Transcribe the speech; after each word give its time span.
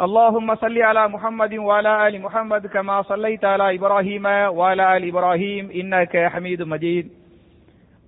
اللهم 0.00 0.54
صل 0.54 0.78
على 0.82 1.08
محمد 1.08 1.54
وعلى 1.54 2.08
آل 2.08 2.22
محمد 2.22 2.66
كما 2.66 3.02
صليت 3.02 3.44
على 3.44 3.74
إبراهيم 3.74 4.26
وعلى 4.26 4.96
آل 4.96 5.08
إبراهيم 5.08 5.70
إنك 5.70 6.16
حميد 6.16 6.62
مجيد. 6.62 7.10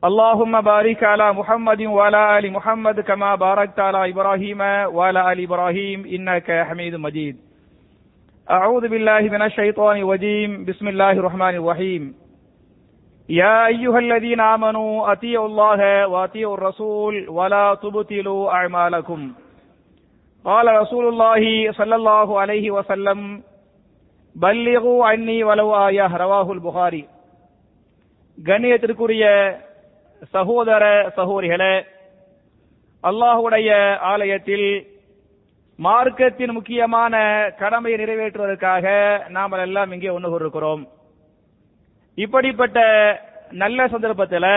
اللهم 0.05 0.61
بارك 0.61 1.05
على 1.05 1.33
محمد 1.33 1.83
وعلى 1.83 2.39
آل 2.39 2.53
محمد 2.53 3.01
كما 3.01 3.35
باركت 3.35 3.81
على 3.81 4.11
إبراهيم 4.11 4.61
وعلى 4.95 5.33
آل 5.33 5.43
إبراهيم 5.43 6.05
إنك 6.05 6.51
حميد 6.51 6.95
مجيد. 6.95 7.37
أعوذ 8.51 8.89
بالله 8.89 9.21
من 9.21 9.43
الشيطان 9.43 9.97
الرجيم. 9.97 10.65
بسم 10.65 10.89
الله 10.89 11.11
الرحمن 11.13 11.55
الرحيم. 11.55 12.15
يا 13.29 13.67
أيها 13.67 13.99
الذين 13.99 14.41
آمنوا 14.41 15.13
أطيعوا 15.13 15.47
الله 15.47 16.07
وأطيعوا 16.07 16.55
الرسول 16.55 17.29
ولا 17.29 17.75
تبطلوا 17.75 18.51
أعمالكم. 18.51 19.46
قال 20.46 20.68
رسول 20.76 21.06
الله 21.08 21.44
صلى 21.72 21.96
الله 21.96 22.40
عليه 22.42 22.72
وسلم 22.72 23.20
بلغوا 24.36 25.06
عني 25.06 25.44
ولو 25.44 25.88
آية 25.88 26.12
رواه 26.18 26.48
البخاري 26.52 27.04
கண்ணியத்திற்குரிய 28.38 29.24
சகோதர 30.34 30.84
சகோதரிகளே 31.18 31.76
அல்லாஹுடைய 33.04 33.70
ஆலயத்தில் 34.12 34.68
மார்க்கத்தின் 35.80 36.54
முக்கியமான 36.54 37.14
கடமையை 37.60 37.98
நிறைவேற்றுவதற்காக 37.98 38.86
நாம் 39.30 39.56
எல்லாம் 39.60 39.92
இங்கே 39.92 40.10
ஒன்று 40.10 40.30
கூறுகிறோம் 40.30 40.84
இப்படிப்பட்ட 42.18 42.80
நல்ல 43.54 43.88
சந்தர்ப்பத்தில் 43.88 44.52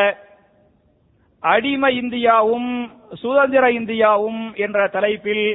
அடிமை 1.42 1.92
இந்தியாவும் 2.02 2.70
சுதந்திர 3.22 3.64
இந்தியாவும் 3.78 4.42
என்ற 4.64 4.86
தலைப்பில் 4.88 5.46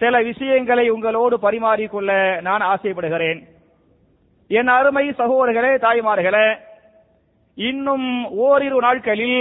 சில 0.00 0.14
விஷயங்களை 0.30 0.86
உங்களோடு 0.94 1.36
பரிமாறிக்கொள்ள 1.44 2.10
நான் 2.46 2.62
ஆசைப்படுகிறேன். 2.72 3.40
என் 4.50 4.70
அருமை 4.78 5.04
சகோதரர்களே 5.20 5.72
தாய்மார்களே 5.84 6.48
இன்னும் 7.58 8.08
ஓரிரு 8.46 8.78
நாட்களில் 8.86 9.40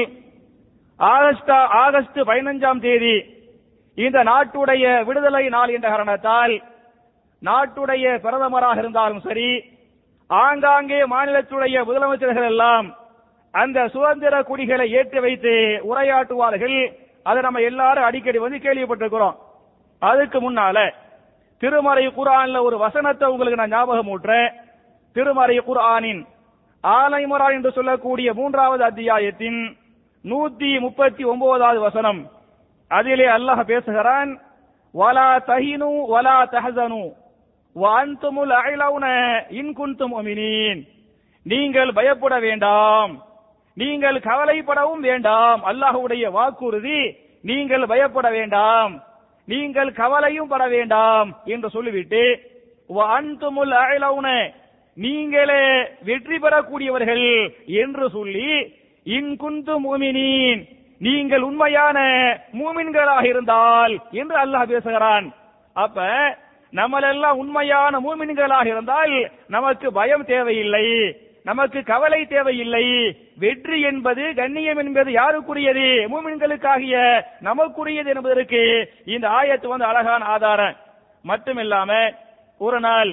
ஆகஸ்ட் 0.99 1.51
ஆகஸ்ட் 1.83 2.19
பதினஞ்சாம் 2.29 2.81
தேதி 2.85 3.15
இந்த 3.97 4.17
நாட்டுடைய 4.29 4.85
விடுதலை 5.07 5.43
நாள் 5.55 5.73
என்ற 5.75 5.87
காரணத்தால் 5.89 6.55
நாட்டுடைய 7.41 8.05
பிரதமராக 8.25 8.77
இருந்தாலும் 8.83 9.25
சரி 9.27 9.49
ஆங்காங்கே 10.29 10.99
மாநிலத்துடைய 11.13 11.77
முதலமைச்சர்கள் 11.89 12.47
எல்லாம் 12.51 12.87
அந்த 13.53 13.79
சுதந்திர 13.95 14.35
குடிகளை 14.43 14.87
ஏற்றி 14.99 15.19
வைத்து 15.25 15.53
உரையாற்றுவார்கள். 15.89 16.79
அதை 17.23 17.39
நம்ம 17.41 17.61
எல்லாரும் 17.69 18.07
அடிக்கடி 18.07 18.37
வந்து 18.37 18.57
கேள்விப்பட்டிருக்கிறோம். 18.65 19.35
அதுக்கு 19.99 20.51
முன்னால 20.51 20.93
திருமறை 21.59 22.07
குரான்ல 22.07 22.61
ஒரு 22.61 22.77
வசனத்தை 22.77 23.29
உங்களுக்கு 23.29 23.59
நான் 23.59 23.69
ஞாபகம் 23.69 24.09
ஊட்டுறேன். 24.13 24.49
திருமறை 25.11 25.57
குரானின் 25.59 26.25
ஆலைமுரான் 26.83 27.53
என்று 27.53 27.71
சொல்லக்கூடிய 27.71 28.33
மூன்றாவது 28.33 28.83
அத்தியாயத்தின் 28.83 29.77
நூத்தி 30.23 30.79
முப்பத்தி 30.79 31.23
ஒன்பதாவது 31.23 31.79
வசனம். 31.79 32.31
அதிலே 32.87 33.25
அல்லாஹ் 33.25 33.63
பேசுகிறான் 33.63 34.39
வலா 34.93 35.29
தஹினு 35.51 35.91
வலா 36.13 36.37
தஹசனு 36.51 37.03
வாந்துமுல் 37.75 38.49
அயலவுன 38.49 39.05
இன்குந்தும் 39.49 40.13
ஒமினீன் 40.19 40.81
நீங்கள் 41.43 41.93
பயப்பட 41.93 42.39
வேண்டாம். 42.39 43.23
நீங்கள் 43.73 44.19
கவலைப்படவும் 44.19 44.99
வேண்டாம். 44.99 45.63
அல்லாஹுடைய 45.65 46.31
வாக்குறுதி 46.31 47.15
நீங்கள் 47.41 47.85
பயப்பட 47.85 48.29
வேண்டாம். 48.29 48.93
நீங்கள் 49.47 49.97
கவலையும் 50.01 50.51
பட 50.51 50.63
வேண்டாம் 50.67 51.29
என்று 51.53 51.69
சொல்லிவிட்டு 51.69 52.21
அன்துமுல் 53.15 53.73
அயலவுன 53.83 54.27
நீங்களே 54.97 55.63
வெற்றி 56.07 56.37
பெறக்கூடியவர்கள் 56.39 57.27
என்று 57.83 58.05
சொல்லி 58.15 58.49
இன்குந்து 59.05 59.73
மூமினின் 59.85 60.61
நீங்கள் 61.01 61.43
உண்மையான 61.47 61.97
மூமின்களாக 62.59 63.23
இருந்தால் 63.31 63.93
என்று 64.21 64.35
அல்லாஹ் 64.43 64.71
பேசுகிறான். 64.73 65.25
அப்ப 65.75 66.07
நம்மளெல்லாம் 66.73 67.39
உண்மையான 67.41 67.99
மூமின்களாக 68.05 68.65
இருந்தால் 68.65 69.13
நமக்கு 69.55 69.87
பயம் 69.91 70.25
தேவையில்லை. 70.25 70.85
நமக்கு 71.46 71.80
கவலை 71.82 72.20
தேவையில்லை 72.26 72.84
வெற்றி 73.38 73.78
என்பது 73.82 74.24
கண்ணியம் 74.34 74.80
என்பது 74.82 75.10
யாருக்குரியது 75.12 75.86
மூமின்களுக்காகிய 76.12 76.96
நமக்குரியது 77.42 78.10
என்பதற்கு 78.14 78.60
இந்த 79.06 79.26
ஆயத்து 79.38 79.68
வந்து 79.68 79.86
அழகான 79.86 80.24
ஆதாரம் 80.34 80.76
மட்டுமில்லாம 81.24 81.92
ஒரு 82.60 82.80
நாள் 82.80 83.12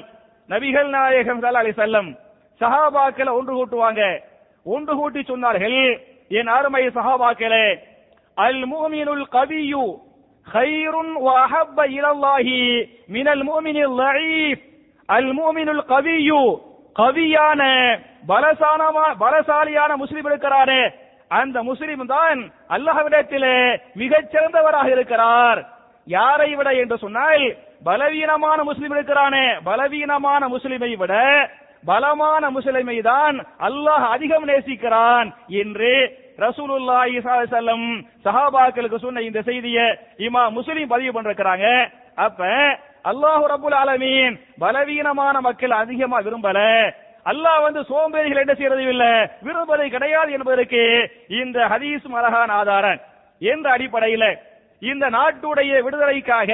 நபிகள் 0.49 0.89
நாயகம் 0.89 1.43
அலி 1.53 1.71
செல்லம் 1.73 2.09
சஹாபாக்களை 2.61 3.31
ஒன்று 3.39 3.53
கூட்டுவாங்க 3.53 4.03
ஒன்று 4.65 4.93
கூட்டி 4.95 5.21
சொன்னார்கள் 5.23 5.79
என் 6.31 6.51
அருமை 6.57 6.83
சஹாபாக்களே 6.97 7.65
அல் 8.38 8.61
மூமினுல் 8.71 9.25
கவியு 9.29 9.85
خير 10.47 10.95
وأحب 11.17 11.77
إلى 11.88 12.09
الله 12.11 12.47
من 13.09 13.27
المؤمن 13.27 13.77
الضعيف 13.79 14.59
المؤمن 15.09 15.69
القوي 15.69 16.31
கவியான 16.95 17.61
பலசானமா 18.30 19.06
பலசாலியான 19.22 19.92
முஸ்லிம் 20.02 20.28
இருக்கிறாரே. 20.30 20.82
அந்த 21.40 21.56
முஸ்லிம் 21.70 22.06
தான் 22.06 22.40
அல்லாஹ்விடத்திலே 22.74 23.56
மிகச் 24.02 24.30
சிறந்தவராக 24.32 24.88
இருக்கிறார். 24.96 25.60
யாரை 26.06 26.50
விட 26.58 26.68
என்று 26.82 26.96
சொன்னால் 27.04 27.44
பலவீனமான 27.88 28.58
முஸ்லிம் 28.70 28.94
இருக்கிறானே. 28.96 29.46
பலவீனமான 29.68 30.42
முஸ்லிமை 30.54 30.92
விட 31.02 31.14
பலமான 31.90 32.42
முஸ்லிமை 32.56 32.96
தான் 33.10 33.36
அல்லாஹ் 33.68 34.04
அதிகம் 34.14 34.44
நேசிக்கிறான் 34.50 35.28
என்று 35.62 35.92
ரசூலுல்லாஹி 36.44 37.16
ஸல்லம் 37.54 37.86
சஹாபாக்களுக்கு 38.26 38.98
சொன்ன 39.04 39.22
இந்த 39.28 39.40
செய்தியை 39.48 39.86
இமா 40.26 40.42
முஸ்லிம் 40.58 40.92
பதிவு 40.94 41.12
பண்றாங்க 41.16 41.66
அப்ப 42.26 42.40
அல்லாஹு 43.10 43.44
ரபுல் 43.54 43.76
ஆலமீன் 43.82 44.34
பலவீனமான 44.62 45.34
மக்கள் 45.46 45.74
அதிகமா 45.82 46.18
விரும்பல. 46.26 46.58
அல்லாஹ் 47.26 47.62
வந்து 47.62 47.84
சோம்பேறிகள் 47.84 48.42
என்ன 48.44 48.54
செய்யறது 48.54 48.82
இல்ல. 48.82 49.04
விரும்புவதை 49.42 49.88
கிடையாது 49.88 50.32
என்பதற்கு 50.32 51.10
இந்த 51.28 51.58
ஹதீஸ் 51.66 52.06
அழகான 52.12 52.52
ஆதாரம். 52.52 53.00
என்ற 53.40 53.70
அடிப்படையில் 53.70 54.38
இந்த 54.78 55.10
நாட்டுடைய 55.10 55.82
விடுதலைக்காக 55.82 56.52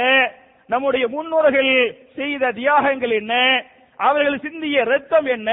நம்முடைய 0.67 1.09
முன்னோர்கள் 1.09 1.73
செய்த 2.17 2.53
தியாகங்கள் 2.53 3.11
என்ன? 3.11 3.65
அவர்கள் 3.97 4.39
சிந்திய 4.39 4.85
ரத்தம் 4.85 5.27
என்ன? 5.27 5.51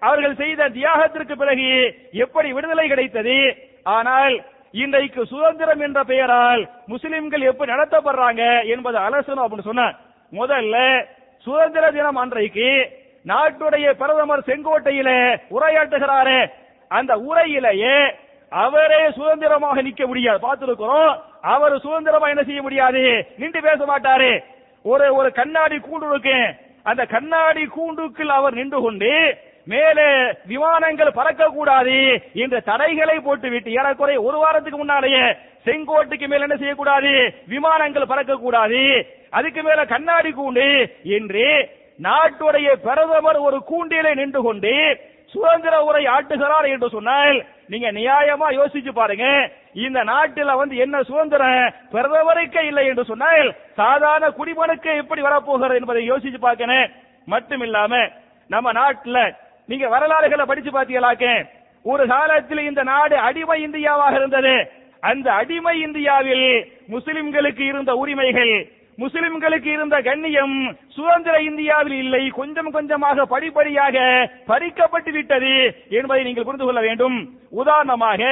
அவர்கள் 0.00 0.34
செய்த 0.34 0.68
தியாகத்திற்கு 0.68 1.34
பிறகு 1.36 1.98
எப்படி 2.12 2.52
விடுதலை 2.52 2.88
கிடைத்தது? 2.88 3.38
ஆனால் 3.82 4.44
இன்றைக்கு 4.72 5.26
சுதந்திரம் 5.26 5.80
என்ற 5.80 6.04
பெயரால் 6.04 6.62
முஸ்லிம்கள் 6.86 7.40
எப்படி 7.40 7.72
நடத்தப்படுறாங்க 7.72 8.66
என்பது 8.66 8.98
அலசணும் 8.98 9.44
அப்படின்னு 9.44 9.70
சொன்ன 9.70 9.94
முதல்ல 10.32 11.06
சுதந்திர 11.46 11.90
தினம் 11.90 12.16
அன்றைக்கு 12.16 12.68
நாட்டுடைய 13.26 13.86
பிரதமர் 13.92 14.48
செங்கோட்டையிலே 14.48 15.18
உரையாற்றுகிறாரே 15.50 16.40
அந்த 16.88 17.12
உரையிலேயே 17.28 17.96
அவரே 18.48 19.10
சுதந்திரமாக 19.10 19.82
நிக்க 19.82 20.06
முடியாது. 20.06 20.38
பார்த்திருக்கிறோம் 20.46 21.10
அவர் 21.40 21.80
சுதந்திரமா 21.80 22.28
என்ன 22.28 22.42
செய்ய 22.42 22.62
முடியாது? 22.62 23.02
நின்று 23.38 23.60
பேச 23.60 23.80
மாட்டாரு. 23.84 24.30
ஒரு 24.82 25.14
ஒரு 25.14 25.32
கண்ணாடி 25.32 25.76
கூண்டு 25.76 26.10
இருக்கு. 26.10 26.38
அந்த 26.82 27.02
கண்ணாடி 27.04 27.62
கூண்டுக்குள் 27.76 28.32
அவர் 28.38 28.54
நின்று 28.54 28.80
கொண்டு 28.80 29.12
மேலே 29.64 30.08
விமானங்கள் 30.46 31.16
பறக்க 31.18 31.44
கூடாது 31.48 31.96
என்ற 32.32 32.60
தடைகளை 32.60 33.18
போட்டுவிட்டு 33.20 33.70
ஏறக்குறைய 33.70 34.22
ஒரு 34.22 34.36
வாரத்துக்கு 34.38 34.78
முன்னாலேயே 34.78 35.24
செங்கோட்டுக்கு 35.64 36.26
மேல 36.28 36.46
என்ன 36.46 36.56
செய்யக்கூடாது? 36.56 37.12
விமானங்கள் 37.48 38.06
பறக்க 38.06 38.34
கூடாது 38.34 38.82
அதுக்கு 39.30 39.62
மேல 39.62 39.84
கண்ணாடி 39.84 40.30
கூண்டு 40.30 40.68
என்று 41.02 41.46
நாட்டுடைய 42.02 42.68
பிரதமர் 42.74 43.38
ஒரு 43.38 43.58
கூண்டிலே 43.62 44.14
நின்று 44.14 44.42
கொண்டு 44.42 44.72
சுதந்திர 45.32 45.84
உரை 45.84 46.06
ஆட்டுகிறார் 46.06 46.66
என்று 46.68 46.88
சொன்னால் 46.88 47.46
நீங்க 47.68 47.92
நியாயமா 47.92 48.48
யோசிச்சு 48.58 48.92
பாருங்க. 48.92 49.52
இந்த 49.72 50.04
நாட்டில 50.04 50.56
வந்து 50.56 50.76
என்ன 50.76 51.02
சுதந்திரம்? 51.02 51.72
பிரதமருக்கே 51.92 52.62
இல்லை 52.62 52.86
என்று 52.86 53.04
சொன்னால் 53.04 53.54
சாதாரண 53.74 54.28
குடிமனுக்கு 54.28 54.96
எப்படி 54.96 55.20
வரப்போகிறது 55.20 55.78
என்பதை 55.80 56.10
யோசிச்சு 56.10 56.38
பார்க்கணும். 56.38 56.90
மட்டும் 57.26 57.60
இல்லாம 57.60 57.96
நம்ம 58.48 58.72
நாட்டுல 58.72 59.34
நீங்க 59.66 59.88
வரலாறுகளை 59.88 60.44
படிச்சு 60.44 60.70
பாத்தீங்களாக்க 60.70 61.46
ஒரு 61.82 62.06
காலத்தில் 62.06 62.58
இந்த 62.58 62.82
நாடு 62.82 63.16
அடிமை 63.16 63.66
இந்தியாவாக 63.66 64.14
இருந்தது. 64.14 64.70
அந்த 65.00 65.32
அடிமை 65.32 65.80
இந்தியாவில் 65.80 66.72
முஸ்லிம்களுக்கு 66.90 67.60
இருந்த 67.60 67.94
உரிமைகள் 67.94 68.70
முஸ்லிம்களுக்கு 69.02 69.70
இருந்த 69.76 69.96
கண்ணியம் 70.08 70.54
சுதந்திர 70.96 71.34
இந்தியாவில் 71.48 71.96
இல்லை. 72.04 72.22
கொஞ்சம் 72.38 72.70
கொஞ்சமாக 72.76 73.26
படிப்படியாக 73.34 73.96
பறிக்கப்பட்டு 74.50 75.12
விட்டது 75.16 75.52
என்பதை 75.98 76.22
நீங்கள் 76.28 76.46
புரிந்து 76.48 76.66
கொள்ள 76.68 76.80
வேண்டும். 76.88 77.18
உதாரணமாக 77.62 78.22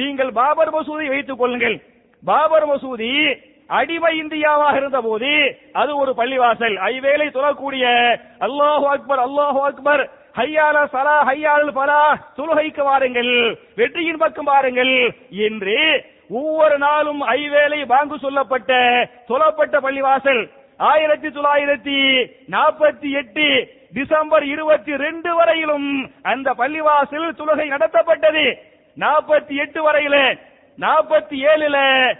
நீங்கள் 0.00 0.32
பாபர் 0.40 0.74
மசூதி 0.76 1.06
வைத்துக் 1.14 1.40
கொள்ளுங்கள். 1.42 1.76
பாபர் 2.22 2.68
மசூதி 2.72 3.12
அடிமை 3.78 4.12
இந்தியாவாக 4.22 4.78
இருந்த 4.80 5.00
போது 5.08 5.32
அது 5.80 5.90
ஒரு 6.02 6.12
பள்ளிவாசல். 6.20 6.76
ஐவேளை 6.92 7.26
தொழக்கூடிய 7.36 7.84
அல்லாஹு 8.46 8.86
அக்பர் 8.94 9.22
அல்லாஹு 9.26 9.60
அக்பர் 9.68 10.02
ஹையால 10.38 10.76
சலா 10.94 11.14
ஹையால் 11.28 11.70
பலா 11.78 12.02
தொழுகைக்கு 12.38 12.82
வாருங்கள் 12.88 13.32
வெற்றியின் 13.80 14.20
பக்கம் 14.22 14.48
பாருங்கள் 14.50 14.92
என்று 15.46 15.78
ஒவ்வொரு 16.30 16.78
நாளும் 16.78 17.22
ஐவேளை 17.28 17.86
பாங்கு 17.86 18.18
சொல்லப்பட்ட 18.18 18.72
சொல்லப்பட்ட 19.28 19.80
பள்ளிவாசல். 19.80 20.42
ஆயிரத்தி 20.76 21.28
தொள்ளாயிரத்தி 21.28 21.96
நாற்பத்தி 22.50 23.08
எட்டு 23.10 23.46
டிசம்பர் 23.92 24.44
இருபத்தி 24.44 24.96
ரெண்டு 24.96 25.34
வரையிலும் 25.34 26.12
அந்த 26.22 26.54
பள்ளிவாசல் 26.58 27.36
தொழுகை 27.38 27.66
நடத்தப்பட்டது. 27.74 28.44
நாற்பத்தி 28.98 29.54
எட்டு 29.56 29.80
வரையில 29.86 30.38
நாற்பத்தி 30.78 31.36
ஏழுல 31.50 31.78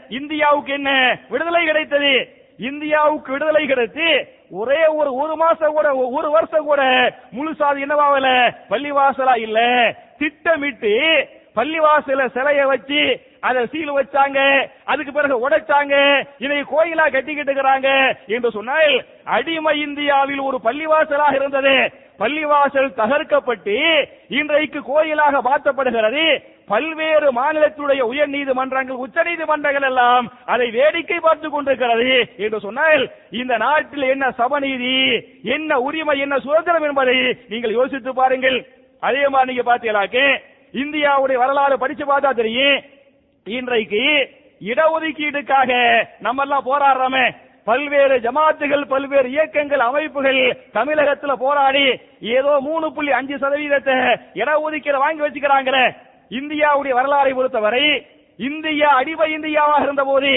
இந்தியாவுக்கு 0.09 0.73
என்ன 0.73 1.19
விடுதலை 1.29 1.65
கிடைத்தது? 1.65 2.13
இந்தியாவுக்கு 2.59 3.33
விடுதலை 3.33 3.67
கிடைத்து 3.67 4.09
ஒரே 4.51 4.87
ஒரு 4.87 5.15
ஒரு 5.15 5.37
மாசம் 5.37 5.73
கூட 5.73 5.95
ஒரு 5.95 6.31
வருஷம் 6.31 6.65
கூட 6.65 6.83
முழுசாது 7.33 7.79
என்னவாவல 7.85 8.55
பள்ளிவாசலா 8.71 9.37
இல்ல. 9.37 9.59
திட்டமிட்டு 10.19 10.95
பள்ளிவாசல 11.57 12.27
சிலைய 12.35 12.67
வச்சு 12.67 13.29
அதை 13.49 13.61
சீல் 13.73 13.97
வச்சாங்க 13.99 14.39
அதுக்கு 14.93 15.13
பிறகு 15.17 15.37
உடைச்சாங்க 15.47 15.95
இதை 16.45 16.61
கோயிலா 16.73 17.07
கட்டிக்கிட்டு 17.15 17.51
இருக்கிறாங்க 17.51 17.89
என்று 18.37 18.49
சொன்னால் 18.57 18.95
அடிமை 19.37 19.75
இந்தியாவில் 19.87 20.47
ஒரு 20.49 20.59
பள்ளிவாசலாக 20.67 21.35
இருந்தது. 21.41 21.75
பள்ளிவாசல் 22.23 22.97
தகர்க்கப்பட்டு 23.01 23.77
இன்றைக்கு 24.39 24.81
கோயிலாக 24.89 25.37
மாற்றப்படுகிறது. 25.47 26.25
பல்வேறு 26.73 27.29
மாநிலத்துடைய 27.39 28.03
உயர் 28.11 28.31
நீதிமன்றங்கள் 28.35 29.01
உச்ச 29.05 29.23
நீதிமன்றங்கள் 29.29 29.87
எல்லாம் 29.89 30.27
அதை 30.53 30.67
வேடிக்கை 30.77 31.19
பார்த்து 31.25 31.49
கொண்டிருக்கிறது 31.51 32.13
என்று 32.45 32.59
சொன்னால் 32.67 33.03
இந்த 33.41 33.55
நாட்டில் 33.65 34.07
என்ன 34.15 34.27
சமநீதி 34.41 34.95
என்ன 35.57 35.81
உரிமை 35.87 36.17
என்ன 36.27 36.37
சுதந்திரம் 36.47 36.87
என்பதை 36.91 37.17
நீங்கள் 37.53 37.77
யோசித்து 37.79 38.13
பாருங்கள். 38.21 38.59
அதே 39.09 39.25
மாதிரி 39.33 39.51
நீங்க 39.51 39.65
பாத்தீங்களாக்கு 39.71 40.25
இந்தியாவுடைய 40.75 41.37
வரலாறு 41.43 41.77
படிச்சு 41.83 42.05
பார்த்தா 42.07 42.31
தெரியும். 42.41 42.79
இன்றைக்கு 43.57 44.03
இடஒதுக்கீடுக்காக 44.71 45.71
நம்ம 46.25 46.43
எல்லாம் 46.43 46.67
போராடுறோமே. 46.71 47.25
பல்வேறு 47.69 48.17
ஜமாத்துகள் 48.25 48.85
பல்வேறு 48.93 49.29
இயக்கங்கள் 49.31 49.83
அமைப்புகள் 49.87 50.39
தமிழகத்துல 50.77 51.33
போராடி 51.45 51.85
ஏதோ 52.37 52.53
மூணு 52.67 52.87
புள்ளி 52.95 53.13
அஞ்சு 53.19 53.37
சதவீதத்தை 53.37 53.97
இடஒதுக்கீடு 54.41 55.03
வாங்கி 55.05 55.25
வச்சுக்கிறாங்களே. 55.25 55.85
இந்தியாவுடைய 56.41 56.93
வரலாறை 56.99 57.33
பொறுத்தவரை 57.35 57.85
இந்தியா 58.39 58.89
அடிமை 59.01 59.29
இந்தியாவாக 59.37 59.83
இருந்த 59.83 60.05
போது 60.11 60.33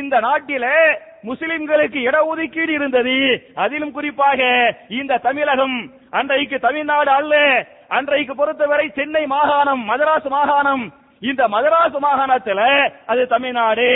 இந்த 0.00 0.16
நாட்டில 0.28 0.66
முஸ்லிம்களுக்கு 1.28 1.98
இடஒதுக்கீடு 2.08 2.72
இருந்தது. 2.78 3.16
அதிலும் 3.54 3.96
குறிப்பாக 3.96 4.40
இந்த 5.00 5.22
தமிழகம் 5.26 5.78
அன்றைக்கு 6.10 6.58
தமிழ்நாடு 6.66 7.10
அல்ல. 7.10 7.34
அன்றைக்கு 7.88 8.34
பொறுத்தவரை 8.34 8.86
சென்னை 8.98 9.26
மாகாணம் 9.26 9.82
மதராஸ் 9.90 10.28
மாகாணம் 10.36 10.84
இந்த 11.22 11.42
மதராஸ் 11.48 11.96
மாகாணத்துல 12.04 12.60
அது 13.06 13.26
தமிழ்நாடு 13.26 13.88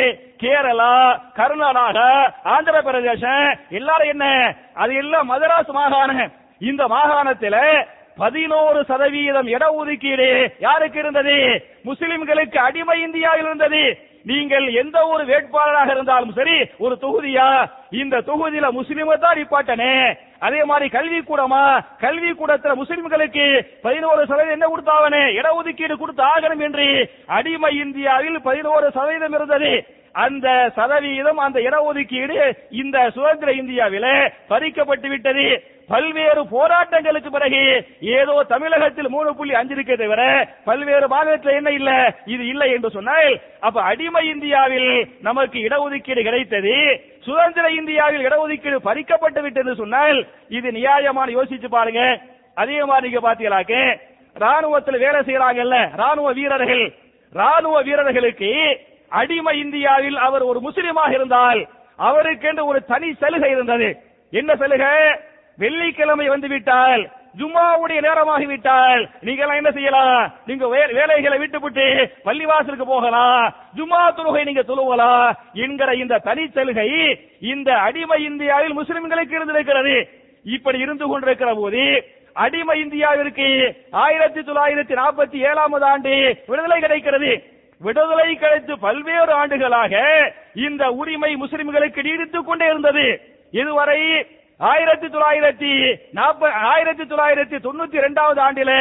கேரளா 0.42 0.94
கர்நாடகா 1.36 2.08
ஆந்திர 2.44 2.82
பிரதேசம் 2.82 3.46
எல்லாரும் 3.70 4.08
என்ன? 4.08 4.54
அது 4.74 4.94
எல்லாம் 4.94 5.30
மதராஸ் 5.30 5.70
மாகாணம். 5.72 6.32
இந்த 6.60 6.82
மாகாணத்துல 6.86 7.56
பதினோரு 8.16 8.80
சதவீதம் 8.84 9.46
இடஒதுக்கீடு 9.46 10.28
யாருக்கு 10.58 10.98
இருந்தது? 10.98 11.36
முஸ்லிம்களுக்கு 11.84 12.58
அடிமை 12.58 13.02
இந்தியாவில் 13.02 13.46
இருந்தது. 13.46 13.84
நீங்கள் 14.24 14.66
எந்த 14.82 14.98
ஒரு 15.06 15.24
வேட்பாளராக 15.24 15.90
இருந்தாலும் 15.90 16.32
சரி 16.32 16.54
ஒரு 16.78 16.94
தொகுதியா? 17.00 17.48
இந்த 18.02 18.22
தொகுதியில 18.28 18.72
முஸ்லிமை 18.72 19.16
தான் 19.16 19.36
நிப்பாட்டனே 19.38 19.94
அதே 20.46 20.64
மாதிரி 20.64 20.86
கல்வி 20.88 21.18
கூடமா? 21.18 21.62
கல்வி 21.98 22.30
கூடத்துல 22.30 22.72
முஸ்லிம்களுக்கு 22.80 23.44
பதினோரு 23.82 24.26
சதவீதம் 24.26 24.54
என்ன 24.54 24.66
கொடுத்தாவனே? 24.66 25.22
இடஒதுக்கீடு 25.40 25.96
கொடுத்து 25.96 26.22
ஆகணும் 26.24 26.62
என்று 26.62 26.86
அடிமை 27.26 27.76
இந்தியாவில் 27.78 28.42
பதினோரு 28.42 28.90
சதவீதம் 28.90 29.32
இருந்தது. 29.32 29.72
அந்த 30.14 30.48
சதவீதம் 30.76 31.40
அந்த 31.44 31.58
இடஒதுக்கீடு 31.66 32.36
இந்த 32.82 32.96
சுதந்திர 33.14 33.52
இந்தியாவில 33.60 34.06
பறிக்கப்பட்டு 34.50 35.08
விட்டது. 35.12 35.46
பல்வேறு 35.92 36.42
போராட்டங்களுக்கு 36.52 37.30
பிறகு 37.36 37.62
ஏதோ 38.18 38.34
தமிழகத்தில் 38.52 39.08
மூணு 39.14 39.30
புள்ளி 39.38 39.54
அஞ்சு 39.60 39.74
இருக்கே 39.76 39.96
தவிர 40.02 40.22
பல்வேறு 40.68 41.06
மாநிலத்தில் 41.14 41.58
என்ன 41.58 41.70
இல்ல? 41.78 41.90
இது 42.34 42.44
இல்லை 42.52 42.68
என்று 42.76 42.90
சொன்னால் 42.96 43.30
அப்ப 43.66 43.82
அடிமை 43.90 44.22
இந்தியாவில் 44.34 44.90
நமக்கு 45.28 45.58
இடஒதுக்கீடு 45.66 46.22
கிடைத்தது. 46.28 46.76
சுதந்திர 47.26 47.66
இந்தியாவில் 47.80 48.26
இடஒதுக்கீடு 48.28 48.78
பறிக்கப்பட்டு 48.88 49.42
விட்டது 49.42 49.74
சொன்னால் 49.82 50.18
இது 50.58 50.70
நியாயமான 50.80 51.28
யோசிச்சு 51.38 51.70
பாருங்க. 51.76 52.02
அதே 52.62 52.80
மாதிரி 52.88 53.06
நீங்க 53.08 53.22
பாத்தீங்களாக்க 53.28 53.74
ராணுவத்தில் 54.36 55.02
வேலை 55.04 55.20
செய்யறாங்கல்ல 55.28 55.76
ராணுவ 56.02 56.28
வீரர்கள். 56.38 56.84
ராணுவ 57.32 57.76
வீரர்களுக்கு 57.86 58.50
அடிமை 59.08 59.58
இந்தியாவில் 59.58 60.16
அவர் 60.16 60.42
ஒரு 60.42 60.60
முஸ்லிமாக 60.60 61.10
இருந்தால் 61.10 61.68
அவருக்கென்று 61.96 62.66
ஒரு 62.66 62.84
தனி 62.84 63.14
சலுகை 63.14 63.50
இருந்தது. 63.50 63.96
என்ன 64.30 64.56
சலுகை? 64.56 65.18
வெள்ளிக்கிழமை 65.56 66.28
வந்து 66.28 66.48
விட்டால் 66.48 67.10
ஜும்மாவுடைய 67.38 68.00
நேரமாகி 68.00 68.46
விட்டால் 68.46 69.08
நீங்க 69.20 69.40
எல்லாம் 69.40 69.56
என்ன 69.56 69.70
செய்யலாம்? 69.70 70.32
நீங்க 70.46 70.66
வே- 70.66 70.94
வேலைகளை 70.94 71.38
விட்டுவிட்டு 71.38 72.12
பள்ளிவாசலுக்கு 72.24 72.84
போகலாம் 72.84 73.54
ஜும்மா 73.76 74.12
தொழுகை 74.14 74.44
நீங்க 74.44 74.62
தொழுவலாம் 74.62 75.32
என்கிற 75.52 75.94
இந்த 75.94 76.18
தனி 76.18 76.48
சலுகை 76.48 77.20
இந்த 77.40 77.74
அடிமை 77.74 78.24
இந்தியாவில் 78.24 78.78
முஸ்லிம்களுக்கு 78.78 79.32
இருந்திருக்கிறது. 79.32 80.08
இப்படி 80.44 80.78
இருந்து 80.78 81.06
கொண்டிருக்கிற 81.06 81.54
போது 81.54 82.08
அடிமை 82.32 82.84
இந்தியாவிற்கு 82.84 83.76
ஆயிரத்தி 83.90 84.40
தொள்ளாயிரத்தி 84.40 84.98
நாற்பத்தி 84.98 85.36
ஏழாம் 85.36 85.72
ஆண்டு 85.72 86.42
விடுதலை 86.46 86.80
கிடைக்கிறது. 86.80 87.53
விடுதலை 87.84 88.34
கிடைத்து 88.34 88.78
பல்வேறு 88.78 89.32
ஆண்டுகளாக 89.32 89.94
இந்த 90.54 90.84
உரிமை 90.90 91.30
முஸ்லிம்களுக்கு 91.34 92.00
நீடித்துக் 92.02 92.46
கொண்டே 92.46 92.66
இருந்தது. 92.66 93.06
இதுவரை 93.50 94.00
ஆயிரத்தி 94.58 95.06
தொள்ளாயிரத்தி 95.06 95.72
நாற்ப 96.12 96.50
ஆயிரத்தி 96.50 97.04
தொள்ளாயிரத்தி 97.04 97.58
தொண்ணூத்தி 97.66 97.94
இரண்டாவது 97.94 98.40
ஆண்டில 98.42 98.72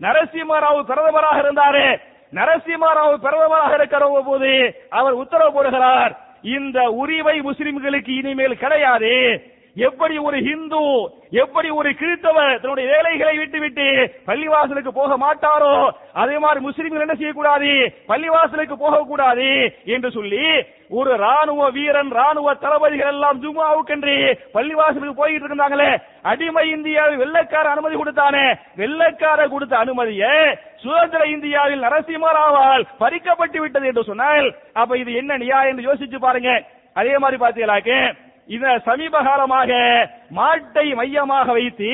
நரசிம்மராவ் 0.00 0.86
பிரதமராக 0.88 1.38
இருந்தாரு. 1.44 1.86
நரசிம்மராவ் 2.34 3.22
பிரதமராக 3.22 3.74
இருக்கிற 3.74 4.22
போது 4.26 4.52
அவர் 4.90 5.12
உத்தரவு 5.12 5.52
போடுகிறார். 5.54 6.12
இந்த 6.42 6.78
உரிமை 7.02 7.40
முஸ்லிம்களுக்கு 7.40 8.10
இனிமேல் 8.18 8.58
கிடையாது. 8.58 9.12
எப்படி 9.76 10.16
ஒரு 10.24 10.38
ஹிந்து 10.46 10.80
எப்படி 11.40 11.68
ஒரு 11.76 11.90
கிறிஸ்தவர் 12.00 12.58
தன்னுடைய 12.58 12.86
வேலைகளை 12.90 13.32
விட்டுவிட்டு 13.36 13.86
பள்ளிவாசலுக்கு 14.28 14.90
போக 14.98 15.16
மாட்டாரோ 15.22 15.72
அதே 16.22 16.36
மாதிரி 16.38 16.60
முஸ்லிம்கள் 16.66 17.04
என்ன 17.04 17.16
செய்யக்கூடாது? 17.16 17.70
பள்ளிவாசலுக்கு 18.10 18.76
போகக்கூடாது 18.76 19.48
என்று 19.94 20.10
சொல்லி 20.16 20.44
ஒரு 20.92 21.12
ராணுவ 21.22 21.70
வீரன் 21.76 22.12
ராணுவ 22.18 22.54
தளபதிகள் 22.62 23.10
எல்லாம் 23.12 23.40
ஜும்மாவுக்கென்று 23.44 24.14
பள்ளிவாசலுக்கு 24.54 25.20
போயிட்டு 25.20 25.48
இருந்தாங்களே 25.48 25.90
அடிமை 26.24 26.64
இந்தியாவில் 26.70 27.22
வெள்ளக்கார 27.22 27.72
அனுமதி 27.74 27.96
கொடுத்தானே 27.96 28.46
வெள்ளக்கார 28.82 29.48
கொடுத்த 29.48 29.76
அனுமதியை 29.78 30.34
சுதந்திர 30.84 31.24
இந்தியாவில் 31.34 31.84
நரசிம்மராவால் 31.86 32.86
பறிக்கப்பட்டு 33.02 33.58
விட்டது 33.60 33.90
என்று 33.92 34.04
சொன்னால் 34.04 34.48
அப்ப 34.74 34.98
இது 35.02 35.12
என்ன 35.22 35.38
நியாயம் 35.38 35.72
என்று 35.72 35.88
யோசிச்சு 35.88 36.20
பாருங்க. 36.20 36.52
அதே 36.96 37.14
மாதிரி 37.18 37.36
பாத்தீங்களாக்கு 37.38 37.96
இத 38.48 38.64
சமீப 38.86 39.22
காலமாக 39.28 39.72
மாட்டை 40.38 40.86
மையமாக 40.98 41.46
வைத்து 41.58 41.90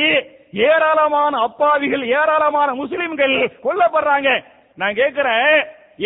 ஏராளமான 0.68 1.32
அப்பாவிகள் 1.46 2.04
ஏராளமான 2.20 2.70
முஸ்லிம்கள் 2.80 3.34
கொல்லப்படுறாங்க. 3.66 4.30
நான் 4.78 4.98
கேட்கிறேன் 5.00 5.52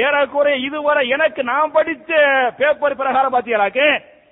ஏறக்குறைய 0.03 0.57
இதுவரை 0.67 1.03
எனக்கு 1.15 1.43
நான் 1.53 1.75
படிச்ச 1.77 2.11
பேப்பர் 2.59 2.99
பிரகாரம் 3.01 3.35
பாத்தீங்களாக்கு 3.35 3.87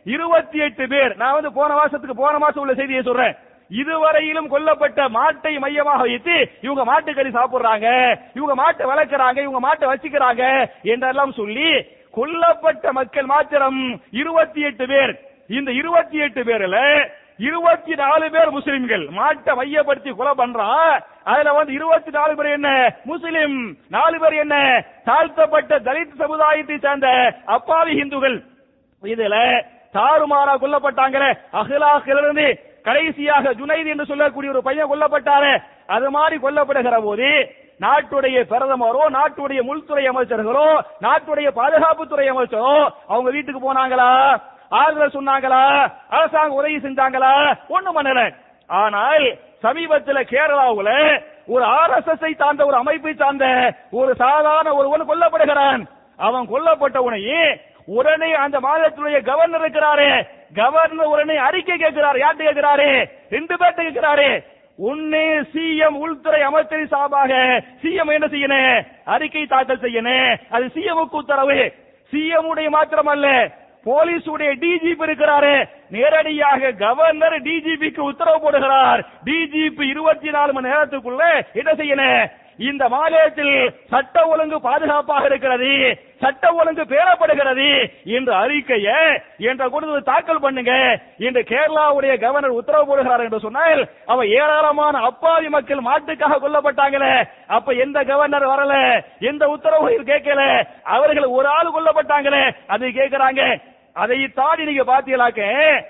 இருபத்தி 0.07 0.59
எட்டு 0.67 0.85
பேர் 0.93 1.13
நான் 1.23 1.37
வந்து 1.39 1.51
போன 1.59 1.71
மாசத்துக்கு 1.81 2.17
போன 2.23 2.35
மாசம் 2.45 2.63
உள்ள 2.63 2.75
செய்தியை 2.75 3.03
சொல்றேன். 3.03 3.35
இதுவரையிலும் 3.71 4.53
கொல்லப்பட்ட 4.55 5.03
மாட்டை 5.19 5.53
மையமாக 5.65 6.01
வைத்து 6.07 6.37
இவங்க 6.67 6.83
மாட்டுக்கறி 6.91 7.31
சாப்பிடுறாங்க 7.37 7.89
இவங்க 8.39 8.55
மாட்டை 8.63 8.87
வளர்க்கிறாங்க 8.93 9.39
இவங்க 9.47 9.61
மாட்டை 9.67 9.87
வச்சுக்கிறாங்க 9.91 10.45
என்றெல்லாம் 10.93 11.39
சொல்லி 11.41 11.69
கொல்லப்பட்ட 12.15 12.87
மக்கள் 12.99 13.29
மாத்திரம் 13.35 13.79
இருபத்தி 14.23 14.61
எட்டு 14.71 14.87
பேர் 14.93 15.13
இந்த 15.51 15.71
இருபத்தி 15.73 16.19
எட்டு 16.19 16.43
பேர்ல 16.43 16.79
இருபத்தி 17.39 17.95
நாலு 17.95 18.31
பேர் 18.31 18.51
முஸ்லிம்கள். 18.51 19.05
மாட்டை 19.19 19.53
மையப்படுத்தி 19.57 20.11
கொலை 20.11 20.33
பண்றான் 20.33 20.93
அதுல 21.25 21.53
வந்து 21.53 21.73
இருபத்தி 21.73 22.11
நாலு 22.11 22.37
பேர் 22.37 22.47
என்ன? 22.47 22.69
முஸ்லிம். 23.05 23.57
நாலு 23.89 24.19
பேர் 24.19 24.33
என்ன? 24.33 24.57
தாழ்த்தப்பட்ட 25.05 25.79
தலித் 25.79 26.19
சமுதாயத்தை 26.19 26.79
சேர்ந்த 26.79 27.09
அப்பாவி 27.45 27.93
இந்துக்கள் 28.03 28.37
இதுல 29.03 29.37
தாறுமாறா 29.95 30.55
கொல்லப்பட்டாங்களே. 30.63 31.31
அகிலாக்கிலிருந்து 31.53 32.47
கடைசியாக 32.85 33.53
ஜுனைது 33.53 33.87
என்று 33.87 34.07
சொல்லக்கூடிய 34.07 34.53
ஒரு 34.53 34.63
பையன் 34.63 34.91
கொல்லப்பட்டாரு 34.93 35.53
அது 35.87 36.11
மாதிரி 36.11 36.37
கொல்லப்படுகிற 36.37 37.03
போது 37.03 37.29
நாட்டுடைய 37.81 38.39
பிரதமரோ 38.51 39.03
நாட்டுடைய 39.19 39.61
உள்துறை 39.63 40.05
அமைச்சர்களோ 40.09 40.67
நாட்டுடைய 41.01 41.49
பாதுகாப்புத்துறை 41.51 42.27
அமைச்சரோ 42.33 42.75
அவங்க 43.09 43.31
வீட்டுக்கு 43.31 43.61
போனாங்களா? 43.61 44.11
ஆறுதல் 44.73 45.11
சொன்னாங்களா? 45.11 45.93
அரசாங்கம் 46.09 46.57
உதவி 46.57 46.77
செஞ்சாங்களா? 46.77 47.59
ஒண்ணும் 47.69 48.03
பண்ணல. 48.03 48.35
ஆனால் 48.67 49.39
சமீபத்தில் 49.59 50.27
கேரளாவுல 50.31 51.23
ஒரு 51.47 51.65
ஆர்எஸ்எஸ் 51.65 52.35
சார்ந்த 52.35 52.67
ஒரு 52.67 52.77
அமைப்பை 52.77 53.15
சார்ந்த 53.15 53.75
ஒரு 53.91 54.15
சாதாரண 54.15 54.75
ஒருவன் 54.75 55.09
கொல்லப்படுகிறான். 55.09 55.87
அவன் 56.17 56.49
கொல்லப்பட்ட 56.49 56.97
உடனே 56.97 57.61
உடனே 57.87 58.33
அந்த 58.33 58.61
மாநிலத்துடைய 58.61 59.25
கவர்னர் 59.25 59.71
இருக்கிறாரு. 59.71 60.29
கவர்னர் 60.55 61.07
உடனே 61.07 61.37
அறிக்கை 61.37 61.79
கேட்கிறாரு. 61.79 62.25
யார்கிட்ட 62.25 62.43
கேட்கிறாரு? 62.43 63.11
ரெண்டு 63.31 63.55
பேர்ட்டு 63.55 63.87
கேட்கிறாரு. 63.89 64.45
உன்னே 64.77 65.29
சிஎம் 65.29 65.99
உள்துறை 65.99 66.43
அமைச்சரின் 66.43 66.87
சார்பாக 66.87 67.35
சிஎம் 67.83 68.21
என்ன 68.21 68.27
செய்யணும்? 68.27 68.87
அறிக்கை 69.05 69.47
தாக்கல் 69.47 69.81
செய்யணும். 69.81 70.41
அது 70.51 70.65
சிஎமுக்கு 70.65 71.11
உத்தரவு. 71.11 71.73
சிஎம் 72.13 72.47
உடைய 72.47 72.71
மாத்திரம் 72.71 73.07
அல்ல 73.07 73.51
போலீசுடைய 73.87 74.51
டிஜிபி 74.63 75.05
இருக்கிறாரு. 75.07 75.69
நேரடியாக 75.91 76.71
கவர்னர் 76.71 77.43
டிஜிபிக்கு 77.43 78.01
உத்தரவு 78.01 78.51
போடுகிறார். 78.51 79.03
டிஜிபி 79.25 79.89
இருபத்தி 79.89 80.31
நாலு 80.31 80.53
மணி 80.53 80.69
நேரத்துக்குள்ள 80.69 81.45
என்ன 81.53 81.73
செய்யணும் 81.73 82.41
இந்த 82.59 82.89
மாநிலத்தில் 82.89 83.75
சட்ட 83.89 84.27
ஒழுங்கு 84.27 84.61
பாதுகாப்பாக 84.61 85.25
இருக்கிறது 85.25 85.99
சட்ட 86.21 86.53
ஒழுங்கு 86.53 86.83
பேணப்படுகிறது. 86.83 87.91
என்ற 88.05 88.37
அறிக்கையை 88.37 89.21
என்ற 89.39 89.69
கொடுத்து 89.69 90.03
தாக்கல் 90.03 90.41
பண்ணுங்க. 90.41 90.99
என்று 91.19 91.41
கேரளாவுடைய 91.41 92.21
கவர்னர் 92.21 92.51
உத்தரவு 92.51 92.85
போடுகிறார் 92.87 93.23
என்று 93.23 93.41
சொன்னால் 93.41 93.89
அவ 94.07 94.27
ஏராளமான 94.27 94.99
அப்பாவி 94.99 95.49
மக்கள் 95.49 95.79
மாட்டுக்காக 95.79 96.39
கொல்லப்பட்டாங்களே. 96.39 97.25
அப்ப 97.47 97.73
எந்த 97.73 98.03
கவர்னர் 98.03 98.47
வரல? 98.47 99.03
எந்த 99.21 99.49
உத்தரவு 99.49 99.91
கேட்கல? 99.91 100.67
அவர்கள் 100.83 101.25
ஒரு 101.25 101.49
ஆள் 101.49 101.75
கொல்லப்பட்டாங்களே. 101.79 102.55
அதை 102.67 102.91
கேட்கிறாங்க. 102.91 103.61
அதை 103.93 104.29
தாண்டி 104.35 104.65
நீங்க 104.65 104.85
பாத்தீங்களாக்க 104.85 105.43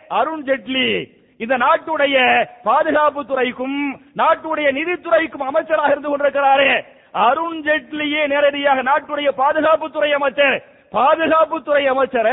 அருண் 0.08 0.44
ஜெட்லி 0.44 1.10
இந்த 1.36 1.56
நாட்டுடைய 1.56 2.16
பாதுகாப்பு 2.62 3.26
துறைக்கும் 3.26 3.78
நாட்டுடைய 4.16 4.68
நிதித்துறைக்கும் 4.78 5.48
அமைச்சராக 5.48 5.90
இருந்து 5.90 6.10
கொண்டிருக்கிறாரு. 6.10 6.84
அருண் 7.12 7.60
ஜெட்லியே 7.62 8.26
நேரடியாக 8.26 8.82
நாட்டுடைய 8.82 9.28
பாதுகாப்புத்துறை 9.36 10.10
அமைச்சர். 10.12 10.56
பாதுகாப்புத்துறை 10.94 11.84
அமைச்சர் 11.92 12.30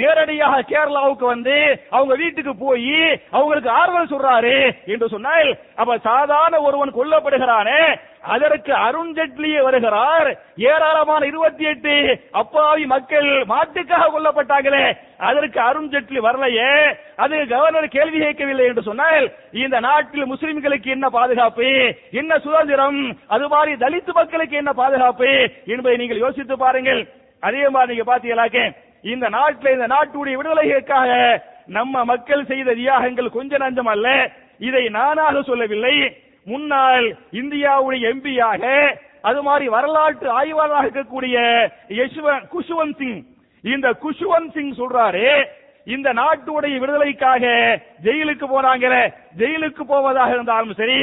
நேரடியாக 0.00 0.64
கேரளாவுக்கு 0.72 1.26
வந்து 1.34 1.56
அவங்க 1.96 2.14
வீட்டுக்கு 2.22 2.54
போய் 2.56 2.96
அவங்களுக்கு 3.36 3.70
ஆறுதல் 3.80 4.12
சொல்றாரு 4.14 4.56
என்று 4.94 5.08
சொன்னால் 5.14 5.50
அப்ப 5.80 5.98
சாதாரண 6.08 6.60
ஒருவன் 6.68 6.98
கொல்லப்படுகிறானே 6.98 7.80
அதற்கு 8.34 8.72
அருண்ஜெட்லியே 8.86 9.60
வருகிறார். 9.64 10.28
ஏராளமான 10.68 11.22
இருபத்தி 11.30 11.64
எட்டு 11.70 11.94
அப்பாவி 12.40 12.84
மக்கள் 12.92 13.28
மாட்டுக்காக 13.50 14.06
கொல்லப்பட்டாங்களே 14.12 14.84
அதற்கு 15.28 15.58
அருண் 15.60 15.90
ஜெட்லி 15.94 16.20
வரலையே 16.26 16.70
அது 17.24 17.34
கவர்னர் 17.52 17.88
கேள்வி 17.96 18.18
கேட்கவில்லை 18.22 18.68
என்று 18.70 18.82
சொன்னால் 18.88 19.26
இந்த 19.64 19.76
நாட்டில் 19.88 20.30
முஸ்லிம்களுக்கு 20.32 20.88
என்ன 20.96 21.08
பாதுகாப்பு 21.18 21.68
என்ன 22.20 22.38
சுதந்திரம் 22.46 23.00
அது 23.36 23.48
மாதிரி 23.48 23.74
தலித்து 23.84 24.14
மக்களுக்கு 24.20 24.56
என்ன 24.62 24.72
பாதுகாப்பு 24.82 25.30
என்பதை 25.74 25.96
நீங்கள் 25.96 26.24
யோசித்து 26.24 26.56
பாருங்கள். 26.64 27.02
அதே 27.48 27.62
மாதிரி 27.74 27.92
நீங்க 27.92 28.06
பாத்தீங்களாக்க 28.10 28.58
இந்த 29.12 29.26
நாட்டில் 29.36 29.74
இந்த 29.76 29.86
நாட்டுடைய 29.94 30.34
விடுதலைகளுக்காக 30.38 31.10
நம்ம 31.78 32.04
மக்கள் 32.10 32.48
செய்த 32.50 32.74
தியாகங்கள் 32.80 33.36
கொஞ்ச 33.36 33.56
நஞ்சம் 33.62 33.90
அல்ல. 33.94 34.08
இதை 34.68 34.84
நானாக 34.96 35.42
சொல்லவில்லை. 35.48 35.96
முன்னாள் 36.46 37.06
இந்தியாவுடைய 37.40 38.02
எம்பியாக 38.12 38.62
அது 39.28 39.40
மாதிரி 39.48 39.66
வரலாற்று 39.74 40.28
ஆய்வாளராக 40.38 40.86
இருக்கக்கூடிய 40.86 41.36
குஷ்வந்த் 42.54 42.98
சிங். 43.00 43.20
இந்த 43.64 43.88
குஷ்வந்த் 44.04 44.54
சிங் 44.56 44.72
சொல்றாரு 44.80 45.28
இந்த 45.94 46.08
நாட்டுடைய 46.20 46.74
விடுதலைக்காக 46.82 47.44
ஜெயிலுக்கு 48.04 48.46
போனாங்களே 48.52 49.02
ஜெயிலுக்கு 49.40 49.82
போவதாக 49.92 50.34
இருந்தாலும் 50.36 50.78
சரி 50.80 50.98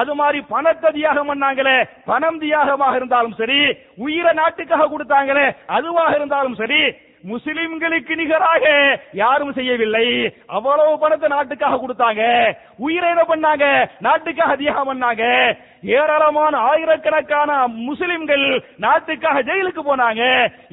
அது 0.00 0.12
மாதிரி 0.20 0.38
பணத்தை 0.52 0.90
தியாகம் 0.98 1.30
பண்ணாங்களே 1.30 1.78
பணம் 2.10 2.38
தியாகமாக 2.44 3.00
இருந்தாலும் 3.00 3.38
சரி 3.40 3.58
உயிரை 4.04 4.32
நாட்டுக்காக 4.42 4.90
கொடுத்தாங்களே 4.92 5.46
அதுவாக 5.78 6.12
இருந்தாலும் 6.20 6.60
சரி 6.62 6.84
முஸ்லிம்களுக்கு 7.32 8.14
நிகராக 8.20 8.64
யாரும் 9.20 9.52
செய்யவில்லை. 9.58 10.06
அவ்வளவு 10.56 10.98
பணத்தை 11.02 11.28
நாட்டுக்காக 11.28 11.78
கொடுத்தாங்க. 11.82 12.22
உயிரை 12.86 13.06
என்ன 13.12 13.24
பண்ணாங்க? 13.30 13.66
நாட்டுக்காக 14.06 14.56
தியாகம் 14.62 14.90
பண்ணாங்க. 14.90 15.22
ஏராளமான 15.98 16.54
ஆயிரக்கணக்கான 16.70 17.50
முஸ்லிம்கள் 17.88 18.44
நாட்டுக்காக 18.86 19.42
ஜெயிலுக்கு 19.48 19.84
போனாங்க. 19.90 20.22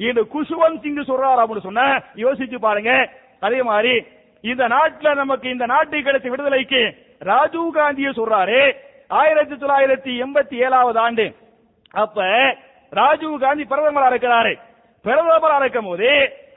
இது 0.08 0.22
குஷ்வந்த் 0.34 0.82
சிங் 0.84 1.00
சொல்றாரு 1.10 1.42
அப்படின்னு 1.42 1.68
சொன்ன 1.68 1.88
யோசிச்சு 2.24 2.60
பாருங்க. 2.66 2.92
அதே 3.40 3.62
மாதிரி 3.70 3.94
இந்த 4.40 4.64
நாட்டுல 4.76 5.14
நமக்கு 5.14 5.48
இந்த 5.50 5.66
நாட்டு 5.74 6.04
கிடைச்ச 6.06 6.28
விடுதலைக்கு 6.28 6.82
ராஜீவ் 7.30 7.76
காந்தியை 7.78 8.12
சொல்றாரு. 8.20 8.62
ஆயிரத்தி 9.20 9.54
தொள்ளாயிரத்தி 9.54 10.12
எண்பத்தி 10.24 10.54
ஏழாவது 10.54 10.98
ஆண்டு. 10.98 11.24
அப்ப 11.92 12.22
ராஜீவ் 12.90 13.40
காந்தி 13.40 13.64
பிரதமரா 13.70 14.08
இருக்கிறாரு. 14.12 14.52
பிரதமரா 15.04 15.56
இருக்கும் 15.60 15.86
போது 15.86 16.10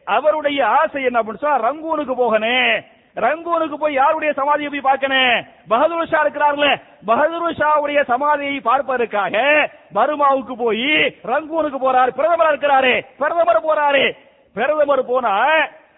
அவருடைய 0.06 0.68
ஆசை 0.68 1.04
என்ன 1.04 1.22
அப்படின்னு 1.22 1.44
சொன்னா 1.44 1.70
ரங்கூனுக்கு 1.70 2.14
போகணும் 2.16 2.84
ரங்கூனுக்கு 3.16 3.76
போய் 3.80 3.94
யாருடைய 3.94 4.34
சமாதியை 4.38 4.70
போய் 4.70 4.88
பார்க்கணும் 4.88 5.46
பகதூர் 5.68 6.08
ஷா 6.08 6.26
இருக்கிறார்ல. 6.26 6.82
பகதூர் 7.06 7.60
ஷாவுடைய 7.60 8.00
சமாதியை 8.12 8.62
பார்ப்பதற்காக 8.62 9.36
பர்மாவுக்கு 9.94 10.56
போய் 10.58 10.90
ரங்கூனுக்கு 11.32 11.80
போறாரு. 11.86 12.12
பிரதமரா 12.18 12.50
இருக்கிறாரு. 12.54 12.94
பிரதமர் 13.18 13.68
போறாரு. 13.70 14.06
பிரதமர் 14.54 15.06
போனா 15.06 15.36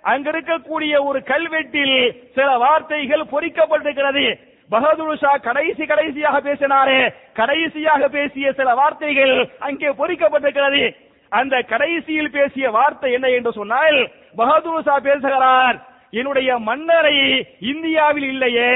அங்க 0.01 0.31
இருக்கக்கூடிய 0.31 1.05
ஒரு 1.05 1.19
கல்வெட்டில் 1.19 1.97
சில 2.35 2.57
வார்த்தைகள் 2.57 3.31
பொறிக்கப்பட்டிருக்கிறது. 3.31 4.55
பகதூர் 4.69 5.19
ஷா 5.24 5.33
கடைசி 5.47 5.83
கடைசியாக 5.86 6.38
பேசினாரே. 6.47 7.00
கடைசியாக 7.33 8.07
பேசிய 8.07 8.53
சில 8.53 8.74
வார்த்தைகள் 8.74 9.36
அங்கே 9.59 9.89
பொறிக்கப்பட்டிருக்கிறது. 10.00 10.83
அந்த 11.31 11.55
கடைசியில் 11.62 12.31
பேசிய 12.31 12.69
வார்த்தை 12.69 13.12
என்ன 13.13 13.27
என்று 13.38 13.51
சொன்னால் 13.51 14.00
பகதூர் 14.36 14.88
ஷா 14.88 14.95
பேசுகிறார் 15.00 15.77
என்னுடைய 16.12 16.50
மன்னரை 16.69 17.17
இந்தியாவில் 17.71 18.27
இல்லையே. 18.33 18.74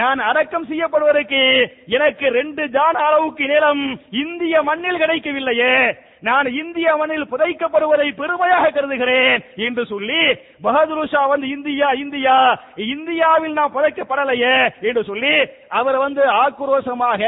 நான் 0.00 0.18
அடக்கம் 0.18 0.68
செய்யப்படுவதற்கு 0.68 1.40
எனக்கு 1.96 2.26
ரெண்டு 2.30 2.62
ஜான் 2.68 2.98
அளவுக்கு 3.06 3.46
நிலம் 3.46 3.82
இந்திய 4.10 4.62
மண்ணில் 4.62 5.02
கிடைக்கவில்லையே. 5.02 5.74
நான் 6.22 6.46
இந்திய 6.46 6.88
மண்ணில் 6.96 7.30
புதைக்கப்படுவதை 7.30 8.16
பெருமையாக 8.16 8.70
கருதுகிறேன் 8.70 9.40
என்று 9.56 9.86
சொல்லி 9.86 10.20
பகதூர் 10.62 11.08
ஷா 11.08 11.22
வந்து 11.26 11.48
இந்தியா 11.48 11.88
இந்தியா 12.02 12.36
இந்தியாவில் 12.74 13.52
நான் 13.52 13.74
புதைக்கப்படலையே 13.74 14.54
என்று 14.80 15.04
சொல்லி 15.04 15.34
அவர் 15.68 15.96
வந்து 15.96 16.22
ஆக்ரோஷமாக 16.44 17.22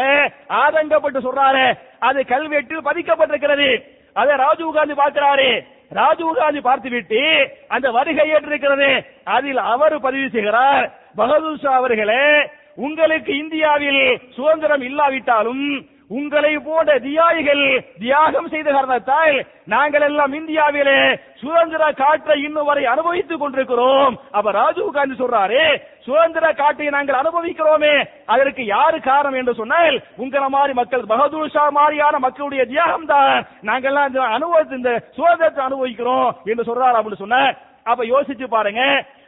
ஆதங்கப்பட்டு 0.63 1.21
சொல்றாரு. 1.27 1.67
அது 1.99 2.21
கல்வெட்டில் 2.23 2.87
பதிக்கப்பட்டிருக்கிறது. 2.89 3.71
அதை 4.13 4.37
ராஜீவ் 4.37 4.75
காந்தி 4.75 4.95
பார்க்கிறாரு. 4.95 5.49
ராஜீவ் 5.91 6.39
காந்தி 6.39 6.61
பார்த்துவிட்டு 6.61 7.23
அந்த 7.69 7.91
வருகை 7.91 8.29
ஏற்றிருக்கிறது. 8.31 8.91
அதில் 9.25 9.57
அவர் 9.57 10.01
பதிவு 10.01 10.29
செய்கிறார். 10.31 10.87
பகதூர் 11.17 11.63
ஷா 11.63 11.73
அவர்களே 11.73 12.27
உங்களுக்கு 12.77 13.33
இந்தியாவில் 13.39 14.21
சுதந்திரம் 14.37 14.81
இல்லாவிட்டாலும் 14.81 15.67
உங்களை 16.15 16.53
போன்ற 16.65 16.93
தியாகிகள் 17.05 17.63
தியாகம் 18.01 18.49
செய்த 18.53 18.69
காரணத்தால் 18.71 19.37
நாங்கள் 19.73 20.05
எல்லாம் 20.09 20.33
இந்தியாவிலே 20.39 20.97
சுதந்திர 21.43 21.85
காற்றை 22.01 22.37
இன்னும் 22.47 22.69
வரை 22.69 22.85
அனுபவித்துக் 22.93 23.43
கொண்டிருக்கிறோம். 23.43 24.15
அப்ப 24.37 24.53
ராஜீவ் 24.59 24.97
காந்தி 24.97 25.15
சொல்றாரு 25.17 25.63
சுதந்திர 26.07 26.47
காற்றை 26.61 26.89
நாங்கள் 26.97 27.21
அனுபவிக்கிறோமே 27.21 27.95
அதற்கு 28.35 28.65
யாரு 28.67 28.99
காரணம் 29.03 29.39
என்று 29.41 29.55
சொன்னால் 29.61 29.97
உங்களை 30.25 30.49
மாதிரி 30.57 30.75
மக்கள் 30.81 31.11
பகதூர் 31.13 31.55
ஷா 31.55 31.65
மாதிரியான 31.79 32.19
மக்களுடைய 32.27 32.65
தியாகம் 32.73 33.11
தான் 33.13 33.33
நாங்கெல்லாம் 33.69 34.11
இந்த 34.11 34.23
அனுபவத்தை 34.37 34.79
இந்த 34.81 34.93
சுதந்திரத்தை 35.17 35.63
அனுபவிக்கிறோம் 35.69 36.29
என்று 36.53 36.69
சொல்றாரு 36.71 36.99
அப்படின்னு 36.99 37.23
சொன்ன 37.25 37.41
அப்ப 37.87 38.03
யோசிச்சு 38.07 38.47
பாருங்க 38.49 38.83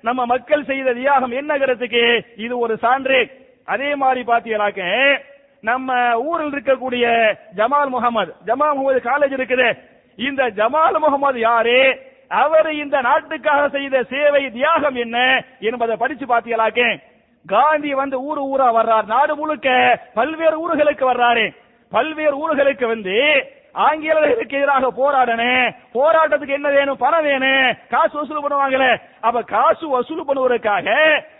நம்ம 0.04 0.20
மக்கள் 0.26 0.68
செய்த 0.68 0.94
தியாகம் 0.98 1.34
என்னங்கிறதுக்கு 1.40 2.04
இது 2.44 2.54
ஒரு 2.64 2.74
சான்று. 2.84 3.18
அதே 3.68 3.88
மாதிரி 4.00 4.20
பாத்தீங்கன்னாக்க 4.26 4.82
நம்ம 5.60 6.18
ஊரில் 6.20 6.52
இருக்கக்கூடிய 6.52 7.36
ஜமால் 7.56 7.88
முகமது. 7.88 8.34
ஜமால் 8.44 8.74
முகமது 8.74 9.00
காலேஜ் 9.04 9.40
இருக்குது. 9.40 9.78
இந்த 10.16 10.50
ஜமால் 10.50 10.98
முகமது 10.98 11.40
யாரு? 11.40 12.00
அவர் 12.28 12.72
இந்த 12.72 13.00
நாட்டுக்காக 13.00 13.68
செய்த 13.68 14.02
சேவை 14.02 14.50
தியாகம் 14.50 14.94
என்ன 14.94 15.44
என்பதை 15.60 15.96
படிச்சு 15.96 16.26
பாத்தீங்களாக்கே. 16.26 17.02
காந்தி 17.46 17.94
வந்து 17.94 18.20
ஊரு 18.20 18.42
ஊரா 18.44 18.68
வர்றார். 18.68 19.06
நாடு 19.06 19.36
முழுக்க 19.36 20.00
பல்வேறு 20.14 20.56
ஊர்களுக்கு 20.58 21.04
வர்றாரு. 21.12 21.54
பல்வேறு 21.90 22.36
ஊர்களுக்கு 22.36 22.86
வந்து 22.86 23.46
ஆங்கிலேயர்களுக்கு 23.72 24.56
எதிராக 24.56 24.92
போராடணும் 24.98 25.74
போராட்டத்துக்கு 25.94 26.48
என்ன 26.48 26.68
வேணும்? 26.68 26.96
பணம் 26.96 27.22
வேணும். 27.22 27.76
காசு 27.90 28.18
வசூல் 28.18 28.44
பண்ணுவாங்களே. 28.44 29.00
அப்ப 29.20 29.42
காசு 29.42 29.88
வசூல் 29.88 30.24
பண்ணுவதற்காக 30.28 30.94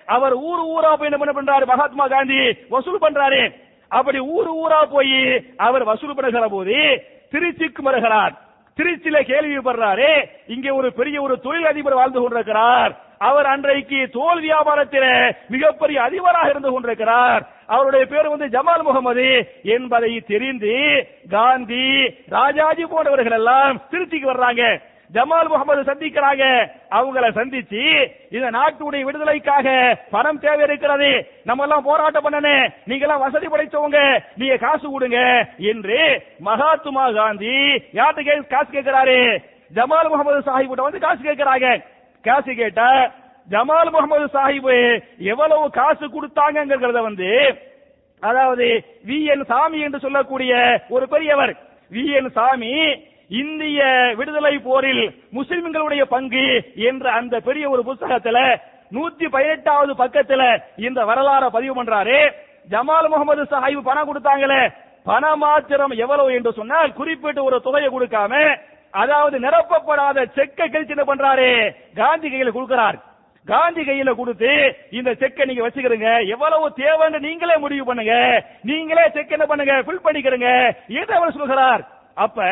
அவர் 0.07 0.33
ஊர் 0.33 0.59
ஊரா 0.59 0.95
போய் 0.95 1.11
என்ன 1.11 1.25
பண்ண 1.25 1.33
பண்றாரு? 1.33 1.67
மகாத்மா 1.67 2.07
காந்தி 2.07 2.57
வசூல் 2.69 2.99
பண்றாரு. 3.01 3.65
அப்படி 3.89 4.19
ஊர் 4.19 4.51
ஊரா 4.63 4.81
போய் 4.91 5.45
அவர் 5.57 5.85
வசூல் 5.85 6.15
பண்ணுகிற 6.15 6.49
போது 6.49 6.77
திருச்சிக்கு 7.33 7.83
வருகிறார். 7.83 8.35
திருச்சியில 8.79 9.19
கேள்விப்படுறாரு 9.31 10.11
இங்கே 10.47 10.71
ஒரு 10.71 10.93
பெரிய 10.93 11.23
ஒரு 11.23 11.41
தொழில் 11.41 11.67
அதிபர் 11.67 11.95
வாழ்ந்து 11.95 12.21
கொண்டிருக்கிறார். 12.21 12.93
அவர் 13.19 13.47
அன்றைக்கு 13.47 14.09
தோல் 14.11 14.41
வியாபாரத்தில் 14.41 15.35
மிகப்பெரிய 15.49 16.03
அதிபராக 16.03 16.49
இருந்து 16.49 16.73
கொண்டிருக்கிறார். 16.73 17.43
அவருடைய 17.67 18.07
பேர் 18.07 18.29
வந்து 18.29 18.47
ஜமால் 18.47 18.83
முகமது 18.83 19.29
என்பதை 19.63 20.21
தெரிந்து 20.21 20.75
காந்தி 21.31 21.87
ராஜாஜி 22.29 22.85
போன்றவர்கள் 22.85 23.39
எல்லாம் 23.39 23.81
திருச்சிக்கு 23.91 24.29
வர்றாங்க. 24.33 24.65
ஜமால் 25.15 25.49
முகமது 25.49 25.83
சந்திக்கிறாங்க. 25.83 26.45
அவங்கள 26.91 27.27
சந்திச்சு 27.39 27.83
இந்த 28.31 28.51
நாட்டுடைய 28.51 29.03
விடுதலைக்காக 29.03 29.97
பணம் 30.11 30.39
தேவை 30.39 30.61
இருக்கிறது 30.61 31.31
நம்ம 31.45 31.63
எல்லாம் 31.63 31.83
போராட்டம் 31.83 32.25
பண்ணனே. 32.25 32.71
நீங்க 32.85 33.05
எல்லாம் 33.05 33.21
வசதி 33.21 33.47
படைச்சவங்க. 33.47 34.23
நீங்க 34.37 34.57
காசு 34.57 34.91
கொடுங்க 34.91 35.49
என்று 35.59 36.23
மகாத்மா 36.39 37.11
காந்தி 37.11 37.57
யார்கிட்ட 37.99 38.47
காசு 38.47 38.71
கேட்கிறாரு? 38.73 39.39
ஜமால் 39.75 40.09
முகமது 40.09 40.41
சாஹிப் 40.41 40.83
வந்து 40.83 40.99
காசு 40.99 41.23
கேட்கிறாங்க. 41.23 41.83
காசு 42.23 42.55
கேட்டா 42.55 43.13
ஜமால் 43.51 43.91
முகமது 43.91 44.25
சாஹிப் 44.25 45.03
எவ்வளவு 45.19 45.71
காசு 45.71 46.07
கொடுத்தாங்கிறத 46.07 47.01
வந்து 47.03 47.59
அதாவது 48.21 48.85
வி 49.07 49.25
என் 49.25 49.45
சாமி 49.45 49.81
என்று 49.81 49.99
சொல்லக்கூடிய 49.99 50.81
ஒரு 50.89 51.09
பெரியவர். 51.09 51.57
வி 51.93 52.05
என் 52.13 52.31
சாமி 52.31 52.73
இந்திய 53.29 53.83
விடுதலை 54.17 54.59
போரில் 54.59 55.23
முஸ்லிம்களுடைய 55.35 56.03
பங்கு 56.03 56.73
என்ற 56.75 57.11
அந்த 57.11 57.41
பெரிய 57.41 57.71
ஒரு 57.71 57.83
புத்தகத்துல 57.87 58.57
நூத்தி 58.93 59.29
பதினெட்டாவது 59.29 59.95
பக்கத்துல 59.95 60.63
இந்த 60.77 61.05
வரலாறை 61.05 61.49
பதிவு 61.49 61.83
பண்றாரு. 61.83 62.33
ஜமால் 62.71 63.09
முகமது 63.09 63.43
சாஹிப் 63.43 63.81
பணம் 63.81 64.09
கொடுத்தாங்களே. 64.09 64.73
பண 65.05 65.37
மாத்திரம் 65.37 65.91
எவ்வளவு 65.91 66.35
என்று 66.35 66.53
சொன்னால் 66.53 66.93
குறிப்பிட்ட 66.93 67.43
ஒரு 67.43 67.61
தொகையை 67.61 67.91
கொடுக்காம 67.91 68.57
அதாவது 68.91 69.39
நிரப்பப்படாத 69.39 70.27
செக்கை 70.33 70.69
கழிச்சு 70.69 70.89
என்ன 70.89 71.05
பண்றாரு? 71.05 71.75
காந்தி 71.95 72.29
கையில 72.29 72.51
கொடுக்கிறார். 72.51 72.97
காந்தி 73.47 73.83
கையில 73.83 74.15
கொடுத்து 74.15 74.77
இந்த 74.91 75.15
செக்கை 75.15 75.47
நீங்க 75.47 75.69
வச்சுக்கிறீங்க 75.69 76.27
எவ்வளவு 76.27 76.73
தேவைன்னு 76.77 77.19
நீங்களே 77.19 77.57
முடிவு 77.57 77.85
பண்ணுங்க. 77.85 78.45
நீங்களே 78.63 79.11
செக் 79.13 79.31
என்ன 79.31 79.47
பண்ணுங்க? 79.47 79.73
ஃபில் 79.73 80.05
பண்ணிக்கிறீங்க 80.05 80.75
என்று 80.89 81.15
அவர் 81.15 81.33
சொல்கிறார். 81.33 81.89
அப்ப 82.15 82.43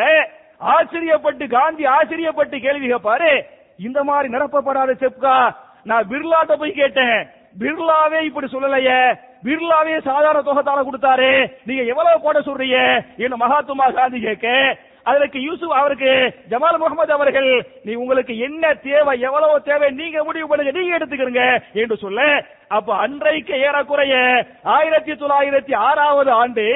ஆச்சரியப்பட்டு 0.60 1.48
காந்தி 1.48 1.84
ஆச்சரியப்பட்டு 1.84 2.60
கேள்வி 2.60 2.92
கேட்பாரு 2.92 3.42
இந்த 3.78 4.04
மாதிரி 4.04 4.34
நிரப்பப்படாத 4.34 4.94
செப்கா 5.04 5.54
நான் 5.84 6.08
பிர்லாட்ட 6.08 6.56
போய் 6.58 6.72
கேட்டேன். 6.72 7.28
பிர்லாவே 7.60 8.20
இப்படி 8.20 8.46
சொல்லலையே. 8.52 9.14
பிர்லாவே 9.44 10.00
சாதாரண 10.00 10.40
தொகத்தால 10.40 10.86
கொடுத்தாரு. 10.86 11.50
நீங்க 11.64 11.82
எவ்வளவு 11.82 12.20
போட 12.20 12.40
சொல்றீங்க? 12.40 13.04
என்ன 13.16 13.36
மகாத்மா 13.36 13.90
காந்தி 13.90 14.20
கேட்க 14.20 14.76
அதற்கு 15.04 15.40
யூசுப் 15.40 15.72
அவருக்கு 15.72 16.34
ஜமால் 16.50 16.78
முகமது 16.78 17.12
அவர்கள் 17.12 17.66
நீ 17.84 17.94
உங்களுக்கு 17.94 18.38
என்ன 18.38 18.74
தேவை 18.74 19.20
எவ்வளவு 19.20 19.62
தேவை 19.62 19.90
நீங்க 19.90 20.24
முடிவு 20.24 20.48
பண்ணுங்க 20.48 20.80
நீங்க 20.80 20.98
எடுத்துக்கிறீங்க 20.98 21.62
என்று 21.72 21.96
சொல்ல 21.96 22.44
அப்ப 22.68 22.96
அன்றைக்கு 22.96 23.54
ஏறக்குறைய 23.54 24.46
ஆயிரத்தி 24.62 25.12
தொள்ளாயிரத்தி 25.12 25.74
ஆறாவது 25.74 26.30
ஆண்டு 26.30 26.66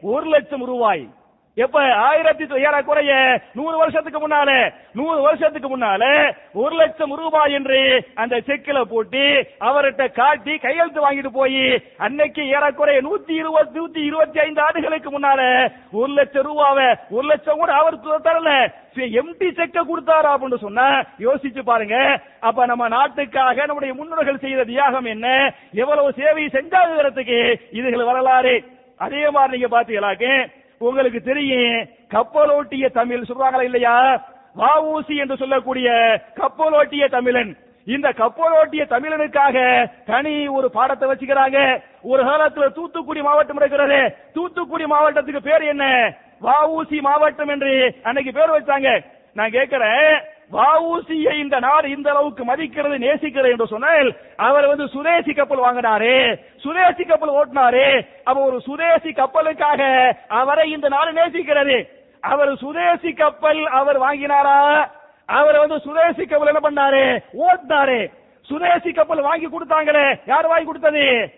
ஒரு 0.00 0.26
லட்சம் 0.26 0.64
ரூபாய். 0.64 1.06
எப்ப? 1.58 1.94
ஆயிரத்தி 1.94 2.44
தொ- 2.44 2.58
ஏறக்குறைய 2.58 3.40
நூறு 3.54 3.76
வருஷத்துக்கு 3.78 4.28
முன்னால. 4.28 4.74
நூறு 4.92 5.20
வருஷத்துக்கு 5.20 5.78
முன்னால 5.78 6.34
ஒரு 6.52 6.76
லட்சம் 6.76 7.16
ரூபாய் 7.16 7.52
என்று 7.52 8.06
அந்த 8.14 8.36
செக்கில 8.36 8.82
போட்டு 8.82 9.46
அவர்கிட்ட 9.60 10.12
காட்டி 10.12 10.58
கையெழுத்து 10.58 11.10
வாங்கிட்டு 11.10 11.28
போய் 11.32 11.82
அன்னைக்கு 11.96 12.46
ஏறக்குறைய 12.46 13.00
நூத்தி 13.00 13.30
இருபது 13.30 13.88
நூத்தி 13.88 14.04
இருபத்தி 14.04 14.40
ஐந்து 14.40 14.60
ஆண்டுகளுக்கு 14.60 15.18
முன்னால 15.18 15.70
ஒரு 15.92 16.12
லட்சம் 16.12 16.46
ரூபாவை 16.46 16.94
ஒரு 17.10 17.26
லட்சம் 17.26 17.58
கூட 17.58 17.72
அவர் 17.72 18.00
தரல. 18.00 18.72
எம்டி 18.96 19.48
செக்க 19.50 19.80
கொடுத்தாரா 19.82 20.30
அப்படின்னு 20.30 20.56
சொன்னா 20.56 21.02
யோசிச்சு 21.18 21.62
பாருங்க. 21.62 22.20
அப்ப 22.40 22.66
நம்ம 22.66 22.88
நாட்டுக்காக 22.88 23.64
நம்முடைய 23.64 23.94
முன்னோர்கள் 23.94 24.38
செய்த 24.38 24.64
தியாகம் 24.64 25.04
என்ன? 25.04 25.54
எவ்வளவு 25.72 26.12
சேவை 26.12 26.44
செஞ்சாங்கிறதுக்கு 26.46 27.60
இதுகள் 27.72 28.04
வரலாறு? 28.04 28.64
அதே 28.98 29.30
மாதிரி 29.30 29.58
நீங்க 29.58 29.80
பாத்தீங்களாக்கு 29.80 30.46
உங்களுக்கு 30.78 31.20
தெரியும் 31.20 31.88
கப்பலோட்டிய 32.08 32.90
தமிழ். 32.90 33.22
சொல்றாங்களா 33.28 33.62
இல்லையா? 33.62 34.26
வாவூசி 34.56 35.16
என்று 35.16 35.36
சொல்லக்கூடிய 35.36 35.90
கப்பலோட்டிய 36.34 37.10
தமிழன். 37.10 37.56
இந்த 37.84 38.08
கப்பலோட்டிய 38.08 38.84
தமிழனுக்காக 38.84 39.86
தனி 40.06 40.48
ஒரு 40.48 40.70
பாடத்தை 40.70 41.08
வச்சுக்கிறாங்க. 41.08 41.82
ஒரு 42.02 42.24
காலத்துல 42.24 42.72
தூத்துக்குடி 42.72 43.22
மாவட்டம் 43.22 43.56
இருக்கிறது. 43.56 44.16
தூத்துக்குடி 44.34 44.84
மாவட்டத்துக்கு 44.84 45.40
பேர் 45.40 45.62
என்ன? 45.62 46.14
வாவூசி 46.42 47.00
மாவட்டம் 47.00 47.48
என்று 47.48 47.94
அன்னைக்கு 48.02 48.32
பேர் 48.32 48.50
வச்சாங்க. 48.50 49.04
நான் 49.32 49.50
கேட்கிறேன் 49.50 50.20
வாவூசியை 50.52 51.38
இந்த 51.38 51.58
நாடு 51.58 51.90
இந்த 51.90 52.10
அளவுக்கு 52.10 52.44
மதிக்கிறது 52.44 52.98
நேசிக்கிறது 52.98 53.50
என்று 53.50 53.66
சொன்னால் 53.66 54.16
அவர் 54.36 54.66
வந்து 54.66 54.88
சுதேசி 54.88 55.32
கப்பல் 55.32 55.58
வாங்கினாரு 55.58 56.38
சுதேசி 56.56 57.04
கப்பல் 57.04 57.30
ஓட்டினாரே 57.30 58.06
அப்ப 58.24 58.44
ஒரு 58.44 58.60
சுதேசி 58.60 59.10
கப்பலுக்காக 59.10 60.12
அவரை 60.28 60.70
இந்த 60.70 60.88
நாடு 60.88 61.12
நேசிக்கிறது. 61.12 61.88
அவர் 62.20 62.56
சுதேசி 62.56 63.12
கப்பல் 63.12 63.66
அவர் 63.66 64.00
வாங்கினாரா? 64.00 64.88
அவர் 65.26 65.58
வந்து 65.58 65.80
சுதேசி 65.80 66.26
கப்பல் 66.26 66.54
என்ன 66.54 66.62
பண்ணாரு? 66.62 67.18
ஓட்டினாரு. 67.46 68.10
சுதேசி 68.42 68.92
கப்பல் 68.92 69.20
வாங்கி 69.20 69.46
கொடுத்தாங்களே 69.46 70.20
யார் 70.26 70.46
வாங்கி 70.46 70.64
கொடுத்தது? 70.64 71.32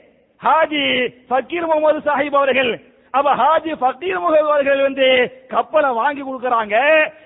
ஹாஜி 0.44 1.09
ஃபக்கீர் 1.31 1.66
முகமது 1.66 1.99
சாஹிப் 1.99 2.37
அவர்கள். 2.37 2.88
அப்ப 3.11 3.35
ஹாஜி 3.35 3.73
பக்கீர் 3.81 4.18
முகமது 4.18 4.51
அவர்கள் 4.51 4.83
வந்து 4.83 5.07
கப்பலை 5.49 5.90
வாங்கி 5.90 6.23
கொடுக்கறாங்க. 6.23 6.77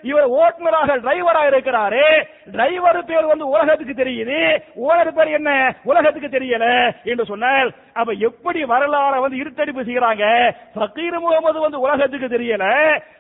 இவர் 0.03 0.29
ஓட்டுநராக 0.29 0.97
டிரைவரா 1.07 1.42
இருக்கிறாரு. 1.51 2.05
டிரைவர் 2.53 3.05
பேர் 3.05 3.27
வந்து 3.27 3.49
உலகத்துக்கு 3.49 4.05
தெரியுது. 4.05 4.62
ஓனர் 4.88 5.12
பேர் 5.12 5.27
என்ன? 5.27 5.75
உலகத்துக்கு 5.85 6.38
தெரியல 6.38 6.95
என்று 7.05 7.25
சொன்னால் 7.25 7.75
அப்ப 7.92 8.12
எப்படி 8.12 8.64
வரலாற 8.64 9.21
வந்து 9.21 9.37
இருட்டடிப்பு 9.37 9.83
செய்யறாங்க? 9.88 10.55
பக்கீர் 10.75 11.21
முகமது 11.21 11.61
வந்து 11.61 11.81
உலகத்துக்கு 11.81 12.27
தெரியல. 12.27 12.64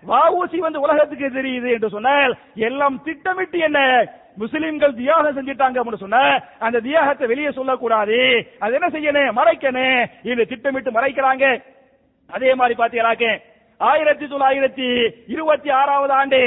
வாவூசி 0.08 0.58
வந்து 0.58 0.80
உலகத்துக்கு 0.80 1.28
தெரியுது 1.28 1.72
என்று 1.72 1.88
சொன்னால் 1.88 2.36
எல்லாம் 2.54 3.02
திட்டமிட்டு 3.02 3.58
என்ன? 3.58 4.06
முஸ்லிம்கள் 4.36 4.94
தியாகம் 4.94 5.36
செஞ்சிட்டாங்க 5.36 5.78
அப்படின்னு 5.78 6.04
சொன்ன 6.04 6.42
அந்த 6.58 6.80
தியாகத்தை 6.80 7.26
வெளியே 7.26 7.50
சொல்லக்கூடாது. 7.50 8.46
அது 8.58 8.74
என்ன 8.74 8.88
செய்யணும்? 8.88 9.36
மறைக்கணும். 9.38 10.06
இது 10.22 10.46
திட்டமிட்டு 10.46 10.90
மறைக்கிறாங்க. 10.90 11.62
அதே 12.32 12.54
மாதிரி 12.54 12.74
பாத்தீங்களாக்க 12.78 13.26
ஆயிரத்தி 13.80 14.26
தொள்ளாயிரத்தி 14.26 14.88
இருபத்தி 15.26 15.70
ஆறாவது 15.72 16.12
ஆண்டு 16.12 16.40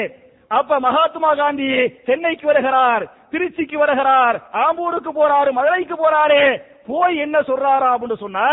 அப்ப 0.52 0.80
மகாத்மா 0.80 1.34
காந்தி 1.34 1.67
சென்னைக்கு 2.06 2.45
வருகிறார் 2.45 3.04
திருச்சிக்கு 3.32 3.78
வருகிறார் 3.78 4.38
ஆம்பூருக்கு 4.62 5.12
போறாரு 5.13 5.52
மதுரைக்கு 5.52 5.95
போறாரு 5.95 6.41
போய் 6.88 7.15
என்ன 7.17 7.38
சொல்றாரா 7.41 7.89
அப்படின்னு 7.93 8.17
சொன்னா 8.17 8.48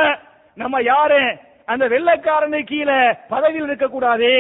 நம்ம 0.57 0.81
யாரு? 0.85 1.21
அந்த 1.67 1.85
வெள்ளைக்காரனு 1.89 2.61
கீழே 2.65 2.99
பதவியில் 3.29 3.67
இருக்க 3.67 3.87
கூடாது 3.89 4.31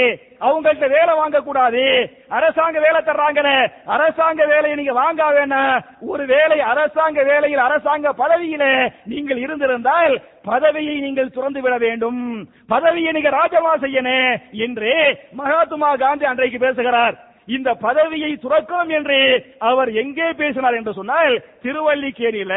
அவங்கள்ட்ட 0.40 0.86
வேலை 0.88 1.14
வாங்க 1.14 1.40
கூடாது 1.40 1.84
அரசாங்க 2.28 2.78
வேலை 2.80 3.00
தர்றாங்கன்னு. 3.00 3.56
அரசாங்க 3.86 4.46
வேலையை 4.46 4.76
நீங்க 4.76 4.92
வாங்க 4.92 5.22
வேணாம் 5.32 5.82
ஒரு 6.00 6.26
வேலை 6.26 6.60
அரசாங்க 6.60 7.22
வேலையில் 7.22 7.58
அரசாங்க 7.58 8.12
பதவியில 8.22 8.92
நீங்கள் 9.04 9.38
இருந்திருந்தால் 9.38 10.22
பதவியை 10.42 11.00
நீங்கள் 11.00 11.30
துறந்து 11.30 11.60
விட 11.60 11.78
வேண்டும். 11.78 12.48
பதவியை 12.68 13.12
நீங்க 13.12 13.30
ராஜமா 13.30 13.74
செய்யணும் 13.76 14.40
என்று 14.52 14.94
மகாத்மா 15.32 15.96
காந்தி 15.96 16.24
அன்றைக்கு 16.24 16.58
பேசுகிறார். 16.58 17.14
இந்த 17.46 17.74
பதவியை 17.74 18.36
துறக்கும் 18.36 18.88
என்று 18.88 19.18
அவர் 19.58 19.90
எங்கே 19.92 20.28
பேசினார் 20.32 20.74
என்று 20.74 20.92
சொன்னால் 20.92 21.34
திருவல்லிக்கேணியில 21.62 22.54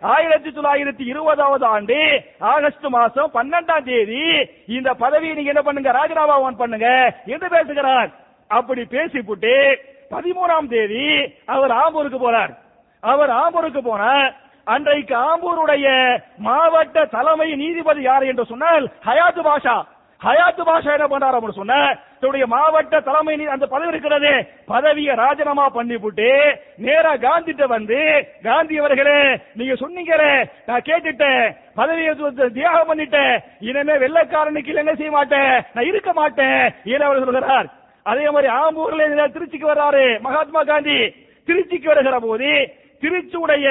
ஆயிரத்தி 0.00 0.50
தொள்ளாயிரத்தி 0.50 1.04
இருபதாவது 1.12 1.64
ஆண்டு 1.66 1.98
ஆகஸ்ட் 2.38 2.86
மாசம் 2.96 3.32
பன்னெண்டாம் 3.34 3.84
தேதி 3.84 4.22
இந்த 4.66 4.94
பதவியை 4.94 5.34
நீங்க 5.34 5.52
என்ன 5.54 5.62
பண்ணுங்க 5.62 5.92
ராஜினாமா 5.92 6.36
பண்ணுங்க 6.62 7.14
என்று 7.26 7.48
பேசுகிறார். 7.48 8.10
அப்படி 8.46 8.84
பேசிவிட்டு 8.84 9.54
பதிமூணாம் 10.10 10.68
தேதி 10.68 11.06
அவர் 11.46 11.70
ஆம்பூருக்கு 11.70 12.20
போறார் 12.22 12.52
அவர் 13.00 13.30
ஆம்பூருக்கு 13.30 13.82
போனார். 13.90 14.32
அன்றைக்கு 14.66 15.14
ஆம்பூருடைய 15.16 15.86
மாவட்ட 16.38 17.04
தலைமை 17.04 17.54
நீதிபதி 17.54 18.02
யார் 18.02 18.22
என்று 18.22 18.44
சொன்னால் 18.44 18.84
ஹயாத் 19.06 19.40
பாஷா. 19.46 19.76
ஹயாத்து 20.22 20.62
பாஷா 20.64 20.92
என்ன 20.92 21.06
பண்றாரு 21.06 21.36
அப்படின்னு 21.36 21.50
சொன்ன? 21.50 21.98
தன்னுடைய 22.20 22.46
மாவட்ட 22.46 23.00
தலைமை 23.00 23.36
நீ- 23.36 23.46
அந்த 23.46 23.66
பதவி 23.66 23.88
இருக்கிறது 23.88 24.46
பதவியை 24.66 25.14
ராஜினாமா 25.14 25.70
பண்ணிவிட்டு 25.74 26.28
நேரா 26.76 27.16
காந்திட்ட 27.16 27.66
வந்து 27.66 28.28
காந்தி 28.42 28.78
அவர்களே 28.78 29.40
நீங்க 29.54 29.74
சொன்னீங்களே 29.74 30.32
நான் 30.66 30.82
கேட்டுட்டேன் 30.84 31.44
பதவியை 31.74 32.14
தியாகம் 32.52 32.88
பண்ணிட்டேன் 32.88 33.34
இனிமே 33.60 33.92
வெள்ளக்காரனுக்கு 33.92 34.74
என்ன 34.74 34.94
செய்ய 34.94 35.10
மாட்டேன் 35.10 35.64
நான் 35.72 35.86
இருக்க 35.86 36.12
மாட்டேன் 36.12 36.74
ஏன் 36.84 37.00
அவர் 37.00 37.24
சொல்கிறார் 37.24 37.68
அதே 38.02 38.30
மாதிரி 38.30 38.52
ஆம்பூர்ல 38.52 39.30
திருச்சிக்கு 39.32 39.72
வர்றாரு 39.72 40.20
மகாத்மா 40.20 40.62
காந்தி. 40.62 40.98
திருச்சிக்கு 41.48 41.84
வருகிற 41.84 42.18
போது 42.20 42.50
திருச்சியுடைய 43.02 43.66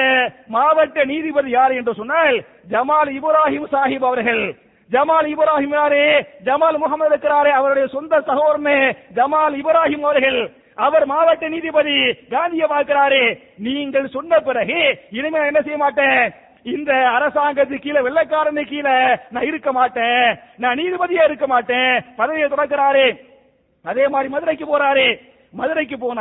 மாவட்ட 0.46 1.04
நீதிபதி 1.04 1.50
யார் 1.50 1.70
என்று 1.70 1.94
சொன்னால் 1.94 2.36
ஜமால் 2.70 3.10
இப்ராஹிம் 3.18 3.66
சாஹிப் 3.72 4.04
அவர்கள். 4.04 4.56
ஜமால் 4.90 5.28
இப்ராஹிம் 5.32 5.74
யாரே 5.78 6.04
ஜமால் 6.44 6.78
முகமது 6.82 7.10
இருக்கிறாரே 7.10 7.50
அவருடைய 7.50 7.86
சொந்த 7.88 8.20
சகோதரனே 8.20 8.78
ஜமால் 9.14 9.56
இப்ராஹிம் 9.60 10.06
அவர்கள் 10.08 10.40
அவர் 10.74 11.04
மாவட்ட 11.06 11.48
நீதிபதி 11.48 11.96
காந்தியை 12.30 12.66
பார்க்கிறாரு. 12.68 13.22
நீங்கள் 13.56 14.06
சொன்ன 14.08 14.38
பிறகு 14.38 14.78
இனிமே 15.10 15.40
என்ன 15.46 15.60
செய்ய 15.60 15.78
மாட்டேன்? 15.78 16.22
இந்த 16.62 16.92
அரசாங்கத்துக்கு 17.16 17.84
கீழே 17.84 18.00
வெள்ளக்காரனு 18.00 18.62
கீழே 18.70 18.96
நான் 19.30 19.48
இருக்க 19.50 19.72
மாட்டேன். 19.72 20.38
நான் 20.56 20.78
நீதிபதியா 20.78 21.24
இருக்க 21.24 21.46
மாட்டேன். 21.46 21.92
பதவியை 22.16 22.48
தொடக்கிறாரு. 22.48 23.06
அதே 23.84 24.08
மாதிரி 24.08 24.32
மதுரைக்கு 24.32 24.66
போறாரு. 24.66 25.06
மதுரைக்கு 25.52 25.98
போன 25.98 26.20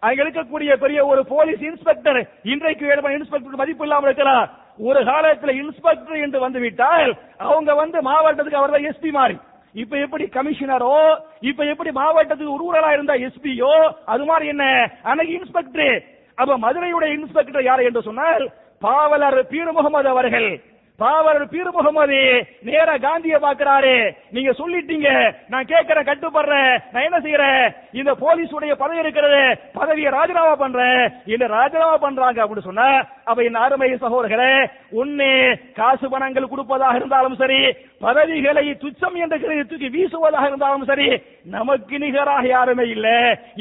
அங்க 0.00 0.22
இருக்கக்கூடிய 0.24 0.72
பெரிய 0.84 1.06
ஒரு 1.06 1.20
போலீஸ் 1.26 1.62
இன்ஸ்பெக்டர் 1.70 2.20
இன்றைக்கு 2.42 2.86
இன்ஸ்பெக்டர் 3.18 3.60
மதிப்பு 3.62 3.84
இல்லாமல் 3.84 4.08
இருக்கிறார் 4.08 4.48
ஒரு 4.78 5.00
காலத்துல 5.04 5.52
இன்ஸ்பெக்டர் 5.62 6.16
என்று 6.16 6.38
வந்து 6.40 6.60
விட்டால் 6.60 7.10
அவங்க 7.38 7.74
வந்து 7.74 7.98
மாவட்டத்துக்கு 8.02 8.60
அவர் 8.60 8.70
தான் 8.70 8.88
எஸ்பி 8.90 9.10
மாறி. 9.12 9.36
இப்ப 9.74 9.96
எப்படி 9.98 10.24
கமிஷனரோ 10.24 10.94
இப்ப 11.40 11.64
எப்படி 11.64 11.90
மாவட்டத்துக்கு 11.90 12.54
ஒரு 12.54 12.92
இருந்தா 12.92 13.14
எஸ்பியோ 13.14 13.72
அது 14.04 14.24
மாதிரி 14.24 14.46
என்ன? 14.48 14.64
அன்னைக்கு 15.02 15.32
இன்ஸ்பெக்டர். 15.32 15.96
அப்ப 16.38 16.58
மதுரையுடைய 16.58 17.10
இன்ஸ்பெக்டர் 17.18 17.64
யார் 17.64 17.80
என்று 17.80 18.02
சொன்னால் 18.02 18.46
பாவலர் 18.82 19.38
பீர் 19.44 19.72
முகமது 19.72 20.08
அவர்கள். 20.08 20.50
பாவலர் 20.98 21.48
பீர் 21.48 21.70
முகமது 21.72 22.18
நேரா 22.62 22.94
காந்திய 22.96 23.36
பாக்குறாரு 23.38 23.94
நீங்க 24.30 24.50
சொல்லிட்டீங்க 24.52 25.08
நான் 25.48 25.64
கேட்கிறேன் 25.64 26.08
கட்டுப்படுறேன் 26.08 26.72
நான் 26.92 27.06
என்ன 27.08 27.18
செய்யறேன் 27.18 27.64
இந்த 27.92 28.14
போலீஸ் 28.14 28.52
உடைய 28.52 28.74
பதவி 28.76 28.98
இருக்கிறது 28.98 29.42
பதவியை 29.72 30.10
ராஜினாமா 30.10 30.54
பண்றேன் 30.54 31.02
இல்ல 31.26 31.46
ராஜினாமா 31.46 31.96
பண்றாங்க 31.96 32.42
அப்படின்னு 32.42 32.68
சொன்னா 32.70 32.88
அப்ப 33.26 33.44
என் 33.46 33.58
அருமை 33.62 33.88
சகோதரர்களே 33.94 34.50
ஒண்ணு 35.00 35.28
காசு 35.78 36.06
பணங்கள் 36.10 36.50
கொடுப்பதாக 36.50 36.98
இருந்தாலும் 36.98 37.38
சரி 37.40 37.58
பதவிகளை 38.04 38.64
துச்சம் 38.82 39.16
என்ற 39.24 39.34
கருதி 39.36 39.64
தூக்கி 39.64 39.88
வீசுவதாக 39.94 40.50
இருந்தாலும் 40.50 40.86
சரி 40.90 41.08
நமக்கு 41.54 41.96
நிகராக 42.04 42.44
யாருமே 42.48 42.84
இல்ல. 42.94 43.08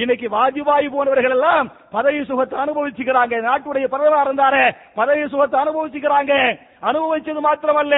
இன்னைக்கு 0.02 0.30
வாஜ்பாய் 0.36 0.94
போனவர்கள் 0.96 1.36
எல்லாம் 1.38 1.66
பதவி 1.96 2.22
சுகத்தை 2.30 2.56
அனுபவிச்சுக்கிறாங்க. 2.62 3.36
நாட்டுடைய 3.48 3.86
பிரதமர் 3.92 4.28
இருந்தாரு 4.28 4.64
பதவி 4.96 5.26
சுகத்தை 5.34 5.58
அனுபவிச்சுக்கிறாங்க. 5.62 6.34
அனுபவிச்சது 6.84 7.42
மாத்திரமல்ல 7.46 7.96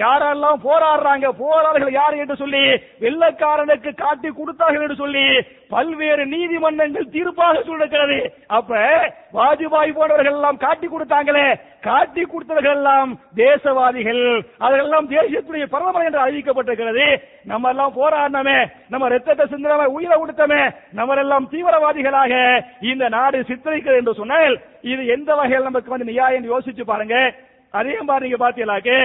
யாரெல்லாம் 0.00 0.60
போராடுறாங்க 0.66 1.26
போராடுகள் 1.40 1.92
யார் 1.94 2.20
என்று 2.22 2.36
சொல்லி 2.36 2.62
வெள்ளக்காரனுக்கு 3.02 3.90
காட்டி 3.96 4.28
கொடுத்தார்கள் 4.30 4.84
என்று 4.86 5.00
சொல்லி 5.02 5.24
பல்வேறு 5.70 6.24
நீதிமன்றங்கள் 6.32 7.12
தீர்ப்பாக 7.16 7.58
சொல்லிருக்கிறது 7.66 8.18
அப்ப 8.58 8.70
வாஜ்பாய் 9.38 9.96
போன்றவர்கள் 9.98 10.36
எல்லாம் 10.36 10.62
காட்டி 10.64 10.86
கொடுத்தாங்களே 11.10 11.46
காட்டி 11.86 12.22
கொடுத்தவர்கள் 12.22 12.76
எல்லாம் 12.78 13.10
தேசவாதிகள் 13.42 14.22
அதெல்லாம் 14.66 15.06
தேசியத்துடைய 15.14 15.64
பிரதமர் 15.72 16.06
என்று 16.08 16.20
அறிவிக்கப்பட்டிருக்கிறது. 16.24 17.06
நம்ம 17.50 17.70
எல்லாம் 17.74 17.96
போராடினமே 18.00 18.58
நம்ம 18.92 19.08
ரத்தத்தை 19.14 19.44
சிந்தனமே 19.52 19.86
உயிரை 19.96 20.16
கொடுத்தமே 20.22 20.62
நம்ம 20.98 21.16
எல்லாம் 21.24 21.48
தீவிரவாதிகளாக 21.52 22.34
இந்த 22.90 23.04
நாடு 23.16 23.38
சித்தரிக்கிறது 23.50 24.00
என்று 24.02 24.14
சொன்னால் 24.20 24.54
இது 24.92 25.02
எந்த 25.16 25.30
வகையில் 25.40 25.68
நமக்கு 25.68 25.94
வந்து 25.94 26.10
நியாயம் 26.12 26.38
என்று 26.38 26.54
யோசிச்சு 26.54 26.84
பாருங்க. 26.92 27.16
அதே 27.74 27.96
மாதிரி 28.08 28.26
நீங்க 28.26 28.40
பாத்தீங்களாக்கு 28.44 28.98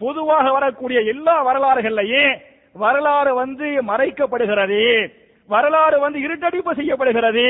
பொதுவாக 0.00 0.46
வரக்கூடிய 0.56 0.98
எல்லா 1.14 1.36
வரலாறுகள்லையும் 1.48 2.34
வரலாறு 2.82 3.30
வந்து 3.42 3.68
மறைக்கப்படுகிறது. 3.90 4.82
வரலாறு 5.52 5.96
வந்து 6.04 6.18
இருட்டடிப்பு 6.26 6.72
செய்யப்படுகிறது 6.78 7.44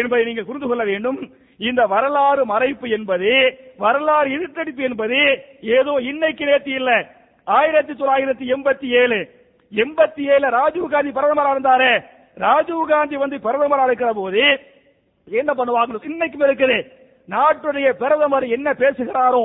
என்பதை 0.00 0.22
நீங்கள் 0.28 0.46
புரிந்து 0.48 0.68
கொள்ள 0.68 0.84
வேண்டும். 0.90 1.20
இந்த 1.60 1.82
வரலாறு 1.94 2.42
மறைப்பு 2.52 2.86
என்பது 2.96 3.32
வரலாறு 3.84 4.28
இருட்டடிப்பு 4.36 4.82
என்பது 4.88 5.20
ஏதோ 5.78 5.92
இன்னைக்கு 6.10 6.44
நேற்று 6.50 6.72
இல்ல. 6.80 6.90
ஆயிரத்தி 7.46 7.92
தொள்ளாயிரத்தி 7.92 8.46
எண்பத்தி 8.54 8.88
ஏழு 9.00 9.18
எண்பத்தி 9.72 10.22
ஏழு 10.34 10.46
ராஜீவ் 10.58 10.92
காந்தி 10.94 11.10
பிரதமராக 11.18 11.54
இருந்தாரு. 11.56 11.92
ராஜீவ் 12.46 12.90
காந்தி 12.92 13.16
வந்து 13.16 13.36
பிரதமராக 13.46 13.90
இருக்கிற 13.90 14.12
போது 14.12 14.44
என்ன 15.28 15.50
பண்ணுவாங்க 15.58 16.00
இன்னைக்கும் 16.12 16.46
இருக்குது. 16.48 16.78
நாட்டுடைய 17.28 17.88
பிரதமர் 18.00 18.46
என்ன 18.56 18.68
பேசுகிறாரோ 18.82 19.44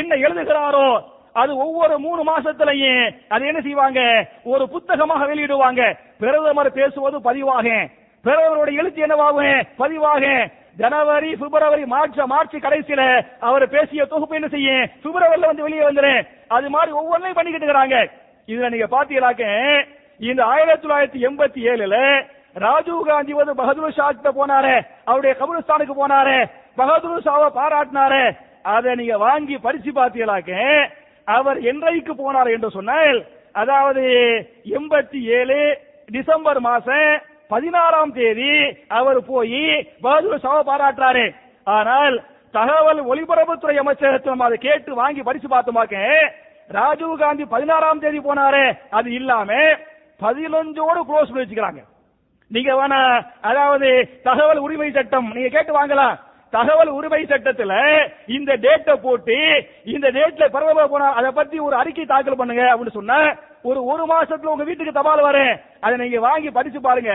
என்ன 0.00 0.14
எழுதுகிறாரோ 0.26 0.86
அது 1.32 1.56
ஒவ்வொரு 1.56 1.98
மூணு 1.98 2.36
மாசத்திலையும் 2.36 3.16
அது 3.28 3.46
என்ன 3.46 3.60
செய்வாங்க? 3.60 4.28
ஒரு 4.44 4.68
புத்தகமாக 4.68 5.34
வெளியிடுவாங்க. 5.34 5.98
பிரதமர் 6.18 6.72
பேசுவது 6.72 7.20
பதிவாக. 7.20 7.88
பிரதமருடைய 8.24 8.72
எழுத்து 8.72 9.06
என்னவாகும்? 9.06 9.62
பதிவாக. 9.78 10.50
ஜனவரி 10.76 11.36
பிப்ரவரி 11.36 11.86
மார்ச் 11.86 12.18
மார்ச் 12.18 12.54
கடைசியில 12.54 13.26
அவர் 13.40 13.68
பேசிய 13.68 14.04
தொகுப்பு 14.04 14.34
என்ன 14.34 14.48
செய்யும்? 14.48 14.88
பிப்ரவரியில 15.02 15.46
வந்து 15.46 15.62
வெளியே 15.62 15.82
வந்துடும் 15.82 16.26
அது 16.48 16.70
மாதிரி 16.70 16.92
ஒவ்வொன்றையும் 16.92 17.34
பண்ணிக்கிட்டு 17.34 17.66
இருக்கிறாங்க. 17.66 18.10
இதுல 18.46 18.70
நீங்க 18.70 18.86
பாத்தீங்களாக்க 18.86 19.84
இந்த 20.18 20.44
ஆயிரத்தி 20.44 20.88
தொள்ளாயிரத்தி 20.88 21.22
எண்பத்தி 21.22 21.68
ஏழுல 21.68 22.24
ராஜீவ் 22.54 23.06
காந்தி 23.06 23.32
வந்து 23.32 23.54
பகதூர் 23.54 23.92
ஷா 23.92 24.10
கிட்ட 24.10 24.30
போனாரு. 24.30 24.86
அவருடைய 25.04 25.36
கபிரஸ்தானுக்கு 25.40 25.90
போனாரு. 26.00 26.50
பகதூர் 26.76 27.22
ஷாவை 27.22 27.48
பாராட்டினாரு. 27.54 28.36
அதை 28.62 28.94
நீங்க 28.94 29.18
வாங்கி 29.18 29.58
பரிசு 29.58 29.90
பார்த்தீங்களாக்க 29.90 30.86
அவர் 31.36 31.58
என்றைக்கு 31.70 32.12
போனார் 32.22 32.50
என்று 32.54 32.68
சொன்னால் 32.76 33.18
அதாவது 33.62 34.04
எண்பத்தி 34.78 35.20
ஏழு 35.38 35.58
டிசம்பர் 36.08 36.60
மாசம் 36.68 37.10
பதினாறாம் 37.52 38.12
தேதி 38.18 38.52
அவர் 38.98 39.18
போய் 39.30 39.64
பகதூர் 40.04 40.44
ஷாவை 40.44 40.62
பாராட்டுறாரு. 40.68 41.24
ஆனால் 41.76 42.14
தகவல் 42.54 43.00
ஒலிபரப்புத்துறை 43.12 43.76
அமைச்சகத்தில் 43.82 44.32
நம்ம 44.32 44.46
அதை 44.48 44.58
கேட்டு 44.64 45.00
வாங்கி 45.02 45.22
படிச்சு 45.26 45.48
பார்த்தோமாக்க 45.50 45.96
ராஜீவ் 46.70 47.14
காந்தி 47.22 47.44
பதினாறாம் 47.54 48.02
தேதி 48.04 48.20
போனாரு. 48.26 48.64
அது 48.98 49.08
இல்லாம 49.20 49.52
பதினஞ்சோடு 50.20 51.00
க்ளோஸ் 51.08 51.30
பண்ணி 51.30 51.44
வச்சுக்கிறாங்க 51.44 51.82
நீங்க 52.50 52.72
வேணா 52.78 53.00
அதாவது 53.50 53.88
தகவல் 54.26 54.64
உரிமை 54.64 54.88
சட்டம் 54.90 55.28
நீங்க 55.36 55.50
கேட்டு 55.54 55.72
வாங்கலாம். 55.78 56.16
தகவல் 56.52 56.96
உரிமை 56.98 57.20
சட்டத்துல 57.24 57.74
இந்த 58.36 58.52
டேட்டை 58.64 58.94
போட்டு 59.02 59.36
இந்த 59.94 60.06
டேட்ல 60.16 60.44
பிரதமர் 60.54 60.92
போனா 60.94 61.08
அதை 61.18 61.30
பத்தி 61.30 61.58
ஒரு 61.66 61.74
அறிக்கை 61.76 62.04
தாக்கல் 62.04 62.40
பண்ணுங்க 62.40 62.64
அப்படின்னு 62.72 62.98
சொன்ன 62.98 63.18
ஒரு 63.68 63.80
ஒரு 63.92 64.04
மாசத்துல 64.14 64.52
உங்க 64.54 64.64
வீட்டுக்கு 64.68 64.92
தபால் 64.92 65.26
வரேன். 65.28 65.54
அதை 65.80 65.94
நீங்க 65.96 66.20
வாங்கி 66.28 66.50
படிச்சு 66.50 66.80
பாருங்க. 66.80 67.12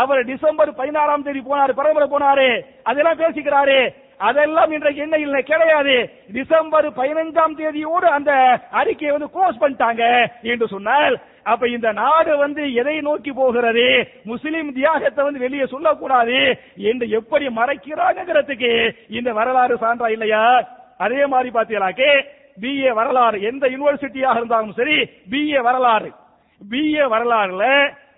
அவர் 0.00 0.20
டிசம்பர் 0.24 0.70
பதினாறாம் 0.74 1.22
தேதி 1.22 1.40
போனாரு 1.40 1.72
பிரதமர் 1.78 2.14
போனாரு. 2.14 2.48
அதெல்லாம் 2.82 3.20
பேசிக்கிறாரு. 3.22 3.78
அதெல்லாம் 4.18 4.72
இன்றைக்கு 4.76 5.00
என்ன 5.06 5.16
இல்லை 5.26 5.40
கிடையாது. 5.42 5.94
டிசம்பர் 6.36 6.86
பதினைஞ்சாம் 6.98 7.56
தேதியோடு 7.60 8.08
அந்த 8.16 8.32
அறிக்கையை 8.80 9.12
வந்து 9.16 9.32
க்ளோஸ் 9.34 9.60
பண்ணிட்டாங்க 9.62 10.02
என்று 10.52 10.66
சொன்னால் 10.74 11.16
அப்ப 11.52 11.68
இந்த 11.68 11.88
நாடு 11.92 12.32
வந்து 12.44 12.62
எதை 12.80 12.96
நோக்கி 13.08 13.32
போகிறது? 13.40 13.86
முஸ்லிம் 14.32 14.70
தியாகத்தை 14.78 15.24
வந்து 15.24 15.44
வெளியே 15.46 15.66
சொல்லக்கூடாது 15.74 16.38
என்று 16.90 17.08
எப்படி 17.18 17.48
மறைக்கிறாங்கிறதுக்கு 17.60 18.72
இந்த 19.18 19.32
வரலாறு 19.40 19.76
சான்றா 19.82 20.08
இல்லையா? 20.16 20.44
அதே 21.06 21.22
மாதிரி 21.26 21.50
பாத்தீங்களாக்கே 21.56 22.12
பிஏ 22.62 22.90
வரலாறு 23.00 23.38
எந்த 23.50 23.64
யூனிவர்சிட்டியாக 23.74 24.38
இருந்தாலும் 24.40 24.78
சரி 24.80 24.96
பிஏ 25.32 25.60
வரலாறு. 25.68 26.10
பிஏ 26.60 27.04
வரலாறுல 27.14 27.64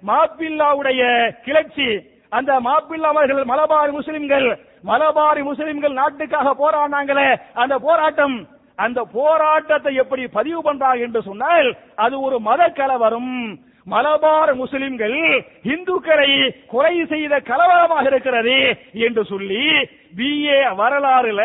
மாப்பில்லாவுடைய 0.09 1.03
கிளர்ச்சி 1.47 1.89
அந்த 2.33 2.53
மாப்பிள்ளா 2.61 3.11
மலபார் 3.51 3.93
முஸ்லிம்கள் 3.99 4.47
மலபாரி 4.85 5.43
முஸ்லிம்கள் 5.43 5.93
நாட்டுக்காக 5.93 6.55
போராடினாங்களே 6.55 7.29
அந்த 7.55 7.79
போராட்டம் 7.79 8.37
அந்த 8.79 9.01
போராட்டத்தை 9.13 9.93
எப்படி 9.95 10.27
பதிவு 10.29 10.61
பண்றாங்க 10.63 11.03
என்று 11.03 11.23
சொன்னால் 11.23 11.69
அது 11.97 12.21
ஒரு 12.21 12.41
மத 12.41 12.63
கலவரம் 12.71 13.33
மலபார் 13.91 14.53
முஸ்லிம்கள் 14.55 15.19
இந்துக்களை 15.73 16.31
கொலை 16.73 16.95
செய்த 17.07 17.35
கலவரமாக 17.51 18.07
இருக்கிறது 18.07 18.57
என்று 19.07 19.23
சொல்லி 19.25 19.67
பிஏ 20.17 20.59
வரலாறுல 20.81 21.43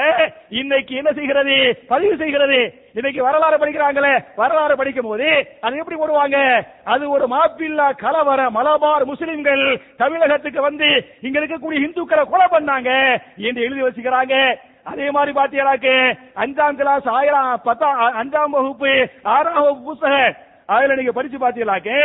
இன்னைக்கு 0.49 0.95
என்ன 0.95 1.11
செய்கிறது? 1.11 1.57
பதிவு 1.87 2.15
செய்கிறது. 2.17 2.59
இன்னைக்கு 2.93 3.21
வரலாறு 3.23 3.57
படிக்கிறாங்களே. 3.57 4.13
வரலாறு 4.35 4.75
படிக்கும் 4.75 5.09
போது 5.09 5.29
அது 5.61 5.77
எப்படி 5.77 5.99
போடுவாங்க? 5.99 6.37
அது 6.83 7.03
ஒரு 7.09 7.27
மாப்பில்லா 7.27 7.87
கலவர 8.03 8.49
மலபார் 8.49 9.05
முஸ்லிம்கள் 9.05 9.63
தமிழகத்துக்கு 9.97 10.61
வந்து 10.61 10.89
இங்க 11.21 11.39
இருக்கக்கூடிய 11.39 11.85
இந்துக்களை 11.85 12.25
கொலை 12.25 12.47
பண்ணாங்க 12.55 12.91
என்று 13.37 13.61
எழுதி 13.61 13.81
வச்சுக்கிறாங்க. 13.83 14.35
அதே 14.83 15.11
மாதிரி 15.11 15.31
பாத்தீங்கன்னாக்கு 15.39 15.95
அஞ்சாம் 16.35 16.79
கிளாஸ் 16.81 17.07
ஆயிரம் 17.17 17.61
பத்தாம் 17.63 17.99
அஞ்சாம் 18.21 18.55
வகுப்பு 18.57 18.93
ஆறாம் 19.23 19.61
வகுப்பு 19.61 19.83
புத்தகம். 19.83 20.35
அதுல 20.65 20.95
நீங்க 20.95 21.11
படிச்சு 21.11 21.37
பாத்தீங்களாக்கு 21.37 21.95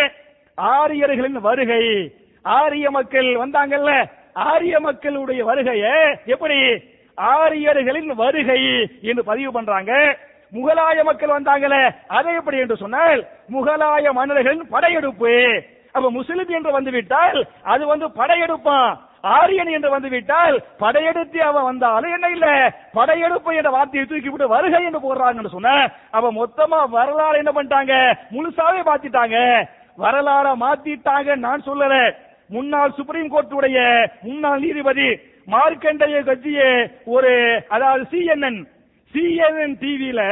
ஆரியர்களின் 0.59 1.41
வருகை. 1.41 2.13
ஆரிய 2.45 2.91
மக்கள் 2.91 3.25
வந்தாங்கல்ல? 3.25 4.09
ஆரிய 4.33 4.81
மக்களுடைய 4.81 5.45
வருகைய 5.45 5.85
எப்படி? 6.27 6.83
ஆரியர்களின் 7.19 8.15
வருகை 8.15 8.89
என்று 9.03 9.25
பதிவு 9.25 9.53
பண்றாங்க. 9.53 9.93
முகலாய 10.53 11.05
மக்கள் 11.05 11.29
வந்தாங்களே 11.29 11.95
அதை 12.09 12.35
எப்படி 12.35 12.59
என்று 12.59 12.77
சொன்னால் 12.77 13.29
முகலாய 13.53 14.13
மன்னர்களின் 14.13 14.69
படையெடுப்பு. 14.69 15.63
அப்ப 15.93 16.11
முஸ்லிம் 16.11 16.49
என்று 16.49 16.73
வந்துவிட்டால் 16.73 17.47
அது 17.63 17.87
வந்து 17.87 18.07
படையெடுப்பான் 18.07 18.97
ஆரியன் 19.21 19.67
என்று 19.67 19.91
வந்துவிட்டால் 19.91 20.63
படையெடுத்து 20.79 21.43
அவன் 21.43 21.65
வந்தாலும் 21.65 22.13
என்ன 22.13 22.29
இல்ல? 22.29 22.75
படையெடுப்பு 22.93 23.55
என்ற 23.55 23.71
வார்த்தையை 23.71 24.07
தூக்கி 24.07 24.29
விட்டு 24.29 24.49
வருகை 24.49 24.85
என்று 24.85 25.01
போடுறாங்கன்னு 25.01 25.49
சொன்ன 25.49 25.91
அவன் 26.11 26.37
மொத்தமா 26.37 26.89
வரலாறு 26.91 27.39
என்ன 27.39 27.53
பண்ணிட்டாங்க? 27.53 28.17
முழுசாவே 28.33 28.83
பாத்திட்டாங்க 28.83 29.67
வரலாற 29.99 30.47
மாத்திட்டாங்க 30.65 31.37
நான் 31.37 31.67
சொல்லல. 31.67 32.15
முன்னாள் 32.49 32.93
சுப்ரீம் 32.97 33.31
கோர்ட்டுடைய 33.33 33.79
முன்னாள் 34.23 34.61
நீதிபதி 34.61 35.09
மார்க்கண்டைய 35.53 36.17
கட்சிய 36.29 36.61
ஒரு 37.05 37.33
அதாவது 37.69 38.05
சிஎன்என் 38.11 38.61
சிஎன்என் 39.15 39.77
டிவியில 39.81 40.23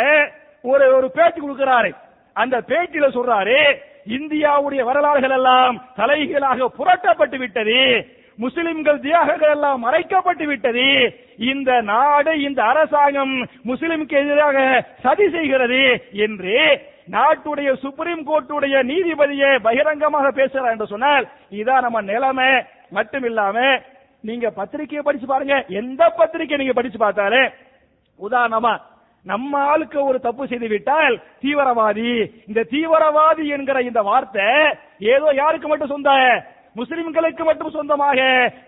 ஒரு 0.63 0.97
ஒரு 0.97 1.11
பேட்டி 1.11 1.41
கொடுக்கிறாரு. 1.41 1.91
அந்த 2.33 2.57
பேட்டியில 2.69 3.09
சொல்றாரு 3.17 3.59
இந்தியாவுடைய 4.07 4.83
வரலாறுகள் 4.85 5.31
எல்லாம் 5.31 5.77
தலைகளாக 5.97 6.69
புரட்டப்பட்டு 6.79 7.37
விட்டது. 7.39 7.81
முஸ்லிம்கள் 8.39 8.99
தியாகங்கள் 9.07 9.53
எல்லாம் 9.57 9.85
மறைக்கப்பட்டு 9.85 10.45
விட்டது. 10.47 10.87
இந்த 11.51 11.71
நாடு 11.91 12.33
இந்த 12.43 12.61
அரசாங்கம் 12.71 13.35
முஸ்லிம்க்கு 13.71 14.17
எதிராக 14.23 14.59
சதி 15.05 15.27
செய்கிறது 15.37 15.83
என்று 16.27 16.57
நாட்டுடைய 17.15 17.71
சுப்ரீம் 17.85 18.23
கோர்ட்டுடைய 18.29 18.77
நீதிபதியை 18.91 19.51
பகிரங்கமாக 19.67 20.29
பேசுறார் 20.41 20.75
என்று 20.75 20.93
சொன்னால் 20.93 21.27
இதான் 21.61 21.85
நம்ம 21.87 22.01
நிலைமை. 22.13 22.51
மட்டும் 22.91 23.25
இல்லாம 23.31 23.59
நீங்க 24.25 24.47
பத்திரிகையை 24.51 25.03
படிச்சு 25.05 25.27
பாருங்க. 25.27 25.57
எந்த 25.81 26.03
பத்திரிகை 26.19 26.59
நீங்க 26.59 26.75
படிச்சு 26.77 26.99
பார்த்தாலே 26.99 27.45
உதாரணமா 28.21 28.75
நம்ம 29.27 29.59
ஆளுக்கு 29.73 29.99
ஒரு 30.05 30.19
தப்பு 30.21 30.45
செய்து 30.49 30.69
விட்டால் 30.69 31.15
தீவிரவாதி. 31.43 32.11
இந்த 32.49 32.61
தீவிரவாதி 32.73 33.45
என்கிற 33.57 33.79
இந்த 33.81 34.01
வார்த்தை 34.09 34.49
ஏதோ 35.13 35.29
யாருக்கு 35.35 35.69
மட்டும் 35.69 35.93
சொந்த? 35.95 36.11
முஸ்லிம்களுக்கு 36.81 37.43
மட்டும் 37.49 37.75
சொந்தமாக 37.79 38.21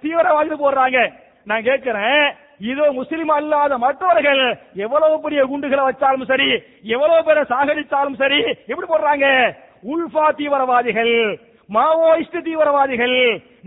தீவிரவாதிகள் 0.03 0.65
போடுறாங்க. 0.65 0.99
நான் 1.51 1.67
கேட்கிறேன் 1.71 2.23
இதோ 2.71 2.85
முஸ்லிம் 2.99 3.33
அல்லாத 3.39 3.73
மற்றவர்கள் 3.87 4.43
எவ்வளவு 4.85 5.17
பெரிய 5.25 5.41
குண்டுகளை 5.51 5.83
வச்சாலும் 5.87 6.31
சரி 6.31 6.49
எவ்வளவு 6.95 7.27
பேரை 7.27 7.43
சாகடித்தாலும் 7.51 8.21
சரி 8.23 8.41
எப்படி 8.71 8.87
போடுறாங்க? 8.93 9.27
உல்ஃபா 9.93 10.25
தீவிரவாதிகள் 10.39 11.15
மாவோயிஸ்ட் 11.75 12.37
தீவிரவாதிகள் 12.47 13.15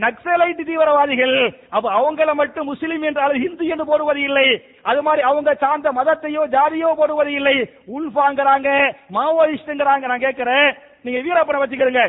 நக்சலைட் 0.03 0.61
தீவிரவாதிகள் 0.67 1.35
அப்ப 1.75 1.85
அவங்கள 1.99 2.33
மட்டும் 2.41 2.69
முஸ்லிம் 2.71 3.03
என்றால் 3.09 3.35
ஹிந்து 3.43 3.65
என்று 3.73 3.85
போடுவது 3.89 4.21
இல்லை. 4.27 4.45
அது 4.89 5.01
மாதிரி 5.07 5.21
அவங்க 5.29 5.53
சார்ந்த 5.63 5.91
மதத்தையோ 5.97 6.43
ஜாதியோ 6.55 6.91
போடுவது 6.99 7.33
இல்லை. 7.39 7.55
உல்ஃபாங்கிறாங்க 7.95 8.69
மாவோயிஸ்ட்ங்கிறாங்க. 9.17 10.05
நான் 10.11 10.25
கேட்கிறேன் 10.27 10.69
நீங்க 11.05 11.19
வீரப்பனை 11.27 11.61
வச்சுக்கிறீங்க. 11.61 12.03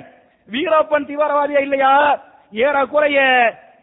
வீரப்பன் 0.50 1.04
தீவிரவாதியா 1.04 1.60
இல்லையா? 1.60 2.20
ஏறக்குறைய 2.52 3.20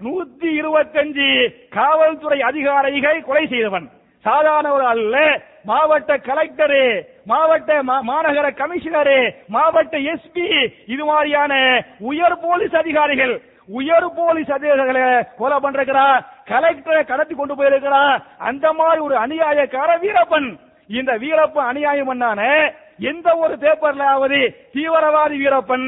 நூத்தி 0.04 0.44
இருபத்தஞ்சு 0.44 1.54
காவல்துறை 1.70 2.42
அதிகாரிகள் 2.42 3.24
கொலை 3.24 3.48
செய்தவன். 3.48 3.90
சாதாரண 4.20 4.74
ஒரு 4.74 4.86
அல்ல 4.86 5.42
மாவட்ட 5.64 6.18
கலெக்டரு 6.18 7.04
மாவட்ட 7.26 7.84
மா- 7.84 8.02
மாநகர 8.08 8.52
கமிஷனரு 8.52 9.36
மாவட்ட 9.48 9.98
எஸ்பி 9.98 10.74
இது 10.88 11.06
மாதிரியான 11.06 11.84
உயர் 12.00 12.38
போலீஸ் 12.42 12.76
அதிகாரிகள். 12.76 13.42
உயர் 13.68 14.14
போலீஸ் 14.16 14.52
அதிகாரிகளை 14.52 15.24
கொலை 15.38 15.58
பண்றா 15.58 16.22
கலெக்டரை 16.46 17.06
கடத்தி 17.06 17.36
கொண்டு 17.36 17.56
போயிருக்கிறா 17.56 18.24
அந்த 18.38 18.74
மாதிரி 18.74 19.02
ஒரு 19.02 19.16
அநியாயக்கார 19.16 19.98
வீரப்பன். 19.98 20.60
இந்த 20.88 21.18
வீரப்பன் 21.18 21.68
அநியாயம் 21.68 22.06
பண்ணான. 22.06 22.72
எந்த 23.00 23.36
ஒரு 23.38 23.58
பேப்பர்லாவது 23.58 24.40
தீவிரவாதி 24.76 25.38
வீரப்பன் 25.38 25.88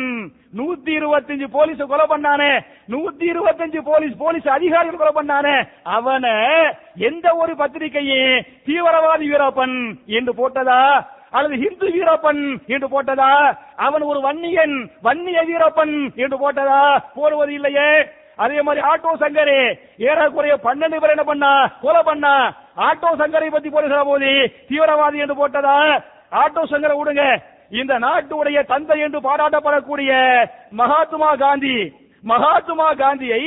நூத்தி 0.58 0.92
இருபத்தஞ்சு 1.00 1.48
போலீஸ் 1.52 1.82
கொலை 1.88 2.06
பண்ணானே 2.10 2.52
நூத்தி 2.90 3.26
இருபத்தஞ்சு 3.34 3.80
போலீஸ் 3.82 4.18
போலீஸ் 4.18 4.48
அதிகாரிகள் 4.48 4.98
கொலை 4.98 5.14
பண்ணானே 5.16 5.56
அவனை 5.84 6.36
எந்த 6.96 7.36
ஒரு 7.36 7.56
பத்திரிகையும் 7.56 8.44
தீவிரவாதி 8.68 9.26
வீரப்பன் 9.32 9.98
என்று 10.06 10.34
போட்டதா? 10.34 11.02
அல்லது 11.32 11.56
ஹிந்து 11.56 11.88
வீரப்பன் 11.88 12.60
என்று 12.68 12.88
போட்டதா? 12.88 13.56
அவன் 13.76 14.02
ஒரு 14.02 14.20
வன்னியன் 14.20 14.90
வன்னிய 15.02 15.42
வீரப்பன் 15.42 16.14
என்று 16.16 16.38
போட்டதா? 16.38 16.98
போடுவது 17.16 17.54
இல்லையே. 17.54 17.90
அதே 18.38 18.62
மாதிரி 18.62 18.88
ஆட்டோ 18.88 19.12
சங்கரே 19.20 19.60
ஏறக்குறைய 19.98 20.56
பன்னெண்டு 20.64 21.00
பேர் 21.00 21.10
என்ன 21.10 21.24
பண்ணா? 21.24 21.72
கொலை 21.82 22.02
பண்ணா. 22.04 22.54
ஆட்டோ 22.78 23.10
சங்கரை 23.18 23.50
பத்தி 23.52 23.70
போடுகிற 23.70 24.04
போது 24.04 24.54
தீவிரவாதி 24.70 25.18
என்று 25.18 25.36
போட்டதா? 25.36 26.02
ஆட்டோ 26.32 26.62
சங்கரை 26.72 26.96
விடுங்க. 26.98 27.42
இந்த 27.70 28.00
நாட்டுடைய 28.00 28.66
தந்தை 28.66 29.00
என்று 29.00 29.20
பாராட்டப்படக்கூடிய 29.20 30.12
மகாத்மா 30.72 31.36
காந்தி 31.36 31.94
மகாத்மா 32.24 32.94
காந்தியை 32.94 33.44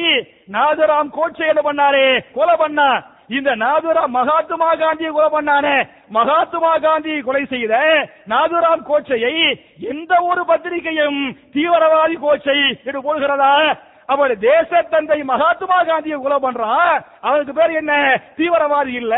நாதராம் 0.52 1.10
கோட்சே 1.10 1.46
என்ன 1.46 1.60
பண்ணாரே? 1.60 2.24
கொலை 2.32 2.56
பண்ணா. 2.56 3.10
இந்த 3.28 3.50
நாதுராம் 3.56 4.12
மகாத்மா 4.18 4.74
காந்தியை 4.74 5.12
கொலை 5.12 5.28
பண்ணானே. 5.32 5.88
மகாத்மா 6.08 6.76
காந்தி 6.76 7.20
கொலை 7.20 7.44
செய்த 7.44 7.74
நாதுராம் 8.28 8.82
கோச்சையை 8.82 9.34
எந்த 9.80 10.20
ஒரு 10.20 10.44
பத்திரிகையும் 10.44 11.36
தீவிரவாதி 11.54 12.18
கோச்சை 12.18 12.58
என்று 12.84 13.00
போடுகிறதா? 13.00 13.76
அவர் 14.12 14.38
தேச 14.38 14.82
தந்தை 14.90 15.22
மகாத்மா 15.22 15.82
காந்தியை 15.82 16.18
கொலை 16.18 16.38
பண்றான். 16.42 17.04
அவருக்கு 17.20 17.52
பேர் 17.52 17.70
என்ன? 17.70 18.20
தீவிரவாதி 18.36 18.92
இல்ல. 18.94 19.14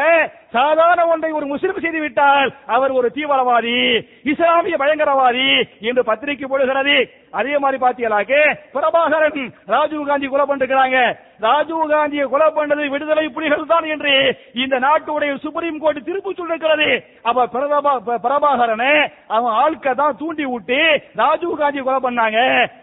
சாதாரண 0.53 1.07
ஒன்றை 1.07 1.33
ஒரு 1.33 1.47
முஸ்லிம் 1.47 1.81
செய்து 1.81 2.01
விட்டால் 2.01 2.53
அவர் 2.67 2.91
ஒரு 2.91 3.11
தீவிரவாதி 3.15 4.03
இஸ்லாமிய 4.25 4.77
பயங்கரவாதி 4.77 5.63
என்று 5.81 6.05
பத்திரிகை 6.05 6.49
போடுகிறது. 6.49 7.11
அதே 7.31 7.59
மாதிரி 7.59 7.85
பாத்தீங்களாக்கு 7.85 8.41
பிரபாகரன் 8.75 9.53
ராஜீவ் 9.67 10.07
காந்தி 10.07 10.27
கொலை 10.27 10.47
பண்ணிருக்கிறாங்க. 10.49 11.17
ராஜீவ் 11.41 11.91
காந்தியை 11.91 12.27
கொலை 12.29 12.49
பண்ணது 12.57 12.89
விடுதலை 12.95 13.25
புலிகள் 13.29 13.67
தான் 13.67 13.87
என்று 13.95 14.15
இந்த 14.63 14.79
நாட்டுடைய 14.87 15.33
சுப்ரீம் 15.45 15.81
கோர்ட் 15.83 16.07
திருப்பு 16.09 16.31
சொல்லிருக்கிறது. 16.39 16.89
அப்ப 17.23 17.49
பிரபா 17.55 17.93
பிரபாகரனை 18.27 18.93
அவன் 19.27 19.53
ஆட்க 19.63 19.95
தான் 19.95 20.17
தூண்டி 20.23 20.45
விட்டு 20.45 20.81
ராஜீவ் 21.23 21.61
காந்தி 21.63 21.81
கொலை 21.81 22.01
பண்ணாங்க. 22.07 22.41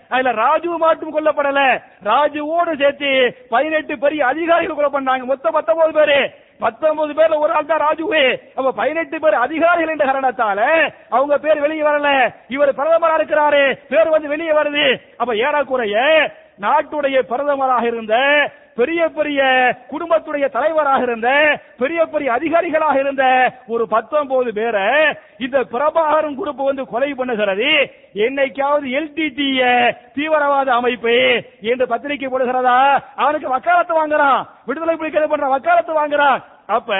அதுல 0.10 0.32
ராஜீவ் 0.44 0.78
மட்டும் 0.86 1.16
கொல்லப்படல. 1.16 1.62
ராஜுவோடு 2.12 2.72
சேர்த்து 2.84 3.12
பதினெட்டு 3.50 3.98
பெரிய 3.98 4.22
அதிகாரிகள் 4.26 4.80
கொலை 4.80 4.92
பண்ணாங்க. 4.96 5.26
மொத்தம் 5.34 5.58
பத்தொன்பது 5.58 5.94
பேரு. 6.00 6.22
பத்தொன்பது 6.64 7.12
பேர்ல 7.18 7.38
ஒரு 7.44 7.52
ஆள் 7.58 7.70
தான் 7.70 7.84
ராஜுவே. 7.84 8.24
அப்ப 8.56 8.72
பதினெட்டு 8.72 9.20
பேர் 9.20 9.36
அதிகாரிகள் 9.46 9.94
என்ற 9.94 10.06
காரணத்தால 10.06 10.60
அவங்க 11.10 11.38
பேர் 11.38 11.64
வெளியே 11.64 11.84
வரல. 11.88 12.10
இவர் 12.56 12.78
பிரதமரா 12.80 13.16
இருக்கிறாரு. 13.20 13.64
பேர் 13.94 14.14
வந்து 14.16 14.28
வெளியே 14.34 14.52
வருது. 14.52 14.86
அப்ப 15.18 15.36
ஏறக்குறைய 15.36 15.98
நாட்டுடைய 16.62 17.21
பிரதமராக 17.30 17.84
இருந்த 17.84 18.15
பெரிய 18.76 19.08
பெரிய 19.08 19.41
குடும்பத்துடைய 19.91 20.50
தலைவராக 20.50 21.02
இருந்த 21.02 21.60
பெரிய 21.78 22.06
பெரிய 22.06 22.32
அதிகாரிகளாக 22.32 23.00
இருந்த 23.00 23.54
ஒரு 23.67 23.88
பத்தொன்பது 23.88 24.54
பேரை 24.54 25.17
இந்த 25.38 25.60
பிரபாகரன் 25.60 26.38
குரூப் 26.38 26.65
வந்து 26.65 26.86
கொலை 26.86 27.13
பண்ணுகிறது. 27.13 27.91
என்னைக்காவது 28.13 28.88
எல்டிடி 28.97 29.50
தீவிரவாத 30.13 30.74
அமைப்பு 30.74 31.43
என்று 31.62 31.88
பத்திரிகை 31.88 32.28
போடுகிறதா? 32.28 33.04
அவனுக்கு 33.15 33.50
வக்காலத்து 33.50 34.08
வாங்குறான். 34.08 34.45
விடுதலை 34.65 34.95
புலிகளை 34.95 35.28
பண்ற 35.28 35.47
வக்காலத்து 35.47 35.93
வாங்குறான். 35.93 36.43
அப்ப 36.65 36.95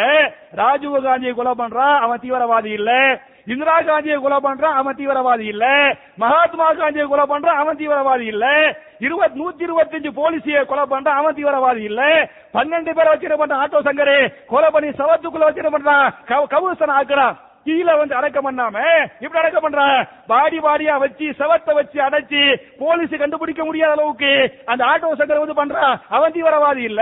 ராஜீவ் 0.56 1.04
காந்தியை 1.04 1.34
கொலை 1.34 1.52
பண்றான் 1.58 2.00
அவன் 2.00 2.19
தீவிரவாதி 2.19 2.65
இல்ல. 2.65 3.19
இந்திரா 3.45 3.82
காந்தியை 3.82 4.17
கொலை 4.17 4.38
பண்றான் 4.38 4.73
அவன் 4.73 4.95
தீவிரவாதி 4.95 5.39
இல்ல. 5.39 5.95
மகாத்மா 6.15 6.73
காந்தியை 6.73 7.08
கொலை 7.08 7.25
பண்றான் 7.25 7.60
அவன் 7.62 7.77
தீவிரவாதி 7.77 8.19
இல்ல. 8.19 8.75
இருபத்தி 8.99 9.39
நூத்தி 9.39 9.62
இருபத்தி 9.62 9.95
அஞ்சு 9.95 10.12
போலீஸிய 10.12 10.65
கொலை 10.65 10.84
பண்றான் 10.84 11.19
அவன் 11.21 11.36
தீவிரவாதி 11.36 11.84
இல்ல. 11.84 12.30
பன்னெண்டு 12.54 12.93
பேரை 12.93 13.13
வச்சிருக்க 13.13 13.39
பண்றான் 13.41 13.63
ஆட்டோ 13.63 13.80
சங்கரே. 13.86 14.34
கொலை 14.45 14.69
பண்ணி 14.69 14.89
சவத்துக்குள்ள 14.89 15.49
வச்சிட 15.49 15.69
பண்றான் 15.77 16.47
கவுசன் 16.47 16.89
ஆக்குறான். 16.89 17.36
கீழே 17.65 17.93
வந்து 17.97 18.15
அடக்கம் 18.15 18.45
பண்ணாம 18.47 18.78
இப்படி 19.19 19.39
அடக்கம் 19.39 19.65
பண்றான் 19.65 19.97
பாடி 20.28 20.60
பாடியா 20.60 21.00
வச்சு 21.00 21.26
செவத்தை 21.39 21.74
வச்சு 21.74 22.00
அடைச்சு 22.02 22.41
போலீஸ் 22.80 23.17
கண்டுபிடிக்க 23.17 23.65
முடியாத 23.65 23.91
அளவுக்கு 23.91 24.32
அந்த 24.65 24.86
ஆட்டோ 24.86 25.12
சங்கர் 25.19 25.43
வந்து 25.43 25.60
பண்றான் 25.62 26.00
அவன் 26.10 26.32
தீவிரவாதி 26.32 26.84
இல்ல. 26.84 27.02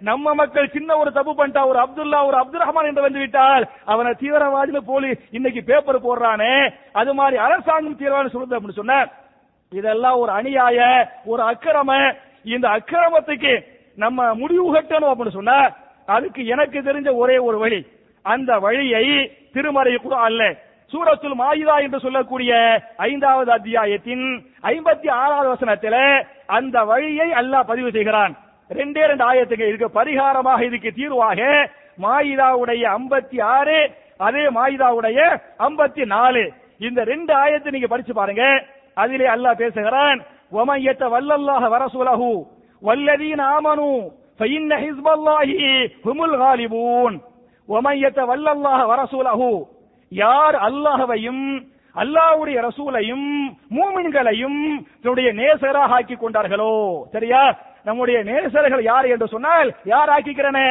நம்ம 0.00 0.34
மக்கள் 0.34 0.72
சின்ன 0.72 0.96
ஒரு 0.96 1.12
தப்பு 1.12 1.32
பண்ணிட்டா 1.32 1.66
ஒரு 1.66 1.78
அப்துல்லா 1.78 2.26
ஒரு 2.26 2.36
அப்துல் 2.36 2.60
ரஹ்மான் 2.60 2.86
என்று 2.86 3.02
வந்து 3.02 3.18
விட்டால் 3.18 3.68
அவனை 3.84 4.12
தீவிரவாதின்னு 4.20 4.82
போலீஸ் 4.86 5.18
இன்னைக்கு 5.30 5.62
பேப்பர் 5.62 6.02
போடுறானே. 6.02 6.52
அது 6.92 7.14
மாதிரி 7.14 7.36
அரசாங்கம் 7.36 7.96
தீவிரவாதம் 7.96 8.34
சொல்லுது 8.34 8.56
அப்படின்னு 8.56 8.80
சொன்ன. 8.80 9.08
இதெல்லாம் 9.72 10.18
ஒரு 10.18 10.32
அநியாய 10.32 11.08
ஒரு 11.24 11.42
அக்கிரம. 11.42 12.14
இந்த 12.44 12.68
அக்கிரமத்துக்கு 12.68 13.52
நம்ம 13.96 14.34
முடிவு 14.34 14.74
கட்டணும் 14.74 15.10
அப்படின்னு 15.12 15.38
சொன்னா. 15.40 15.58
அதுக்கு 16.06 16.46
எனக்கு 16.46 16.78
தெரிஞ்ச 16.80 17.14
ஒரே 17.14 17.38
ஒரு 17.38 17.58
வழி. 17.58 17.86
அந்த 18.24 18.58
வழியை 18.58 19.04
திருமறை 19.57 19.93
கூட 19.97 20.15
அல்ல 20.27 20.43
சூரத்துல் 20.91 21.37
மாயிதா 21.37 21.75
என்று 21.85 21.99
சொல்லக்கூடிய 21.99 22.51
ஐந்தாவது 23.07 23.49
அத்தியாயத்தின் 23.55 24.25
ஐம்பத்தி 24.71 25.07
ஆறாவது 25.15 25.49
வசனத்தில 25.53 25.95
அந்த 26.57 26.77
வழியை 26.91 27.29
அல்லாஹ் 27.41 27.69
பதிவு 27.71 27.89
செய்கிறான் 27.91 28.33
ரெண்டே 28.69 29.03
ரெண்டு 29.11 29.25
ஆயத்துக்கு 29.29 29.69
இதுக்கு 29.69 29.89
பரிகாரமாக 29.97 30.67
இதுக்கு 30.69 30.91
தீர்வாக 30.93 31.39
மாயிதாவுடைய 31.99 32.83
ஐம்பத்தி 32.99 33.39
ஆறு 33.55 33.79
அதே 34.19 34.43
மாயிதாவுடைய 34.57 35.19
ஐம்பத்தி 35.67 36.05
நாலு 36.13 36.43
இந்த 36.81 37.01
ரெண்டு 37.05 37.33
ஆயத்தை 37.41 37.73
நீங்க 37.73 37.89
படிச்சு 37.91 38.13
பாருங்க 38.13 38.45
அதிலே 38.97 39.27
அல்லாஹ் 39.35 39.61
பேசுகிறான் 39.63 40.21
ومن 40.51 40.79
يتولى 40.81 41.35
الله 41.35 41.61
ورسوله 41.69 42.21
والذين 42.81 43.41
آمنوا 43.57 43.97
فإن 44.33 44.73
حزب 44.75 45.07
الله 45.09 45.47
هم 46.03 46.17
الغالبون 46.23 47.13
ஒமையத்த 47.68 48.20
வல்லல்லாஹ 48.30 48.80
வரசூலஹு 48.92 49.50
யார் 50.12 50.56
அல்லாஹவையும் 50.68 51.44
அல்லாஹ்வுடைய 51.96 52.58
ரசூலையும் 52.68 53.26
மூமின்களையும் 53.70 54.60
தன்னுடைய 55.02 55.28
நேசராக 55.40 55.96
ஆக்கி 55.98 56.14
கொண்டார்களோ 56.16 56.74
சரியா? 57.12 57.42
நம்முடைய 57.84 58.18
நேசர்கள் 58.30 58.82
யார் 58.90 59.06
என்று 59.06 59.26
சொன்னால் 59.26 59.68
யார் 59.84 60.10
ஆக்கிக்கிறனே? 60.16 60.68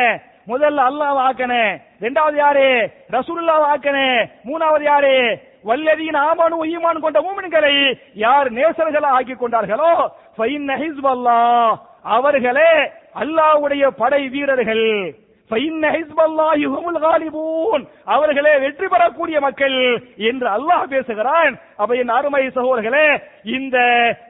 முதல்ல 0.48 0.80
அல்லாஹ் 0.90 1.20
ஆக்கனே. 1.28 1.64
ரெண்டாவது 2.02 2.38
யாரு? 2.38 2.68
ரசூல்லா 3.10 3.56
ஆக்கனே. 3.74 4.10
மூணாவது 4.44 4.84
யாரு? 4.84 5.16
வல்லதீன் 5.66 6.20
ஆமானு 6.28 6.58
ஈமான் 6.74 7.04
கொண்ட 7.06 7.20
மூமின்களை 7.22 7.74
யார் 8.16 8.50
நேசர்களா 8.52 9.10
ஆக்கி 9.18 9.36
கொண்டார்களோ 9.36 9.92
ஃபைன் 10.38 10.70
ஹிஸ்பல்லா 10.84 11.40
அவர்களே 12.18 12.72
அல்லாஹ்வுடைய 13.16 13.84
படை 14.02 14.22
வீரர்கள். 14.28 14.88
அவர்களே 18.06 18.58
வெற்றி 18.60 18.88
பெறக்கூடிய 18.88 19.40
மக்கள் 19.40 19.78
என்று 20.18 20.48
அல்லாஹ் 20.48 20.88
பேசுகிறான். 20.88 21.60
அப்ப 21.78 21.96
என் 21.96 22.10
அருமை 22.10 22.48
சகோதரர்களே 22.48 23.22
இந்த 23.44 23.78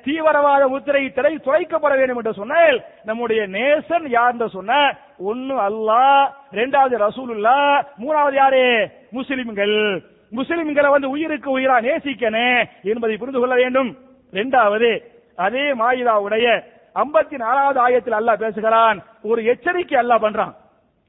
தீவிரவாத 0.04 0.68
முத்திரை 0.68 1.12
திரை 1.12 1.40
துளைக்கப்பட 1.46 1.98
வேண்டும் 1.98 2.18
என்று 2.18 2.34
சொன்னால் 2.34 2.84
நம்முடைய 3.04 3.48
நேசன் 3.48 4.08
யார் 4.08 4.32
என்று 4.32 4.50
சொன்ன 4.50 4.98
ஒன்னு 5.18 5.56
அல்லாஹ் 5.70 6.30
இரண்டாவது 6.52 6.98
ரசூலுல்லா 6.98 7.82
மூணாவது 8.04 8.34
யாரு? 8.34 8.90
முஸ்லிம்கள். 9.12 10.04
முஸ்லிம்களை 10.36 10.90
வந்து 10.90 11.10
உயிருக்கு 11.10 11.60
உயிரா 11.60 11.78
நேசிக்கனே 11.82 12.70
என்பதை 12.84 13.18
புரிந்து 13.18 13.40
கொள்ள 13.40 13.56
வேண்டும். 13.56 13.98
இரண்டாவது 14.32 15.12
அதே 15.36 15.74
மாயிதாவுடைய 15.74 16.64
ஐம்பத்தி 16.96 17.38
நாலாவது 17.38 17.80
ஆயத்தில் 17.80 18.20
அல்லாஹ் 18.20 18.36
பேசுகிறான். 18.36 19.04
ஒரு 19.24 19.46
எச்சரிக்கை 19.46 20.00
அல்லாஹ் 20.02 20.26
பண்றான். 20.26 20.54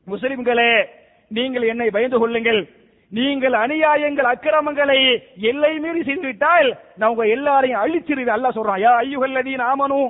முஸ்லிம்களே 0.08 0.71
நீங்கள் 1.32 1.69
என்னை 1.71 1.88
பயந்து 1.95 2.17
கொள்ளுங்கள் 2.21 2.62
நீங்கள் 3.12 3.56
அநியாயங்கள் 3.63 4.32
அக்கிரமங்களை 4.32 4.99
எல்லை 5.49 5.71
மீறி 5.84 6.01
செய்துவிட்டால் 6.08 6.69
நான் 6.97 7.12
உங்க 7.13 7.25
எல்லாரையும் 7.36 7.82
அழிச்சிருவேன் 7.84 8.36
அல்லாஹ் 8.36 8.58
சொல்றான் 8.58 8.84
யா 8.86 8.93
ஐயுகல்லதீன் 9.06 9.63
ஆமனு 9.69 10.01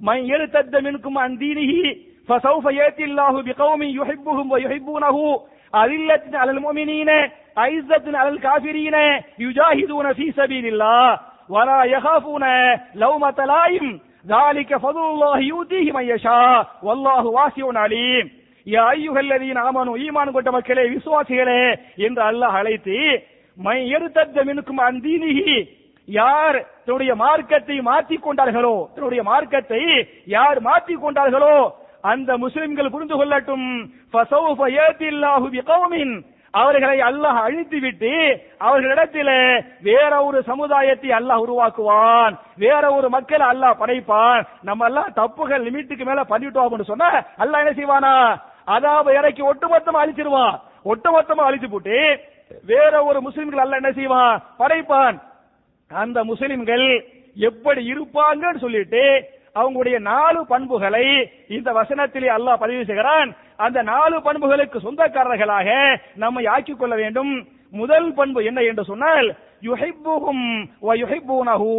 மை 0.00 0.18
எழுத்தத்த 0.36 0.84
மின்கும் 0.86 1.20
அந்தீனிஹி 1.24 1.82
فسوف 2.28 2.64
يأتي 2.72 3.04
الله 3.04 3.42
بقوم 3.42 3.80
يحبهم 3.94 4.46
ويحبونه 4.52 5.16
أذلة 5.74 6.24
على 6.34 6.50
المؤمنين 6.50 7.10
عزة 7.56 8.06
على 8.14 8.28
الكافرين 8.28 8.96
يجاهدون 9.38 10.12
في 10.12 10.32
سبيل 10.32 10.66
الله 10.66 11.08
ولا 11.50 11.84
يخافون 11.86 12.44
لومة 12.96 13.38
لائم 13.46 13.86
ذلك 14.26 14.76
فضل 14.76 15.04
الله 15.04 15.38
يؤتيه 15.42 15.92
من 15.92 16.04
يشاء 16.04 16.66
والله 16.82 17.26
واسع 17.28 17.66
عليم 17.76 18.24
யா 18.67 18.83
ஐயுகல்லதீன் 18.97 19.61
ஆமனு 19.67 19.91
ஈமான் 20.05 20.35
கொண்ட 20.35 20.51
மக்களே 20.57 20.83
விசுவாசிகளே 20.95 21.61
என்று 22.07 22.21
அல்லாஹ் 22.29 22.57
அழைத்து 22.59 22.97
மை 23.57 23.77
எடுத்தத்த 23.95 24.37
மினுக்கும் 24.49 24.81
அந்தீனிகி 24.89 25.57
யார் 26.07 26.57
தன்னுடைய 26.85 27.11
மார்க்கத்தை 27.23 27.77
மாற்றிக் 27.89 28.25
கொண்டார்களோ 28.25 28.75
தன்னுடைய 28.95 29.21
மார்க்கத்தை 29.31 29.81
யார் 30.35 30.59
மாற்றிக் 30.69 31.03
கொண்டார்களோ 31.03 31.57
அந்த 32.11 32.31
முஸ்லிம்கள் 32.43 32.93
புரிந்து 32.93 33.15
கொள்ளட்டும். 33.19 33.67
ஃபசௌஃப 34.13 34.61
யஅத்தில்லாஹு 34.77 35.47
பிகௌமின். 35.53 36.13
அவர்களை 36.53 36.97
அல்லாஹ் 37.07 37.39
அழித்து 37.45 37.77
விட்டு 37.85 38.11
அவர்களிடத்தில் 38.65 39.31
வேற 39.87 40.11
ஒரு 40.27 40.39
சமுதாயத்தை 40.49 41.09
அல்லாஹ் 41.19 41.43
உருவாக்குவான். 41.45 42.33
வேற 42.65 42.83
ஒரு 42.97 43.07
மக்களை 43.15 43.45
அல்லாஹ் 43.53 43.79
படைப்பான். 43.81 44.45
நம்ம 44.67 44.85
எல்லாம் 44.89 45.15
தப்புகள் 45.21 45.65
லிமிட்டுக்கு 45.67 46.05
மேல 46.09 46.21
பண்ணிட்டோம் 46.33 46.67
அப்படின்னு 46.67 46.91
சொன்னா 46.91 47.09
அல்லாஹ் 47.43 47.63
என்ன 47.63 47.73
செய்வானா? 47.79 48.13
அதாவது 48.75 49.17
இறக்கி 49.19 49.41
ஒட்டுமொத்தமா 49.51 50.01
அழிச்சிருவான் 50.03 50.55
ஒட்டுமொத்தமா 50.91 51.43
அழிச்சு 51.47 51.69
போட்டு 51.69 51.97
வேற 52.71 52.93
ஒரு 53.09 53.19
முஸ்லிம்கள் 53.27 53.61
அல்லாஹ் 53.63 53.81
என்ன 53.81 53.91
செய்வான் 53.99 54.35
படைப்பான். 54.59 55.15
அந்த 55.91 56.19
முஸ்லிம்கள் 56.31 56.85
எப்படி 57.49 57.81
இருப்பாங்கன்னு 57.93 58.63
சொல்லிட்டு 58.65 59.03
அவங்களுடைய 59.59 59.97
நாலு 60.11 60.39
பண்புகளை 60.51 61.05
இந்த 61.57 61.69
வசனத்திலே 61.79 62.29
அல்லாஹ் 62.37 62.61
பதிவு 62.63 62.83
செய்கிறான். 62.89 63.29
அந்த 63.65 63.79
நாலு 63.91 64.15
பண்புகளுக்கு 64.27 64.77
சொந்தக்காரர்களாக 64.85 65.69
நம்மை 66.23 66.43
ஆக்கிக் 66.55 66.79
கொள்ள 66.79 66.95
வேண்டும். 67.01 67.33
முதல் 67.81 68.09
பண்பு 68.19 68.39
என்ன 68.49 68.59
என்று 68.69 68.83
சொன்னால் 68.91 69.27
யுஹிப்புஹும் 69.69 70.45
வ 70.87 70.95
யுஹிப்பூனஹு 71.03 71.71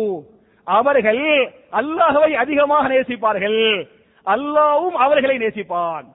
அவர்கள் 0.66 1.24
அல்லாஹ்வை 1.80 2.30
அதிகமாக 2.42 2.84
நேசிப்பார்கள். 2.94 3.60
அல்லாஹ்வும் 4.26 4.96
அவர்களை 5.04 5.36
நேசிப்பான். 5.44 6.06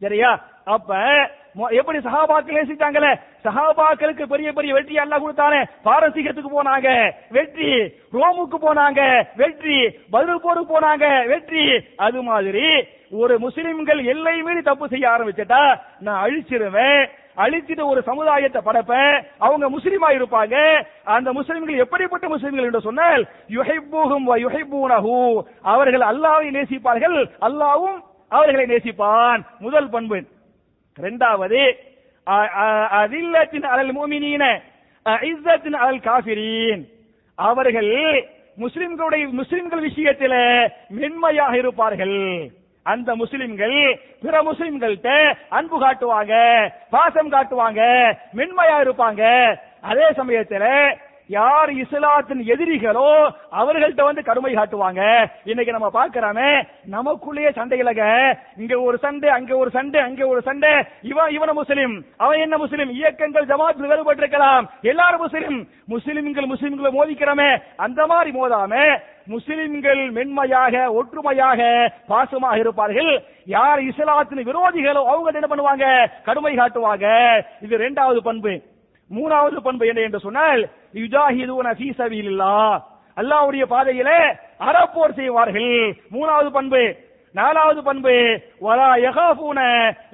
சரியா? 0.00 0.40
அப்ப 0.64 0.96
மொ- 1.56 1.72
எப்படி 1.72 1.98
சஹாபாக்கள் 1.98 2.56
நேசித்தாங்களே 2.56 3.20
சஹாபாக்களுக்கு 3.44 4.22
பெரிய 4.22 4.52
பெரிய 4.52 4.74
வெற்றி 4.74 4.94
எல்லாம் 4.94 5.32
கொடுத்தானே. 5.32 5.64
பாரசீகத்துக்கு 5.84 6.44
போனாங்க. 6.56 7.12
வெற்றி. 7.30 7.72
ரோமுக்கு 8.12 8.56
போனாங்க. 8.62 9.26
வெற்றி. 9.36 9.98
பதில் 10.10 10.40
போருக்கு 10.42 10.80
போனாங்க. 10.80 11.26
வெற்றி. 11.26 11.84
அது 11.96 12.22
மாதிரி 12.22 12.84
ஒரு 13.10 13.38
முஸ்லிம்கள் 13.38 14.04
எல்லை 14.04 14.42
மீறி 14.42 14.62
தப்பு 14.62 14.88
செய்ய 14.88 15.08
ஆரம்பிச்சிட்டா 15.08 15.80
நான் 15.98 16.30
அழிச்சிருவேன். 16.30 17.08
அழிச்சிட்டு 17.36 17.84
ஒரு 17.84 18.02
சமுதாயத்தை 18.02 18.62
படைப்பேன் 18.64 19.24
அவங்க 19.38 19.70
முஸ்லீமா 19.70 20.08
இருப்பாங்க. 20.08 20.84
அந்த 21.04 21.32
முஸ்லிம்கள் 21.32 21.78
எப்படிப்பட்ட 21.78 22.28
முஸ்லிம்கள் 22.28 22.64
என்று 22.64 22.80
சொன்னால் 22.80 23.28
யுஹிப்புஹும் 23.48 24.24
வ 24.26 24.36
யுஹிப்பூனஹு. 24.36 25.42
அவர்கள் 25.62 26.00
அல்லாஹ்வை 26.00 26.54
நேசிப்பார்கள். 26.54 27.30
அல்லாஹ்வும் 27.40 28.08
அவர்களை 28.30 28.76
நேசிப்பான். 28.76 29.40
முதல் 29.58 29.88
பண்பு. 29.88 30.24
இரண்டாவது 30.98 31.76
அ- 32.28 32.50
அ- 32.54 33.06
அதில்லத்தின் 33.06 33.64
அலல் 33.64 33.92
மூமினீன 33.92 34.60
இஸ்ஸத்தின் 35.04 35.74
அலல் 35.74 36.02
காஃபிரீன். 36.02 36.88
அவர்கள் 37.34 38.28
முஸ்லிம்களுடைய 38.58 39.30
முஸ்லிம்கள் 39.30 39.80
விஷயத்தில் 39.80 40.70
மென்மையாக 40.88 41.56
இருப்பார்கள். 41.56 42.50
அந்த 42.82 43.14
முஸ்லிம்கள் 43.14 44.00
பிற 44.20 44.42
முஸ்லிம்கள்ட்ட 44.42 45.36
அன்பு 45.48 45.80
காட்டுவாங்க 45.80 46.68
பாசம் 46.90 47.32
காட்டுவாங்க 47.32 48.12
மென்மையா 48.34 48.80
இருப்பாங்க. 48.80 49.54
அதே 49.80 50.12
சமயத்தில் 50.16 50.98
யார் 51.34 51.70
இஸ்லாத்தின் 51.72 52.40
எதிரிகளோ 52.52 53.08
அவர்கள்ட்ட 53.58 54.02
வந்து 54.02 54.22
கடுமை 54.22 54.52
காட்டுவாங்க. 54.54 55.02
இன்னைக்கு 55.44 55.74
நம்ம 55.76 55.88
பாக்குறாமே 55.98 56.48
நமக்குள்ளேயே 56.94 57.50
சண்டைகளக 57.58 58.00
இங்க 58.56 58.80
ஒரு 58.80 58.98
சண்டை 58.98 59.30
அங்க 59.30 59.56
ஒரு 59.56 59.70
சண்டை 59.70 60.00
அங்க 60.00 60.26
ஒரு 60.26 60.42
சண்டை. 60.42 60.72
இவன் 61.02 61.34
இவன 61.36 61.52
முஸ்லிம் 61.52 61.94
அவன் 62.16 62.38
என்ன 62.38 62.56
முஸ்லிம்? 62.56 62.90
இயக்கங்கள் 62.90 63.46
ஜமாத் 63.46 63.82
வேறுபட்டிருக்கலாம். 63.82 64.66
எல்லாரும் 64.82 65.20
முஸ்லிம். 65.20 65.68
முஸ்லிம்கள் 65.86 66.50
முஸ்லிம்களை 66.52 66.92
மோதிக்கிறோமே. 66.98 67.50
அந்த 67.76 68.06
மாதிரி 68.06 68.30
மோதாம 68.38 68.74
முஸ்லிம்கள் 69.26 70.10
மென்மையாக 70.10 70.92
ஒற்றுமையாக 70.92 71.60
பாசமாக 72.08 72.58
இருப்பார்கள். 72.58 73.12
யார் 73.44 73.82
இஸ்லாத்தின் 73.82 74.46
விரோதிகளோ 74.50 75.04
அவங்க 75.12 75.38
என்ன 75.40 75.50
பண்ணுவாங்க? 75.52 75.86
கடுமை 76.24 76.54
காட்டுவாங்க. 76.56 77.06
இது 77.62 77.74
இரண்டாவது 77.74 78.22
பண்பு. 78.22 78.54
மூணாவது 79.16 79.58
பண்பு 79.66 79.84
என்ன 79.90 80.00
என்று 80.06 80.20
சொன்னால் 80.26 80.62
யுஜாஹிதூன 81.02 81.68
ஃபீ 81.78 81.88
சபீலில்லாஹ். 82.00 82.74
அல்லாஹ்வுடைய 83.20 83.64
பாதையிலே 83.74 84.20
அறப்போர் 84.68 85.18
செய்வார்கள். 85.20 85.78
மூணாவது 86.16 86.50
பண்பு. 86.58 86.82
நாலாவது 87.34 87.80
பண்பு. 87.88 88.14
வலா 88.66 88.90
யகாஃபூன 89.06 89.58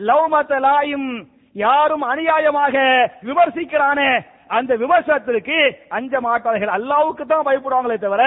லௌமத 0.08 0.52
லாயும். 0.66 1.10
யாரும் 1.64 2.04
அநியாயமாக 2.12 2.74
விமர்சிக்கிறானே 3.28 4.10
அந்த 4.56 4.72
விமர்சனத்திற்கு 4.80 5.58
அஞ்ச 5.96 6.12
மாட்டார்கள். 6.26 6.72
அல்லாவுக்கு 6.76 7.24
தான் 7.30 7.46
பயப்படுவாங்களே 7.46 7.96
தவிர 8.02 8.22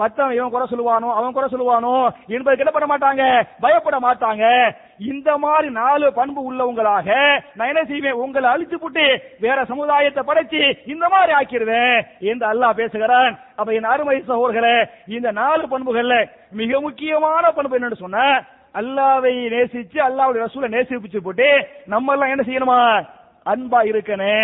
மத்தவன் 0.00 0.36
இவன் 0.36 0.52
குறை 0.54 0.66
சொல்லுவானோ 0.72 1.08
அவன் 1.18 1.34
குறை 1.36 1.48
சொல்லுவானோ 1.52 1.94
என்பதுக்கு 2.34 2.64
என்ன 2.64 2.74
பண்ண 2.74 2.88
மாட்டாங்க 2.90 3.22
பயப்பட 3.64 3.96
மாட்டாங்க. 4.06 4.44
இந்த 4.98 5.30
மாதிரி 5.38 5.68
நாலு 5.72 6.12
பண்பு 6.12 6.40
உள்ளவங்களாக 6.50 7.08
நான் 7.56 7.70
என்ன 7.72 7.84
செய்வேன்? 7.84 8.20
உங்களை 8.24 8.46
அழிச்சு 8.50 8.74
போட்டு 8.74 9.04
வேற 9.40 9.64
சமுதாயத்தை 9.64 10.22
படைச்சு 10.26 10.62
இந்த 10.86 11.08
மாதிரி 11.08 11.32
ஆக்கிடுவேன் 11.38 11.96
என்று 12.30 12.46
அல்லாஹ் 12.52 12.78
பேசுகிறான். 12.80 13.32
அப்ப 13.56 13.72
என் 13.72 13.92
அருமை 13.92 14.16
சகோதரர்களே 14.20 14.76
இந்த 15.16 15.32
நாலு 15.32 15.64
பண்புகள்ல 15.72 16.16
மிக 16.60 16.80
முக்கியமான 16.80 17.52
பண்பு 17.52 17.78
என்னன்னு 17.78 18.02
சொன்ன 18.04 18.28
அல்லாவை 18.74 19.34
நேசிச்சு 19.54 19.98
அல்லாவுடைய 20.08 20.44
ரசூலை 20.44 20.68
நேசிப்பிச்சு 20.76 21.20
போட்டு 21.22 21.48
நம்ம 21.86 22.12
எல்லாம் 22.14 22.32
என்ன 22.34 22.44
செய்யணுமா? 22.46 22.80
அன்பா 23.46 23.80
இருக்கனே 23.90 24.36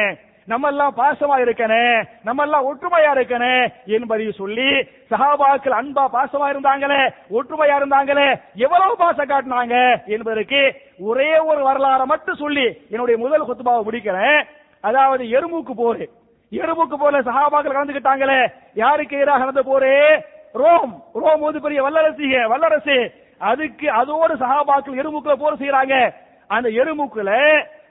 நம்ம 0.47 0.69
எல்லாம் 0.69 0.95
பாசமா 0.97 1.37
இருக்கனே 1.45 2.05
நம்ம 2.23 2.43
எல்லாம் 2.43 2.67
ஒற்றுமையா 2.67 3.11
இருக்கனே 3.17 3.73
என்பதை 3.87 4.31
சொல்லி 4.33 4.69
சஹாபாக்கள் 5.11 5.77
அன்பா 5.81 6.05
பாசமா 6.13 6.47
இருந்தாங்களே 6.53 7.01
ஒற்றுமையா 7.31 7.77
இருந்தாங்களே 7.81 8.41
எவ்வளவு 8.55 8.95
பாச 8.99 9.27
காட்டினாங்க 9.27 10.07
என்பதற்கு 10.07 10.61
ஒரே 11.01 11.39
ஒரு 11.39 11.61
வரலாறை 11.67 12.05
மட்டும் 12.05 12.35
சொல்லி 12.35 12.67
என்னுடைய 12.91 13.17
முதல் 13.25 13.47
குத்துபாவை 13.49 13.83
முடிக்கிறேன். 13.85 14.47
அதாவது 14.81 15.25
எறும்புக்கு 15.25 15.75
போரு. 15.77 16.05
எறும்புக்கு 16.53 16.97
போல 16.99 17.21
சஹாபாக்கள் 17.21 17.77
கலந்துக்கிட்டாங்களே 17.77 18.53
யாருக்கு 18.75 19.17
எதிராக 19.17 19.39
நடந்த 19.39 19.63
போரு? 19.63 20.23
ரோம். 20.53 21.05
ரோம் 21.15 21.41
வந்து 21.41 21.61
பெரிய 21.61 21.83
வல்லரசு 21.83 22.49
வல்லரசு. 22.49 23.13
அதுக்கு 23.39 23.91
அதோடு 23.91 24.35
சஹாபாக்கள் 24.35 25.01
எறும்புக்குள்ள 25.03 25.37
போர் 25.37 25.61
செய்யறாங்க 25.61 26.13
அந்த 26.47 26.69
எறும்புக்குள்ள 26.69 27.33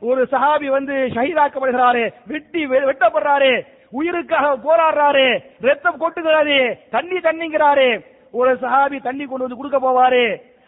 ஒரு 0.01 0.21
சஹாபி 0.31 0.67
வந்து 0.69 0.95
ஷஹீதாக்கப்படுகிறாரு 1.13 2.03
வெட்டி 2.27 2.61
வெ- 2.65 2.85
வெட்டப்படுறாரு 2.85 3.51
உயிருக்காக 3.93 4.47
போராடுறாரு 4.63 5.25
ரத்தம் 5.61 6.01
கொட்டுகிறாரு 6.01 6.57
தண்ணி 6.89 7.17
தண்ணிங்கிறாரு 7.19 7.89
ஒரு 8.33 8.51
சஹாபி 8.61 8.97
தண்ணி 9.01 9.25
கொண்டு 9.25 9.45
வந்து 9.45 9.57
கொடுக்க 9.57 9.79
போவாரு 9.79 10.23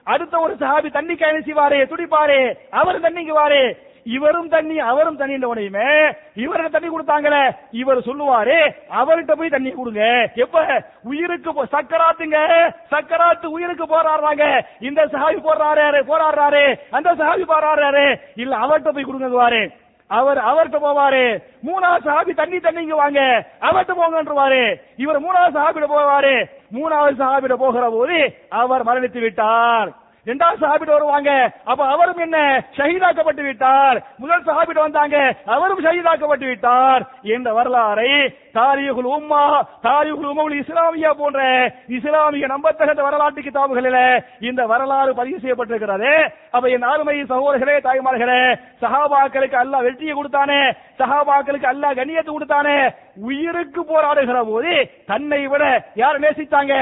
அடுத்த 0.07 0.35
ஒரு 0.39 0.53
சஹாபி 0.55 0.89
தண்ணி 0.91 1.15
கைது 1.15 1.41
செய்வாரு 1.41 1.79
துடிப்பாரு 1.87 2.39
அவர் 2.73 3.03
தண்ணிக்குவாரு 3.03 3.61
இவரும் 4.03 4.49
தண்ணி 4.49 4.79
அவரும் 4.79 5.17
தண்ணி 5.17 5.43
உடனே 5.43 6.13
இவருக்கு 6.35 6.79
தண்ணி 6.79 6.97
கொடுத்தாங்களே. 6.97 7.55
இவர் 7.71 7.97
சொல்லுவாரு 7.97 8.75
அவர்கிட்ட 8.89 9.31
போய் 9.31 9.49
தண்ணி 9.49 9.71
கொடுங்க. 9.71 10.29
எப்ப? 10.35 10.83
உயிருக்கு 11.03 11.51
போ- 11.51 11.67
சக்கராத்துங்க. 11.71 12.69
சக்கராத்து 12.91 13.45
உயிருக்கு 13.45 13.85
போராடுறாங்க. 13.85 14.61
இந்த 14.79 15.05
சஹாபி 15.05 15.39
போராடுறாரு 15.43 16.03
போராடுறாரு. 16.07 16.79
அந்த 16.91 17.15
சஹாபி 17.15 17.43
போராடுறாரு. 17.47 18.19
இல்ல 18.35 18.57
அவர்கிட்ட 18.57 18.89
போய் 18.89 19.03
கொடுங்க 19.03 19.69
அவர் 20.07 20.37
அவர்கிட்ட 20.37 20.73
போவாரு. 20.73 21.43
மூணாவது 21.65 21.99
சஹாபி 22.05 22.33
தண்ணி 22.33 22.57
தண்ணிங்க 22.57 22.95
வாங்க. 22.95 23.45
அவர்கிட்ட 23.61 23.93
போங்கன்றவாரு. 23.93 24.81
இவர் 24.95 25.21
மூணாவது 25.21 25.55
சஹாபிட 25.55 25.85
போவாரு. 25.89 26.45
மூணாவது 26.73 27.15
சஹாபிட 27.19 27.53
போகிற 27.53 27.89
போது 27.89 28.35
அவர் 28.49 28.85
மரணித்து 28.85 29.19
விட்டார். 29.19 29.91
இரண்டாவது 30.25 30.61
சஹாபிட்ட 30.63 30.91
வருவாங்க. 30.95 31.31
அப்ப 31.71 31.81
அவரும் 31.93 32.21
என்ன? 32.25 32.37
ஷஹீதாக்கப்பட்டு 32.77 33.43
விட்டார். 33.47 33.97
முதல் 34.17 34.47
சஹாபிட்ட 34.49 34.81
வந்தாங்க. 34.87 35.17
அவரும் 35.45 35.83
ஷஹீதாக்கப்பட்டு 35.85 36.45
விட்டார் 36.51 37.03
என்ற 37.35 37.47
வரலாறை 37.57 38.11
தாரியுகுல் 38.57 39.09
உம்மா 39.15 39.43
தாரியுகுல் 39.87 40.31
உமவுல் 40.31 40.55
இஸ்லாமியா 40.61 41.11
போன்ற 41.21 41.39
இஸ்லாமிய 41.97 42.47
நம்பத்தகுந்த 42.47 43.01
வரலாற்று 43.07 43.41
கிதாபுகளில 43.41 43.97
இந்த 44.49 44.61
வரலாறு 44.65 45.11
பதிவு 45.19 45.39
செய்யப்பட்டிருக்கிறது. 45.43 46.11
அப்ப 46.51 46.69
என் 46.75 46.87
ஆளுமை 46.91 47.17
சகோதரர்களே 47.31 47.77
தாய்மார்களே 47.87 48.41
சஹாபாக்களுக்கு 48.83 49.57
அல்லாஹ் 49.63 49.85
வெற்றியை 49.87 50.15
கொடுத்தானே. 50.15 50.61
சஹாபாக்களுக்கு 50.99 51.71
அல்லாஹ் 51.73 51.97
கண்ணியத்தை 51.99 52.31
கொடுத்தானே. 52.33 52.77
உயிருக்கு 53.29 53.81
போராடுகிற 53.91 54.39
போது 54.51 54.75
தன்னை 55.11 55.41
விட 55.47 55.63
யார் 56.03 56.23
நேசித்தாங்க? 56.25 56.75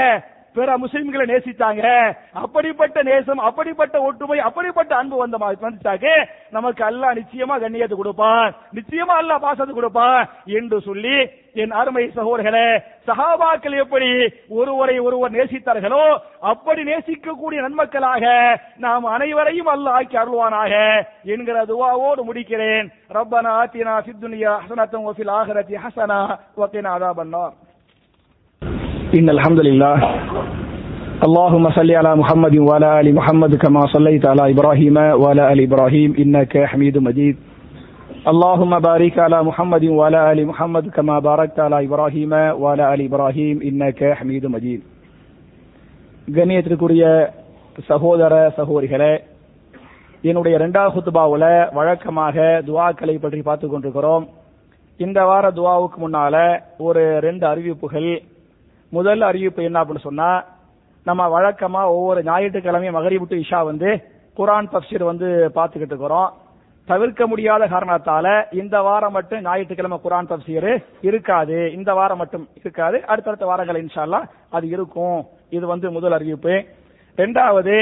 பிற 0.53 0.77
முஸ்லிம்களை 0.77 1.29
நேசித்தாங்க. 1.29 2.13
அப்படிப்பட்ட 2.33 3.03
நேசம் 3.03 3.37
அப்படிப்பட்ட 3.37 4.01
ஒற்றுமை 4.01 4.39
அப்படிப்பட்ட 4.39 4.95
அன்பு 4.95 5.17
வந்த 5.17 5.37
மா- 5.37 6.27
நமக்கு 6.49 6.83
அல்லாஹ் 6.83 7.19
நிச்சயமா 7.19 7.59
கண்ணியத்தை 7.59 7.93
கொடுப்பான். 7.93 8.55
நிச்சயமா 8.73 9.13
அல்லாஹ் 9.21 9.39
பாசத்தை 9.39 9.75
கொடுப்பான். 9.75 10.29
என்று 10.45 10.81
சொல்லி 10.81 11.29
என் 11.53 11.71
அருமை 11.71 12.11
சகோதரர்களே 12.15 12.81
சஹாபாக்கள் 13.07 13.77
எப்படி 13.77 14.33
ஒருவரை 14.49 14.99
ஒருவர் 14.99 15.31
நேசித்தார்களோ 15.31 16.17
அப்படி 16.39 16.83
நேசிக்கக்கூடிய 16.83 17.69
நன்மக்களாக 17.69 18.55
நாம் 18.77 19.03
அனைவரையும் 19.03 19.67
அல்லாஹ் 19.67 19.89
ஆக்கி 19.89 20.17
அருள்வானாக 20.17 21.03
என்கிற 21.23 21.65
துவாவோடு 21.65 22.33
முடிக்கிறேன். 22.33 22.89
ரப்பனா 23.09 23.63
ஆத்தினா 23.63 24.01
சித்துனியா 24.01 24.17
துன்யா 24.21 24.57
ஹஸனத்தன் 24.59 25.05
வஃபில் 25.05 25.31
ஆஹிரத்தி 25.31 25.77
பண்ணார் 25.95 26.37
அதாபன்னார் 26.57 27.53
إن 29.14 29.30
الحمد 29.30 29.60
لله 29.60 29.96
اللهم 31.22 31.70
صل 31.70 31.90
على 31.90 32.16
محمد 32.16 32.54
وعلى 32.58 33.00
آل 33.00 33.14
محمد 33.14 33.56
كما 33.56 33.82
صليت 33.86 34.26
على 34.26 34.50
إبراهيم 34.50 34.96
وعلى 34.96 35.52
آل 35.52 35.60
إبراهيم 35.60 36.14
إنك 36.18 36.64
حميد 36.64 36.98
مجيد 36.98 37.36
اللهم 38.28 38.78
بارك 38.80 39.18
على 39.18 39.38
محمد 39.42 39.84
وعلى 39.90 40.32
آل 40.32 40.46
محمد 40.46 40.84
كما 40.88 41.18
باركت 41.20 41.60
على 41.60 41.84
إبراهيم 41.84 42.32
وعلى 42.32 42.94
آل 42.94 43.00
إبراهيم 43.00 43.56
إنك 43.62 44.00
حميد 44.12 44.46
مجيد 44.46 44.80
கண்ணியத்திற்குரிய 46.28 47.04
சகோதர 47.88 48.34
சகோதரிகளே 48.58 49.10
என்னுடைய 50.24 50.52
இரண்டாவது 50.56 50.94
குத்துபாவுல 50.94 51.44
வழக்கமாக 51.74 52.36
துவாக்களை 52.68 53.16
பற்றி 53.18 53.40
பார்த்து 53.42 53.66
கொண்டிருக்கிறோம் 53.68 54.24
இந்த 55.00 55.18
வார 55.24 55.44
துவாவுக்கு 55.50 55.98
முன்னால 56.04 56.34
ஒரு 56.86 57.02
ரெண்டு 57.20 57.44
அறிவிப்புகள் 57.46 58.08
முதல் 58.97 59.21
அறிவிப்பு 59.29 59.61
என்ன 59.67 59.79
அப்படின்னு 59.81 60.07
சொன்னா 60.09 60.29
நம்ம 61.05 61.23
வழக்கமா 61.35 61.81
ஒவ்வொரு 61.95 62.21
ஞாயிற்றுக்கிழமையும் 62.29 62.97
மகரி 62.97 63.17
டு 63.31 63.37
இஷா 63.43 63.59
வந்து 63.71 63.89
குரான் 64.37 64.69
தப்சீர் 64.73 65.03
வந்து 65.11 65.27
பார்த்துக்கிட்டு 65.57 65.93
இருக்கிறோம். 65.93 66.29
தவிர்க்க 66.87 67.23
முடியாத 67.31 67.63
காரணத்தால 67.73 68.27
இந்த 68.61 68.75
வாரம் 68.87 69.15
மட்டும் 69.17 69.43
ஞாயிற்றுக்கிழமை 69.47 69.97
குரான் 70.05 70.29
தப்சீர் 70.31 70.69
இருக்காது. 71.07 71.57
இந்த 71.77 71.91
வாரம் 71.99 72.21
மட்டும் 72.21 72.45
இருக்காது. 72.61 72.97
அடுத்தடுத்த 73.11 73.45
வாரங்கள் 73.49 73.81
இன்ஷால்லா 73.83 74.21
அது 74.57 74.67
இருக்கும். 74.75 75.19
இது 75.57 75.65
வந்து 75.73 75.87
முதல் 75.97 76.15
அறிவிப்பு. 76.17 76.55
ரெண்டாவது 77.21 77.75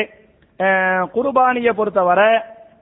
குர்பானியை 1.16 1.74
பொறுத்தவரை 1.80 2.30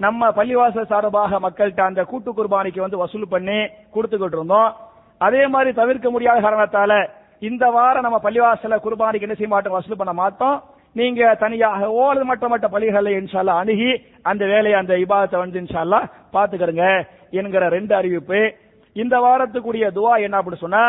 நம்ம 0.06 0.30
பள்ளிவாசல் 0.38 0.90
சார்பாக 0.94 1.40
மக்கள்கிட்ட 1.46 1.82
அந்த 1.90 2.02
கூட்டு 2.12 2.32
குர்பானிக்கு 2.38 2.86
வந்து 2.86 3.02
வசூல் 3.04 3.34
பண்ணி 3.34 3.60
கொடுத்துக்கிட்டு 3.96 4.38
இருந்தோம். 4.40 4.72
அதே 5.28 5.44
மாதிரி 5.54 5.72
தவிர்க்க 5.82 6.08
முடியாத 6.16 6.40
காரணத்தால 6.46 6.94
இந்த 7.48 7.66
வாரம் 7.76 8.06
நம்ம 8.06 8.18
பள்ளிவாசல 8.26 8.76
குர்பானிக்கு 8.84 9.28
என்ன 9.28 9.38
செய்ய 9.38 9.50
மாட்டோம்? 9.54 9.76
வசூல் 9.76 10.02
பண்ண 10.02 10.14
மாட்டோம். 10.20 10.58
நீங்க 11.00 11.22
தனியாக 11.42 11.90
ஓடு 12.04 12.22
மற்ற 12.30 12.46
மற்ற 12.52 12.66
பள்ளிகளை 12.74 13.12
இன்ஷால்லா 13.20 13.56
அணுகி 13.62 13.90
அந்த 14.30 14.44
வேலையை 14.52 14.78
அந்த 14.82 14.94
இபாதத்தை 15.04 15.38
வந்து 15.42 15.60
இன்ஷால்லா 15.62 16.00
பாத்துக்கிறங்க 16.36 16.86
என்கிற 17.40 17.64
ரெண்டு 17.76 17.94
அறிவிப்பு. 18.00 18.42
இந்த 18.96 19.16
வாரத்துக்குரிய 19.26 19.86
துவா 19.98 20.14
என்ன 20.26 20.40
அப்படி 20.40 20.60
சொன்னா 20.64 20.84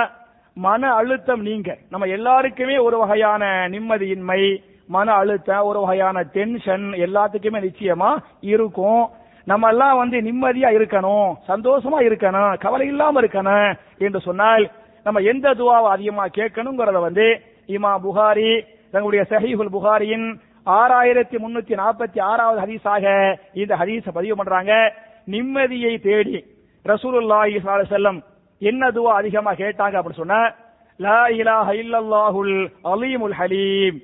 மன 0.56 0.90
அழுத்தம் 0.98 1.42
நீங்க. 1.48 1.70
நம்ம 1.92 2.04
எல்லாருக்குமே 2.16 2.76
ஒரு 2.86 2.96
வகையான 3.02 3.42
நிம்மதியின்மை 3.74 4.40
மன 4.94 5.08
அழுத்தம் 5.20 5.66
ஒரு 5.68 5.78
வகையான 5.84 6.18
டென்ஷன் 6.36 6.86
எல்லாத்துக்குமே 7.06 7.60
நிச்சயமா 7.66 8.10
இருக்கும். 8.52 9.04
நம்ம 9.50 9.68
எல்லாம் 9.72 9.98
வந்து 10.02 10.18
நிம்மதியா 10.28 10.70
இருக்கணும் 10.76 11.28
சந்தோஷமா 11.50 11.98
இருக்கணும் 12.08 12.52
கவலை 12.64 12.86
இல்லாம 12.92 13.20
இருக்கணும் 13.22 13.68
என்று 14.04 14.20
சொன்னால் 14.28 14.64
நம்ம 15.06 15.18
எந்த 15.30 15.46
துவாவை 15.58 15.88
அதிகமா 15.96 16.24
கேட்கணுங்கிறத 16.38 17.00
வந்து 17.06 17.26
இமா 17.68 17.92
புகாரி 18.04 18.50
தங்களுடைய 18.94 19.22
சஹீஹுல் 19.32 19.74
புகாரியின் 19.76 20.26
ஆறாயிரத்தி 20.66 21.36
முன்னூத்தி 21.42 21.74
நாற்பத்தி 21.80 22.18
ஆறாவது 22.30 22.58
ஹதீஸாக 22.64 23.04
இந்த 23.62 23.72
ஹதீஸ 23.80 24.06
பதிவு 24.16 24.34
பண்றாங்க. 24.36 24.72
நிம்மதியை 25.28 25.92
தேடி 26.06 26.38
ரசூலுல்லாஹி 26.84 27.54
ஸல்லல்லாஹு 27.60 27.94
செல்லம் 27.94 28.18
என்ன 28.62 28.82
துவா 28.96 29.12
அதிகமா 29.20 29.52
கேட்டாங்க 29.62 29.94
அப்படின்னு 29.98 30.22
சொன்ன 30.22 30.40
லா 31.00 31.20
இலாஹ 31.40 31.68
இல்லல்லாஹுல் 31.82 32.54
அலீமுல் 32.92 33.36
ஹலீம். 33.40 33.96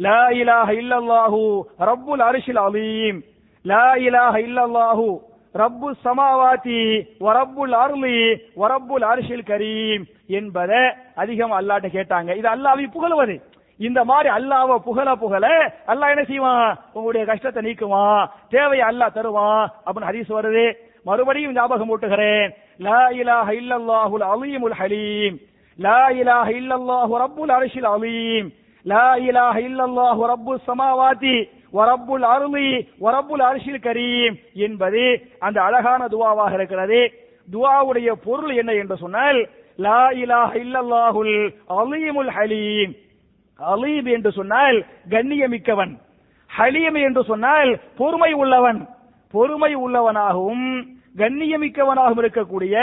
லா 0.00 0.20
இலாஹ 0.40 0.68
இல்லல்லாஹு 0.82 1.40
ரப்புல் 1.90 2.24
அரிஷில் 2.28 2.60
அலீம். 2.66 3.18
லா 3.64 3.86
இலாஹ 4.06 4.34
இல்லல்லாஹு 4.48 5.06
ரப்பு 5.54 5.88
சமாவாதி 6.02 6.80
வரப்புல் 7.20 7.74
அருளி 7.82 8.18
வரப்புல் 8.62 9.04
அரிசில் 9.10 9.48
கரீம் 9.50 10.04
என்பதை 10.26 10.80
அதிகம் 11.14 11.52
அல்லாட்ட 11.52 11.88
கேட்டாங்க. 11.96 12.36
இது 12.36 12.48
அல்லாவை 12.48 12.86
புகழுவது. 12.86 13.36
இந்த 13.78 14.04
மாதிரி 14.04 14.28
அல்லாவ 14.34 14.78
புகழ 14.78 15.14
புகழ 15.14 15.44
அல்லாஹ் 15.86 16.12
என்ன 16.14 16.24
செய்வான்? 16.24 16.76
உங்களுடைய 16.92 17.26
கஷ்டத்தை 17.26 17.60
நீக்குவான். 17.62 18.28
தேவையை 18.50 18.88
அல்லாஹ் 18.88 19.12
தருவான் 19.12 19.70
அப்படின்னு 19.86 20.10
ஹரிசு 20.10 20.32
வருது. 20.38 20.66
மறுபடியும் 21.04 21.52
ஞாபகம் 21.52 21.90
ஊட்டுகிறேன். 21.90 22.50
லா 22.78 23.02
இலாஹ 23.20 23.48
இல்லல்லாஹுல் 23.60 24.26
அலீமுல் 24.32 24.76
ஹலீம். 24.80 25.36
லா 25.78 26.08
இலாஹ 26.20 26.48
இல்லல்லாஹு 26.60 27.12
ரப்புல் 27.24 27.50
அரிசில் 27.50 27.88
அலீம். 27.94 28.48
லா 28.82 29.14
இலாஹ 29.28 29.56
இல்லல்லாஹு 29.68 30.30
ரப்பு 30.32 30.58
சமாவாதி. 30.68 31.36
வரப்புல் 31.74 32.24
அருளி 32.34 32.68
வரப்புல் 33.00 33.42
அரிசில் 33.48 33.84
கரீம் 33.86 34.34
என்பது 34.54 35.02
அந்த 35.38 35.62
அழகான 35.62 36.06
துவாவாக 36.06 36.52
இருக்கிறது. 36.54 37.00
துவாவுடைய 37.52 38.12
பொருள் 38.24 38.54
என்ன 38.56 38.72
என்று 38.72 38.96
சொன்னால் 38.96 39.38
லா 39.76 40.02
இலாஹ 40.22 40.50
இல்லல்லாஹுல் 40.64 41.36
அலீமுல் 41.78 42.32
ஹலீம். 42.36 42.92
அலீம் 43.58 44.06
என்று 44.06 44.32
சொன்னால் 44.32 44.84
கண்ணியமிக்கவன். 45.10 45.92
ஹலீம் 46.58 46.98
என்று 47.02 47.24
சொன்னால் 47.24 47.70
பொறுமை 47.96 48.32
உள்ளவன். 48.32 48.80
பொறுமை 49.34 49.72
உள்ளவனாகவும் 49.76 50.66
கண்ணியமிக்கவனாகவும் 51.18 52.22
இருக்கக்கூடிய 52.22 52.76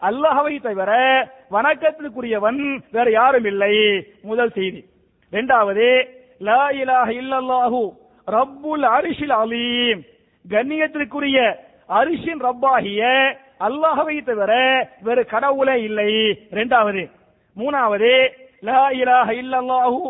அல்லாஹ்வை 0.00 0.54
தவிர 0.60 0.90
வணக்கத்திற்குரியவன் 1.50 2.60
வேற 2.92 3.10
யாரும் 3.10 3.44
இல்லை. 3.44 3.74
முதல் 4.22 4.50
செய்தி. 4.50 4.80
இரண்டாவது 5.32 5.88
லா 6.38 6.62
இலாஹ 6.82 7.08
இல்லல்லாஹு 7.22 7.80
ரப்புல் 8.26 8.84
அரிஷில் 8.96 9.32
அலீம். 9.32 10.00
கண்ணியத்திற்குரிய 10.48 11.38
அரிஷின் 11.88 12.42
ரப்பாகிய 12.42 13.02
அல்லாஹவை 13.60 14.24
தவிர 14.24 14.52
வேறு 15.02 15.26
கடவுளே 15.26 15.82
இல்லை. 15.82 16.38
இரண்டாவது 16.50 17.10
மூணாவது 17.56 18.12
லா 18.60 18.90
இலாஹ 18.90 19.28
இல்லல்லாஹு 19.42 20.00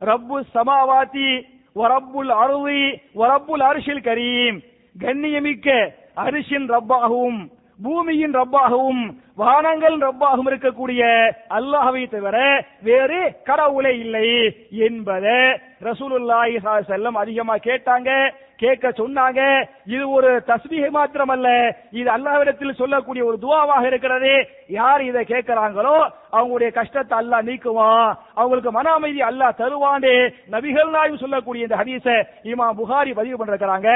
ரப்பு 0.00 0.40
சமாவாதி 0.54 1.30
வரப்புல் 1.76 2.32
அருவி 2.42 3.00
வரப்புல் 3.14 3.62
அரிஷில் 3.62 4.00
கரீம். 4.00 4.58
கண்ணியமிக்க 4.98 5.92
அரிசின் 6.14 6.70
ரப்பாகவும் 6.70 7.50
பூமியின் 7.84 8.36
ரப்பாகவும் 8.40 9.02
வானங்கள் 9.40 9.96
ரப்பாகவும் 10.06 10.50
இருக்கக்கூடிய 10.52 11.02
அல்லாஹவை 11.58 12.02
தவிர 12.14 12.36
வேறு 12.88 13.20
கடவுளே 13.48 13.92
இல்லை 14.04 14.28
என்பதை 14.88 15.40
ரசூலுல்லாஹி 15.88 16.56
செல்லம் 16.92 17.20
அதிகமா 17.24 17.56
கேட்டாங்க 17.68 18.10
கேட்க 18.62 18.86
சொன்னாங்க. 18.98 19.40
இது 19.94 20.04
ஒரு 20.16 20.30
தஸ்பீஹ் 20.48 20.90
மாத்திரமல்ல 20.96 21.48
இது 21.98 22.08
அல்லாவிடத்தில் 22.14 22.78
சொல்லக்கூடிய 22.80 23.22
ஒரு 23.28 23.36
துவாவாக 23.44 23.84
இருக்கிறது. 23.90 24.32
யார் 24.78 25.02
இதை 25.10 25.22
கேட்கிறாங்களோ 25.30 25.94
அவங்களுடைய 26.36 26.70
கஷ்டத்தை 26.78 27.14
அல்லாஹ் 27.20 27.46
நீக்குவான். 27.48 28.10
அவங்களுக்கு 28.40 28.70
மன 28.78 28.92
அமைதி 28.98 29.20
அல்லாஹ் 29.30 29.58
தருவான்னு 29.62 30.12
நபிகள் 30.54 30.94
நாயும் 30.96 31.22
சொல்லக்கூடிய 31.24 31.68
இந்த 31.68 31.78
ஹதீஸ 31.82 32.06
இமா 32.52 32.66
புகாரி 32.80 33.14
பதிவு 33.20 33.38
பண்றாங்க 33.40 33.88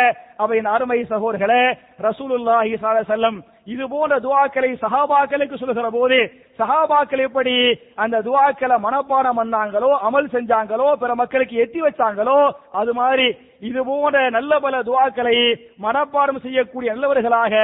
அவையின் 0.44 0.72
அருமை 0.74 0.98
சகோதரர்களே 1.12 1.64
ரசூலுல்லாஹி 2.08 2.72
செல்லம் 3.12 3.38
இது 3.66 3.84
போன்ற 3.88 4.14
துவாக்களை 4.20 4.70
சஹாபாக்களுக்கு 4.80 5.56
சொல்லுகிற 5.56 5.90
போது 5.90 6.18
சஹாபாக்கள் 6.58 7.24
எப்படி 7.26 7.54
அந்த 8.02 8.16
துவாக்களை 8.26 8.76
மனப்பாடம் 8.84 9.38
பண்ணாங்களோ 9.40 9.90
அமல் 10.08 10.32
செஞ்சாங்களோ 10.34 10.88
பிற 11.02 11.14
மக்களுக்கு 11.20 11.56
எட்டி 11.64 11.80
வச்சாங்களோ 11.86 12.38
அது 12.80 12.92
மாதிரி 13.00 13.26
இது 13.68 13.80
போன்ற 13.88 14.18
நல்ல 14.36 14.52
பல 14.64 14.76
துவாக்களை 14.88 15.36
மனப்பாடம் 15.84 16.42
செய்யக்கூடிய 16.44 16.88
நல்லவர்களாக 16.94 17.54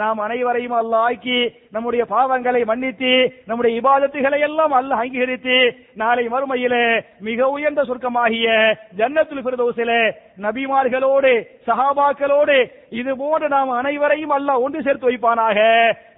நாம் 0.00 0.22
அனைவரையும் 0.26 0.76
அல்லாஹ் 0.80 1.06
ஆக்கி 1.08 1.38
நம்முடைய 1.74 2.02
பாவங்களை 2.12 2.62
மன்னித்து 2.70 3.12
நம்முடைய 3.50 3.72
இபாதத்துகளை 3.80 4.40
எல்லாம் 4.48 4.74
அல்ல 4.78 4.98
அங்கீகரித்து 5.02 5.56
நாளை 6.02 6.24
மறுமையிலே 6.34 6.84
மிக 7.28 7.48
உயர்ந்த 7.56 7.84
சொர்க்கமாகிய 7.90 8.48
ஜன்னத்துல் 9.00 9.44
ஃபிர்தௌஸிலே 9.44 10.00
நபிமார்களோடு 10.46 11.32
சஹாபாக்களோடு 11.68 12.58
இது 13.00 13.12
போன்ற 13.22 13.48
நாம் 13.56 13.70
அனைவரையும் 13.80 14.34
அல்ல 14.36 14.50
ஒன்று 14.64 14.80
சேர்த்து 14.86 15.08
வைப்பானாக. 15.10 15.58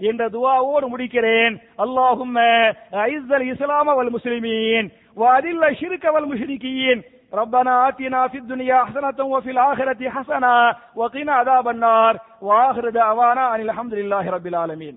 என்ற 0.10 0.22
துவாவோடு 0.36 0.86
முடிக்கிறேன் 0.93 1.54
அல்லாஹும்ம 1.84 2.38
ஐஸல் 3.08 3.45
இஸ்லாம 3.54 3.95
வல் 3.99 4.14
முஸ்லிமீன் 4.18 4.89
وأذل 5.18 5.64
الشرك 5.66 6.04
والمشركين 6.06 6.97
ربنا 7.34 7.74
آتنا 7.88 8.28
في 8.28 8.38
الدنيا 8.38 8.78
حسنة 8.84 9.20
وفي 9.26 9.52
الآخرة 9.52 10.02
حسنة 10.10 10.54
وقنا 10.95 11.34
عذاب 11.34 11.68
النار 11.68 12.14
وآخر 12.41 12.86
دعوانا 12.91 13.43
أن 13.54 13.62
الحمد 13.62 13.93
لله 13.93 14.24
رب 14.30 14.47
العالمين 14.47 14.95